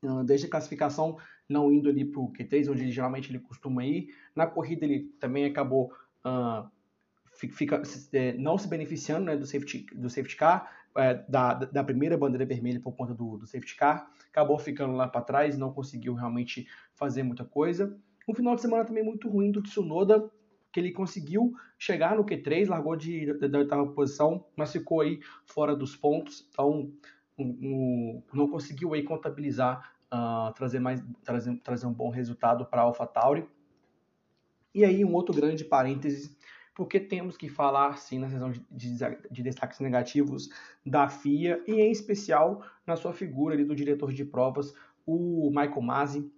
uh, 0.04 0.24
desde 0.24 0.48
a 0.48 0.50
classificação 0.50 1.18
não 1.48 1.72
indo 1.72 1.90
ali 1.90 2.06
para 2.06 2.20
o 2.22 2.32
Q3, 2.32 2.72
onde 2.72 2.92
geralmente 2.92 3.30
ele 3.32 3.40
costuma 3.40 3.86
ir. 3.86 4.14
Na 4.36 4.48
corrida 4.48 4.86
ele 4.86 5.04
também 5.20 5.46
acabou 5.46 5.92
uh, 6.26 6.70
fica, 7.46 7.82
é, 8.14 8.34
não 8.34 8.58
se 8.58 8.68
beneficiando 8.68 9.26
né, 9.26 9.38
do, 9.38 9.46
safety, 9.46 9.86
do 9.94 10.10
safety 10.10 10.36
car, 10.36 10.72
é, 10.96 11.14
da, 11.30 11.54
da 11.54 11.84
primeira 11.84 12.18
bandeira 12.18 12.46
vermelha 12.46 12.80
por 12.80 12.94
conta 12.94 13.14
do, 13.14 13.38
do 13.38 13.46
safety 13.46 13.76
car, 13.76 14.10
acabou 14.30 14.58
ficando 14.58 14.94
lá 14.94 15.08
para 15.08 15.22
trás, 15.22 15.58
não 15.58 15.72
conseguiu 15.72 16.16
realmente 16.16 16.68
fazer 16.96 17.22
muita 17.22 17.46
coisa. 17.46 17.96
Um 18.28 18.34
final 18.34 18.56
de 18.56 18.62
semana 18.62 18.84
também 18.84 19.04
muito 19.04 19.30
ruim 19.30 19.52
do 19.52 19.62
Tsunoda, 19.62 20.30
que 20.78 20.82
ele 20.82 20.92
conseguiu 20.92 21.56
chegar 21.76 22.16
no 22.16 22.24
Q3, 22.24 22.68
largou 22.68 22.96
de, 22.96 23.34
da 23.34 23.58
oitava 23.58 23.88
posição, 23.94 24.46
mas 24.56 24.72
ficou 24.72 25.02
aí 25.02 25.20
fora 25.44 25.76
dos 25.76 25.96
pontos, 25.96 26.48
então 26.52 26.94
um, 27.36 27.44
um, 27.44 28.24
não 28.32 28.48
conseguiu 28.48 28.94
aí 28.94 29.02
contabilizar, 29.02 29.92
uh, 30.14 30.54
trazer, 30.54 30.78
mais, 30.80 31.04
trazer, 31.24 31.58
trazer 31.64 31.88
um 31.88 31.94
bom 31.94 32.12
resultado 32.12 32.64
para 32.64 32.82
a 32.82 32.84
AlphaTauri. 32.84 33.50
E 34.72 34.86
aí 34.86 35.04
um 35.04 35.16
outro 35.16 35.34
grande 35.34 35.66
parêntese, 35.66 36.38
porque 36.76 37.00
temos 37.00 37.36
que 37.36 37.50
falar 37.50 37.98
sim 37.98 38.20
na 38.20 38.30
sessão 38.30 38.52
de, 38.52 38.64
de, 38.70 38.98
de, 39.32 39.42
destaques 39.42 39.80
negativos 39.80 40.48
da 40.86 41.10
FIA 41.10 41.60
e 41.66 41.82
em 41.82 41.92
especial 41.92 42.64
na 42.86 42.96
sua 42.96 43.14
figura 43.14 43.56
ali 43.56 43.66
do 43.66 43.76
diretor 43.76 44.14
de 44.14 44.24
provas, 44.24 44.76
o 45.08 45.50
Michael 45.50 45.82
Masi. 45.82 46.32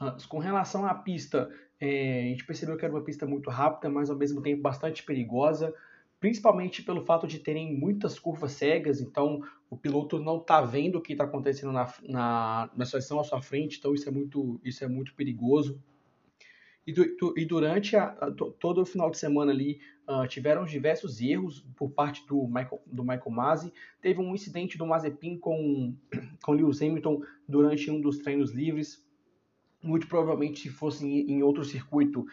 Uh, 0.00 0.28
com 0.28 0.38
relação 0.38 0.84
à 0.86 0.94
pista, 0.94 1.48
é, 1.80 2.20
a 2.20 2.24
gente 2.28 2.44
percebeu 2.44 2.76
que 2.76 2.84
era 2.84 2.94
uma 2.94 3.02
pista 3.02 3.26
muito 3.26 3.50
rápida, 3.50 3.88
mas 3.88 4.10
ao 4.10 4.16
mesmo 4.16 4.40
tempo 4.40 4.62
bastante 4.62 5.02
perigosa, 5.02 5.74
principalmente 6.18 6.82
pelo 6.82 7.04
fato 7.04 7.26
de 7.26 7.38
terem 7.38 7.74
muitas 7.78 8.18
curvas 8.18 8.52
cegas, 8.52 9.00
então 9.00 9.42
o 9.68 9.76
piloto 9.76 10.18
não 10.18 10.38
está 10.38 10.60
vendo 10.62 10.96
o 10.96 11.00
que 11.00 11.12
está 11.12 11.24
acontecendo 11.24 11.72
na, 11.72 11.92
na, 12.08 12.70
na 12.74 12.84
seção 12.84 13.20
à 13.20 13.24
sua 13.24 13.42
frente, 13.42 13.78
então 13.78 13.94
isso 13.94 14.08
é 14.08 14.12
muito, 14.12 14.60
isso 14.64 14.82
é 14.84 14.88
muito 14.88 15.14
perigoso. 15.14 15.80
E, 16.86 16.92
du, 16.92 17.34
e 17.36 17.44
durante 17.44 17.96
a, 17.96 18.04
a, 18.10 18.30
todo 18.30 18.80
o 18.80 18.86
final 18.86 19.10
de 19.10 19.18
semana 19.18 19.50
ali, 19.50 19.80
uh, 20.08 20.26
tiveram 20.28 20.64
diversos 20.64 21.20
erros 21.20 21.66
por 21.74 21.90
parte 21.90 22.24
do 22.26 22.46
Michael, 22.46 22.80
do 22.86 23.02
Michael 23.02 23.30
Masi. 23.30 23.72
Teve 24.00 24.20
um 24.20 24.32
incidente 24.32 24.78
do 24.78 24.86
Mazepin 24.86 25.36
com, 25.36 25.96
com 26.42 26.52
Lewis 26.52 26.80
Hamilton 26.80 27.22
durante 27.48 27.90
um 27.90 28.00
dos 28.00 28.18
treinos 28.18 28.52
livres, 28.52 29.04
muito 29.86 30.06
provavelmente 30.06 30.60
se 30.60 30.68
fosse 30.68 31.06
em 31.06 31.42
outro 31.42 31.64
circuito 31.64 32.26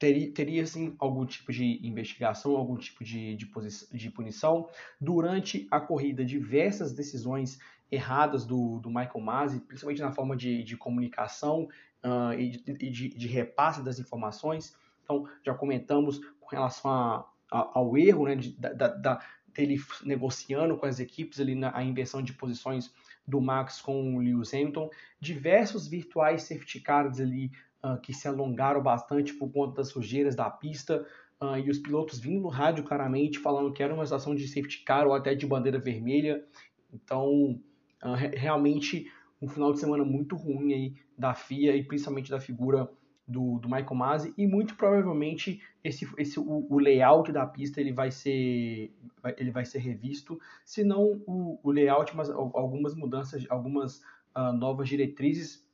teria, 0.00 0.32
teria 0.32 0.66
sim 0.66 0.96
algum 0.98 1.24
tipo 1.26 1.52
de 1.52 1.78
investigação, 1.86 2.56
algum 2.56 2.76
tipo 2.76 3.04
de, 3.04 3.36
de, 3.36 3.46
de 3.92 4.10
punição. 4.10 4.68
Durante 4.98 5.68
a 5.70 5.78
corrida, 5.78 6.24
diversas 6.24 6.92
decisões 6.92 7.60
erradas 7.92 8.46
do, 8.46 8.78
do 8.78 8.88
Michael 8.88 9.20
Masi, 9.20 9.60
principalmente 9.60 10.00
na 10.00 10.10
forma 10.10 10.36
de, 10.36 10.64
de 10.64 10.76
comunicação 10.76 11.68
uh, 12.02 12.32
e, 12.32 12.50
de, 12.50 13.08
de, 13.10 13.28
repasse 13.28 13.82
das 13.84 13.98
informações. 13.98 14.74
Então, 15.04 15.28
já 15.44 15.52
comentamos 15.54 16.18
com 16.40 16.48
relação 16.48 16.90
a, 16.90 17.26
a, 17.50 17.78
ao 17.78 17.98
erro 17.98 18.24
né, 18.24 18.36
da, 18.58 18.88
da, 18.88 19.20
dele 19.54 19.76
negociando 20.04 20.76
com 20.76 20.86
as 20.86 21.00
equipes 21.00 21.40
ali 21.40 21.54
na 21.54 21.76
a 21.76 21.82
inversão 21.82 22.22
de 22.22 22.32
posições 22.32 22.92
do 23.26 23.40
Max 23.40 23.80
com 23.80 24.16
o 24.16 24.18
Lewis 24.18 24.52
Hamilton, 24.52 24.90
diversos 25.20 25.86
virtuais 25.86 26.42
safety 26.42 26.80
cars 26.80 27.20
ali 27.20 27.50
uh, 27.84 28.00
que 28.00 28.12
se 28.12 28.26
alongaram 28.26 28.82
bastante 28.82 29.32
por 29.34 29.50
conta 29.50 29.76
das 29.76 29.88
sujeiras 29.88 30.34
da 30.34 30.50
pista, 30.50 31.06
uh, 31.40 31.56
e 31.56 31.70
os 31.70 31.78
pilotos 31.78 32.18
vindo 32.18 32.40
no 32.40 32.48
rádio 32.48 32.84
claramente 32.84 33.38
falando 33.38 33.72
que 33.72 33.82
era 33.82 33.94
uma 33.94 34.04
estação 34.04 34.34
de 34.34 34.46
safety 34.46 34.82
car 34.84 35.06
ou 35.06 35.14
até 35.14 35.34
de 35.34 35.46
bandeira 35.46 35.78
vermelha. 35.78 36.44
Então, 36.92 37.60
uh, 38.02 38.14
realmente 38.34 39.10
um 39.40 39.48
final 39.48 39.72
de 39.72 39.80
semana 39.80 40.04
muito 40.04 40.36
ruim 40.36 40.72
aí 40.74 40.94
da 41.16 41.34
FIA 41.34 41.74
e 41.76 41.82
principalmente 41.82 42.30
da 42.30 42.40
figura 42.40 42.90
do, 43.30 43.58
do 43.60 43.68
Michael 43.68 43.94
Masi 43.94 44.34
e 44.36 44.46
muito 44.46 44.74
provavelmente 44.74 45.62
esse, 45.84 46.08
esse 46.18 46.38
o, 46.40 46.66
o, 46.68 46.78
layout 46.78 47.30
da 47.30 47.46
pista 47.46 47.80
ele 47.80 47.92
vai 47.92 48.10
ser 48.10 48.92
ele 49.36 49.50
vai 49.50 49.64
ser 49.64 49.78
revisto, 49.78 50.40
se 50.64 50.82
não 50.82 51.22
o, 51.26 51.58
o 51.62 51.70
layout, 51.70 52.16
mas 52.16 52.28
algumas 52.28 52.94
mudanças, 52.94 53.46
algumas 53.48 54.02
uh, 54.36 54.52
novas 54.52 54.88
diretrizes. 54.88 55.64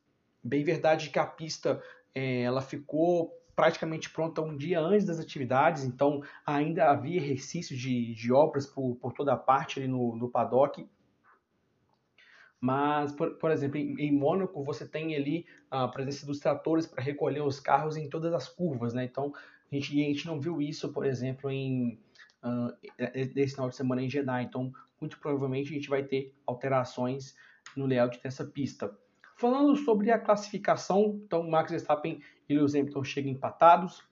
Bem 0.42 0.62
verdade 0.62 1.10
que 1.10 1.18
a 1.18 1.26
pista 1.26 1.82
é, 2.14 2.42
ela 2.42 2.60
ficou 2.60 3.32
praticamente 3.54 4.10
pronta 4.10 4.42
um 4.42 4.54
dia 4.54 4.80
antes 4.80 5.06
das 5.06 5.18
atividades, 5.18 5.82
então 5.84 6.22
ainda 6.44 6.90
havia 6.90 7.22
exercício 7.22 7.74
de, 7.74 8.14
de 8.14 8.32
obras 8.32 8.66
por, 8.66 8.96
por 8.96 9.12
toda 9.12 9.32
a 9.32 9.36
parte 9.36 9.80
ali 9.80 9.88
no, 9.88 10.14
no 10.14 10.28
paddock. 10.28 10.86
Mas, 12.60 13.12
por, 13.12 13.34
por 13.34 13.50
exemplo, 13.50 13.76
em, 13.76 13.94
em, 14.00 14.12
Mônaco 14.12 14.64
você 14.64 14.86
tem 14.86 15.14
ali 15.14 15.46
a 15.70 15.86
presença 15.88 16.26
dos 16.26 16.38
tratores 16.38 16.86
para 16.86 17.02
recolher 17.02 17.42
os 17.42 17.60
carros 17.60 17.96
em 17.96 18.08
todas 18.08 18.32
as 18.32 18.48
curvas, 18.48 18.94
né? 18.94 19.04
Então 19.04 19.32
a 19.70 19.74
gente, 19.74 19.92
a 19.92 20.04
gente 20.04 20.26
não 20.26 20.40
viu 20.40 20.60
isso, 20.60 20.92
por 20.92 21.04
exemplo, 21.04 21.50
em 21.50 21.98
uh, 22.42 22.74
esse 23.14 23.54
final 23.54 23.68
de 23.68 23.76
semana 23.76 24.02
em 24.02 24.08
Jeddah. 24.08 24.42
Então, 24.42 24.72
muito 25.00 25.18
provavelmente 25.18 25.70
a 25.70 25.74
gente 25.74 25.88
vai 25.88 26.02
ter 26.02 26.34
alterações 26.46 27.36
no 27.76 27.86
layout 27.86 28.20
dessa 28.22 28.44
pista. 28.44 28.96
Falando 29.36 29.76
sobre 29.76 30.10
a 30.10 30.18
classificação, 30.18 31.20
então 31.24 31.48
Max 31.48 31.70
Verstappen 31.70 32.22
e 32.48 32.54
Lewis 32.54 32.74
Hamilton 32.74 33.04
chegam 33.04 33.32
empatados. 33.32 34.02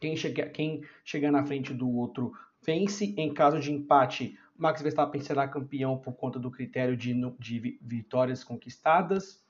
Quem, 0.00 0.16
chega, 0.16 0.48
quem 0.48 0.82
chegar 1.04 1.30
na 1.30 1.44
frente 1.44 1.72
do 1.72 1.88
outro 1.88 2.32
vence. 2.62 3.14
Em 3.16 3.32
caso 3.32 3.60
de 3.60 3.72
empate, 3.72 4.36
Max 4.58 4.82
Verstappen 4.82 5.20
será 5.20 5.46
campeão 5.46 5.98
por 5.98 6.14
conta 6.14 6.38
do 6.38 6.50
critério 6.50 6.96
de, 6.96 7.14
de 7.38 7.78
vitórias 7.80 8.42
conquistadas. 8.42 9.44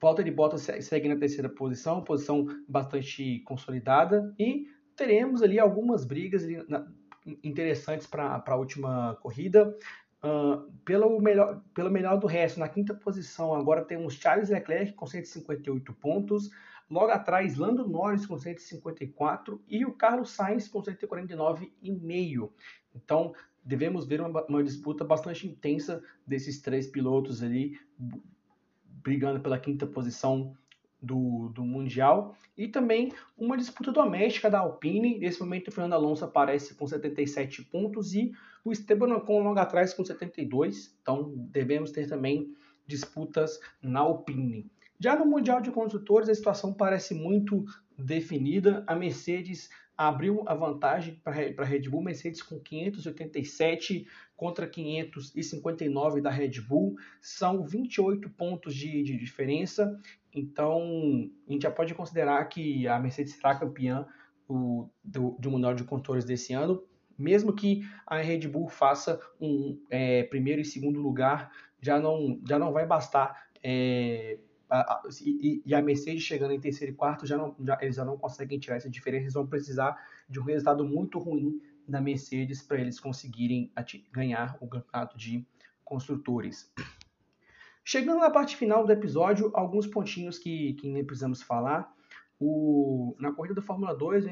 Valtteri 0.00 0.30
Bottas 0.30 0.68
segue 0.80 1.08
na 1.08 1.16
terceira 1.16 1.48
posição, 1.48 2.02
posição 2.02 2.46
bastante 2.68 3.40
consolidada. 3.40 4.34
E 4.38 4.66
teremos 4.94 5.42
ali 5.42 5.58
algumas 5.58 6.04
brigas 6.04 6.44
ali 6.44 6.62
na, 6.68 6.86
interessantes 7.42 8.06
para 8.06 8.42
a 8.46 8.56
última 8.56 9.16
corrida. 9.22 9.74
Uh, 10.22 10.70
pelo, 10.84 11.20
melhor, 11.20 11.62
pelo 11.74 11.90
melhor 11.90 12.18
do 12.18 12.26
resto, 12.26 12.58
na 12.58 12.68
quinta 12.68 12.94
posição, 12.94 13.54
agora 13.54 13.84
temos 13.84 14.14
Charles 14.14 14.48
Leclerc 14.48 14.92
com 14.94 15.06
158 15.06 15.92
pontos. 15.94 16.50
Logo 16.90 17.10
atrás, 17.10 17.56
Lando 17.56 17.88
Norris 17.88 18.26
com 18.26 18.38
154 18.38 19.62
e 19.68 19.84
o 19.84 19.92
Carlos 19.92 20.30
Sainz 20.30 20.68
com 20.68 20.82
149,5. 20.82 22.50
Então, 22.94 23.34
devemos 23.64 24.06
ver 24.06 24.20
uma, 24.20 24.44
uma, 24.44 24.62
disputa 24.62 25.04
bastante 25.04 25.46
intensa 25.46 26.02
desses 26.26 26.60
três 26.60 26.86
pilotos 26.86 27.42
ali, 27.42 27.78
brigando 28.84 29.40
pela 29.40 29.58
quinta 29.58 29.86
posição 29.86 30.54
do, 31.00 31.48
do 31.48 31.64
Mundial. 31.64 32.36
E 32.56 32.68
também 32.68 33.12
uma 33.36 33.56
disputa 33.56 33.90
doméstica 33.90 34.50
da 34.50 34.60
Alpine. 34.60 35.18
Nesse 35.18 35.40
momento, 35.40 35.68
o 35.68 35.72
Fernando 35.72 35.94
Alonso 35.94 36.24
aparece 36.24 36.74
com 36.74 36.86
77 36.86 37.64
pontos 37.64 38.14
e 38.14 38.32
o 38.64 38.72
Esteban 38.72 39.14
Ocon 39.16 39.42
logo 39.42 39.58
atrás 39.58 39.92
com 39.94 40.04
72. 40.04 40.96
Então, 41.00 41.32
devemos 41.50 41.90
ter 41.90 42.08
também 42.08 42.54
disputas 42.86 43.58
na 43.82 44.00
Alpine. 44.00 44.70
Já 45.04 45.14
no 45.14 45.26
Mundial 45.26 45.60
de 45.60 45.70
Construtores, 45.70 46.30
a 46.30 46.34
situação 46.34 46.72
parece 46.72 47.12
muito 47.12 47.66
definida. 47.98 48.82
A 48.86 48.94
Mercedes 48.94 49.68
abriu 49.94 50.42
a 50.46 50.54
vantagem 50.54 51.20
para 51.22 51.34
a 51.58 51.64
Red 51.66 51.90
Bull, 51.90 52.02
Mercedes 52.02 52.40
com 52.40 52.58
587 52.58 54.06
contra 54.34 54.66
559 54.66 56.22
da 56.22 56.30
Red 56.30 56.58
Bull, 56.62 56.96
são 57.20 57.66
28 57.66 58.30
pontos 58.30 58.74
de, 58.74 59.02
de 59.02 59.18
diferença, 59.18 59.94
então 60.32 60.80
a 61.46 61.52
gente 61.52 61.64
já 61.64 61.70
pode 61.70 61.94
considerar 61.94 62.42
que 62.46 62.88
a 62.88 62.98
Mercedes 62.98 63.34
será 63.34 63.54
campeã 63.54 64.06
do, 64.48 64.88
do, 65.04 65.36
do 65.38 65.50
Mundial 65.50 65.74
de 65.74 65.84
Construtores 65.84 66.24
desse 66.24 66.54
ano, 66.54 66.82
mesmo 67.18 67.52
que 67.52 67.82
a 68.06 68.22
Red 68.22 68.48
Bull 68.48 68.68
faça 68.68 69.20
um 69.38 69.78
é, 69.90 70.22
primeiro 70.22 70.62
e 70.62 70.64
segundo 70.64 70.98
lugar, 70.98 71.52
já 71.78 72.00
não, 72.00 72.40
já 72.48 72.58
não 72.58 72.72
vai 72.72 72.86
bastar 72.86 73.50
é, 73.62 74.38
e, 75.20 75.62
e, 75.64 75.74
a 75.74 75.82
Mercedes 75.82 76.22
chegando 76.22 76.52
em 76.52 76.60
terceiro 76.60 76.92
e 76.92 76.96
quarto, 76.96 77.26
já 77.26 77.36
não, 77.36 77.54
já, 77.60 77.78
eles 77.80 77.96
já 77.96 78.04
não 78.04 78.16
conseguem 78.16 78.58
tirar 78.58 78.76
essa 78.76 78.90
diferença, 78.90 79.24
eles 79.24 79.34
vão 79.34 79.46
precisar 79.46 79.96
de 80.28 80.40
um 80.40 80.44
resultado 80.44 80.84
muito 80.84 81.18
ruim 81.18 81.60
da 81.86 82.00
Mercedes 82.00 82.62
para 82.62 82.80
eles 82.80 82.98
conseguirem 82.98 83.70
ganhar 84.10 84.56
o 84.60 84.66
campeonato 84.66 85.16
de 85.16 85.46
construtores. 85.84 86.72
Chegando 87.84 88.20
na 88.20 88.30
parte 88.30 88.56
final 88.56 88.86
do 88.86 88.92
episódio, 88.92 89.50
alguns 89.52 89.86
pontinhos 89.86 90.38
que, 90.38 90.72
que 90.74 90.88
nem 90.88 91.04
precisamos 91.04 91.42
falar. 91.42 91.92
O, 92.40 93.14
na 93.18 93.32
corrida 93.32 93.54
da 93.54 93.62
Fórmula 93.62 93.94
2, 93.94 94.24
o 94.24 94.28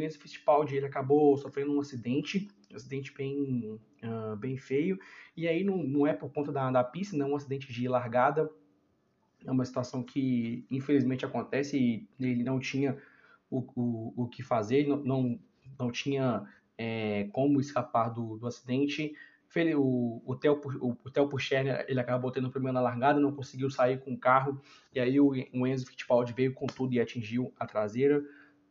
Enzo 0.00 0.18
Fittipaldi 0.18 0.76
ele 0.76 0.86
acabou 0.86 1.36
sofrendo 1.36 1.74
um 1.74 1.80
acidente, 1.80 2.48
um 2.72 2.76
acidente 2.76 3.12
bem, 3.12 3.78
uh, 4.02 4.36
bem 4.36 4.56
feio, 4.56 4.98
e 5.36 5.46
aí 5.46 5.62
não, 5.62 5.76
não 5.76 6.06
é 6.06 6.12
por 6.14 6.32
conta 6.32 6.50
da, 6.50 6.70
da 6.70 6.84
pista, 6.84 7.16
não 7.16 7.26
é 7.26 7.30
um 7.30 7.36
acidente 7.36 7.72
de 7.72 7.86
largada, 7.86 8.50
é 9.46 9.50
uma 9.50 9.64
situação 9.64 10.02
que 10.02 10.66
infelizmente 10.70 11.24
acontece 11.24 11.78
e 11.78 12.08
ele 12.18 12.42
não 12.42 12.58
tinha 12.58 12.96
o, 13.50 13.64
o, 13.76 14.24
o 14.24 14.28
que 14.28 14.42
fazer, 14.42 14.86
não, 14.86 14.96
não, 15.04 15.40
não 15.78 15.90
tinha 15.90 16.44
é, 16.76 17.28
como 17.32 17.60
escapar 17.60 18.08
do, 18.08 18.36
do 18.38 18.46
acidente. 18.46 19.14
O, 19.76 20.20
o, 20.26 20.34
Theo, 20.34 20.60
o, 20.80 20.96
o 21.04 21.10
Theo 21.10 21.28
Pucher, 21.28 21.84
ele 21.88 22.00
acabou 22.00 22.32
tendo 22.32 22.48
um 22.48 22.50
problema 22.50 22.72
na 22.72 22.80
largada, 22.80 23.20
não 23.20 23.32
conseguiu 23.32 23.70
sair 23.70 24.00
com 24.00 24.12
o 24.12 24.18
carro, 24.18 24.60
e 24.92 24.98
aí 24.98 25.20
o, 25.20 25.28
o 25.28 25.66
Enzo 25.66 25.86
Fittipaldi 25.86 26.32
veio 26.32 26.52
com 26.52 26.66
tudo 26.66 26.92
e 26.92 27.00
atingiu 27.00 27.54
a 27.56 27.64
traseira. 27.64 28.20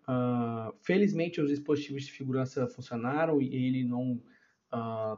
Uh, 0.06 0.76
felizmente 0.82 1.40
os 1.40 1.50
dispositivos 1.50 2.04
de 2.04 2.12
segurança 2.12 2.68
funcionaram 2.68 3.42
e 3.42 3.56
ele 3.56 3.86
não 3.86 4.22
uh, 4.74 5.18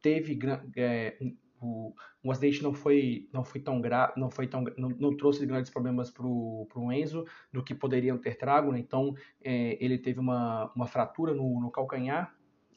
teve 0.00 0.38
é, 0.76 1.18
o, 1.60 1.94
o 2.22 2.30
acidente 2.30 2.62
não 2.62 2.72
foi 2.72 3.28
não 3.32 3.44
foi 3.44 3.60
tão 3.60 3.80
grave, 3.80 4.14
não 4.16 4.30
foi 4.30 4.46
tão 4.46 4.64
não, 4.76 4.88
não 4.90 5.16
trouxe 5.16 5.44
grandes 5.44 5.70
problemas 5.70 6.10
para 6.10 6.26
o 6.26 6.92
Enzo 6.92 7.26
do 7.52 7.62
que 7.62 7.74
poderiam 7.74 8.18
ter 8.18 8.36
trago, 8.36 8.72
né? 8.72 8.78
então 8.78 9.14
é, 9.42 9.76
ele 9.84 9.98
teve 9.98 10.18
uma, 10.18 10.72
uma 10.74 10.86
fratura 10.86 11.34
no, 11.34 11.60
no 11.60 11.70
calcanhar, 11.70 12.34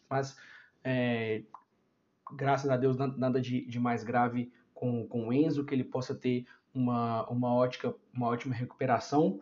mas 0.09 0.37
é, 0.83 1.43
graças 2.35 2.69
a 2.69 2.77
Deus 2.77 2.97
nada 2.97 3.39
de, 3.39 3.65
de 3.65 3.79
mais 3.79 4.03
grave 4.03 4.51
com, 4.73 5.07
com 5.07 5.27
o 5.27 5.33
Enzo, 5.33 5.65
que 5.65 5.73
ele 5.73 5.83
possa 5.83 6.13
ter 6.13 6.45
uma, 6.73 7.27
uma, 7.29 7.53
ótica, 7.53 7.95
uma 8.13 8.27
ótima 8.27 8.53
recuperação. 8.53 9.39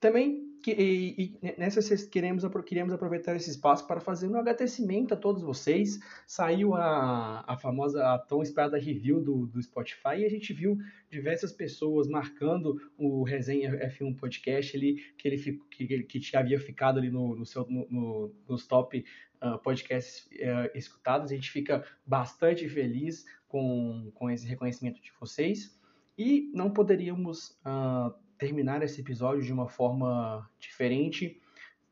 Também 0.00 0.51
e, 0.70 1.38
e 1.42 1.54
nessa 1.58 1.80
queremos, 2.06 2.44
queremos 2.64 2.92
aproveitar 2.92 3.34
esse 3.34 3.50
espaço 3.50 3.86
para 3.86 4.00
fazer 4.00 4.28
um 4.28 4.36
agradecimento 4.36 5.14
a 5.14 5.16
todos 5.16 5.42
vocês. 5.42 5.98
Saiu 6.26 6.74
a, 6.74 7.44
a 7.46 7.56
famosa, 7.56 8.04
a 8.04 8.18
tão 8.18 8.42
esperada 8.42 8.78
review 8.78 9.20
do, 9.20 9.46
do 9.46 9.62
Spotify 9.62 10.18
e 10.18 10.24
a 10.24 10.28
gente 10.28 10.52
viu 10.52 10.78
diversas 11.10 11.52
pessoas 11.52 12.08
marcando 12.08 12.80
o 12.96 13.22
Resenha 13.22 13.70
F1 13.90 14.16
Podcast 14.16 14.76
ali, 14.76 14.96
que 15.16 15.28
ele 15.28 15.38
que, 15.70 15.86
que, 15.86 16.20
que 16.20 16.36
havia 16.36 16.58
ficado 16.58 16.98
ali 16.98 17.10
no, 17.10 17.34
no 17.34 17.44
seu, 17.44 17.66
no, 17.68 17.86
no, 17.90 18.34
nos 18.48 18.66
top 18.66 19.04
uh, 19.42 19.58
podcasts 19.58 20.26
uh, 20.26 20.70
escutados. 20.74 21.30
A 21.30 21.34
gente 21.34 21.50
fica 21.50 21.84
bastante 22.06 22.68
feliz 22.68 23.24
com, 23.48 24.10
com 24.14 24.30
esse 24.30 24.46
reconhecimento 24.46 25.00
de 25.00 25.12
vocês. 25.20 25.78
E 26.16 26.50
não 26.54 26.70
poderíamos 26.70 27.58
uh, 27.66 28.14
terminar 28.42 28.82
esse 28.82 29.00
episódio 29.00 29.40
de 29.40 29.52
uma 29.52 29.68
forma 29.68 30.50
diferente, 30.58 31.40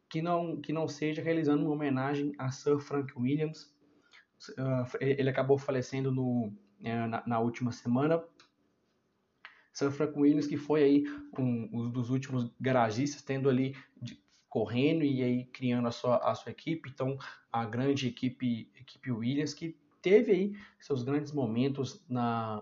que 0.09 0.21
não, 0.21 0.61
que 0.61 0.73
não 0.73 0.89
seja 0.89 1.23
realizando 1.23 1.63
uma 1.63 1.73
homenagem 1.73 2.35
a 2.39 2.51
Sir 2.51 2.81
Frank 2.81 3.13
Williams. 3.17 3.73
Uh, 4.59 4.85
ele 5.01 5.31
acabou 5.31 5.57
falecendo 5.57 6.11
no, 6.11 6.49
uh, 6.49 7.07
na, 7.09 7.23
na, 7.25 7.39
última 7.39 7.71
semana. 7.71 8.21
Sir 9.73 9.93
Frank 9.93 10.19
Williams, 10.19 10.49
que 10.49 10.57
foi 10.57 10.83
aí 10.83 11.05
um, 11.39 11.69
um 11.73 11.89
dos 11.89 12.11
últimos 12.11 12.53
garagistas, 12.61 13.23
tendo 13.23 13.49
ali 13.49 13.77
de, 14.03 14.21
correndo 14.49 15.05
e 15.05 15.23
aí 15.23 15.45
criando 15.53 15.87
a 15.87 15.93
sua, 15.93 16.17
a 16.17 16.35
sua 16.35 16.51
equipe. 16.51 16.91
Então, 16.91 17.17
a 17.53 17.65
grande 17.65 18.09
equipe, 18.09 18.69
equipe 18.75 19.13
Williams, 19.13 19.55
que 19.55 19.79
teve 20.03 20.33
aí 20.33 20.57
seus 20.81 21.05
grandes 21.05 21.31
momentos 21.31 22.05
na, 22.09 22.61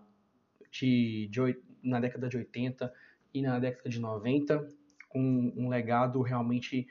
de, 0.71 1.27
de, 1.29 1.41
na 1.83 1.99
década 2.01 2.29
de 2.29 2.37
80 2.37 2.93
e 3.33 3.43
na 3.43 3.59
década 3.59 3.89
de 3.89 4.01
90, 4.01 4.69
com 5.09 5.53
um 5.57 5.69
legado 5.69 6.21
realmente 6.23 6.87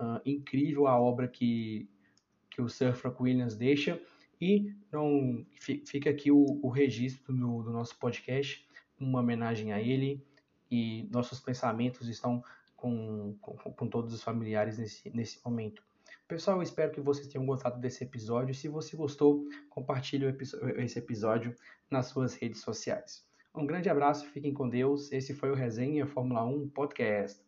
uh, 0.00 0.20
incrível, 0.24 0.86
a 0.86 0.98
obra 0.98 1.28
que, 1.28 1.88
que 2.50 2.60
o 2.60 2.68
Sir 2.68 2.94
Frank 2.94 3.22
Williams 3.22 3.56
deixa. 3.56 4.00
E 4.40 4.74
não 4.90 5.46
fica 5.86 6.10
aqui 6.10 6.32
o, 6.32 6.58
o 6.62 6.68
registro 6.68 7.32
do, 7.32 7.62
do 7.62 7.70
nosso 7.70 7.96
podcast, 7.98 8.66
uma 8.98 9.20
homenagem 9.20 9.72
a 9.72 9.80
ele. 9.80 10.24
E 10.70 11.08
nossos 11.12 11.38
pensamentos 11.38 12.08
estão 12.08 12.42
com, 12.76 13.36
com, 13.40 13.54
com 13.54 13.88
todos 13.88 14.12
os 14.12 14.22
familiares 14.22 14.78
nesse, 14.78 15.10
nesse 15.10 15.38
momento. 15.44 15.82
Pessoal, 16.26 16.56
eu 16.56 16.62
espero 16.62 16.90
que 16.90 17.00
vocês 17.00 17.28
tenham 17.28 17.46
gostado 17.46 17.78
desse 17.78 18.02
episódio. 18.02 18.54
Se 18.54 18.66
você 18.66 18.96
gostou, 18.96 19.46
compartilhe 19.68 20.24
esse 20.78 20.98
episódio 20.98 21.54
nas 21.90 22.06
suas 22.06 22.34
redes 22.34 22.62
sociais. 22.62 23.24
Um 23.54 23.66
grande 23.66 23.90
abraço, 23.90 24.26
fiquem 24.30 24.54
com 24.54 24.66
Deus. 24.68 25.12
Esse 25.12 25.34
foi 25.34 25.50
o 25.50 25.54
Resenha 25.54 26.06
Fórmula 26.06 26.44
1 26.44 26.70
Podcast. 26.70 27.41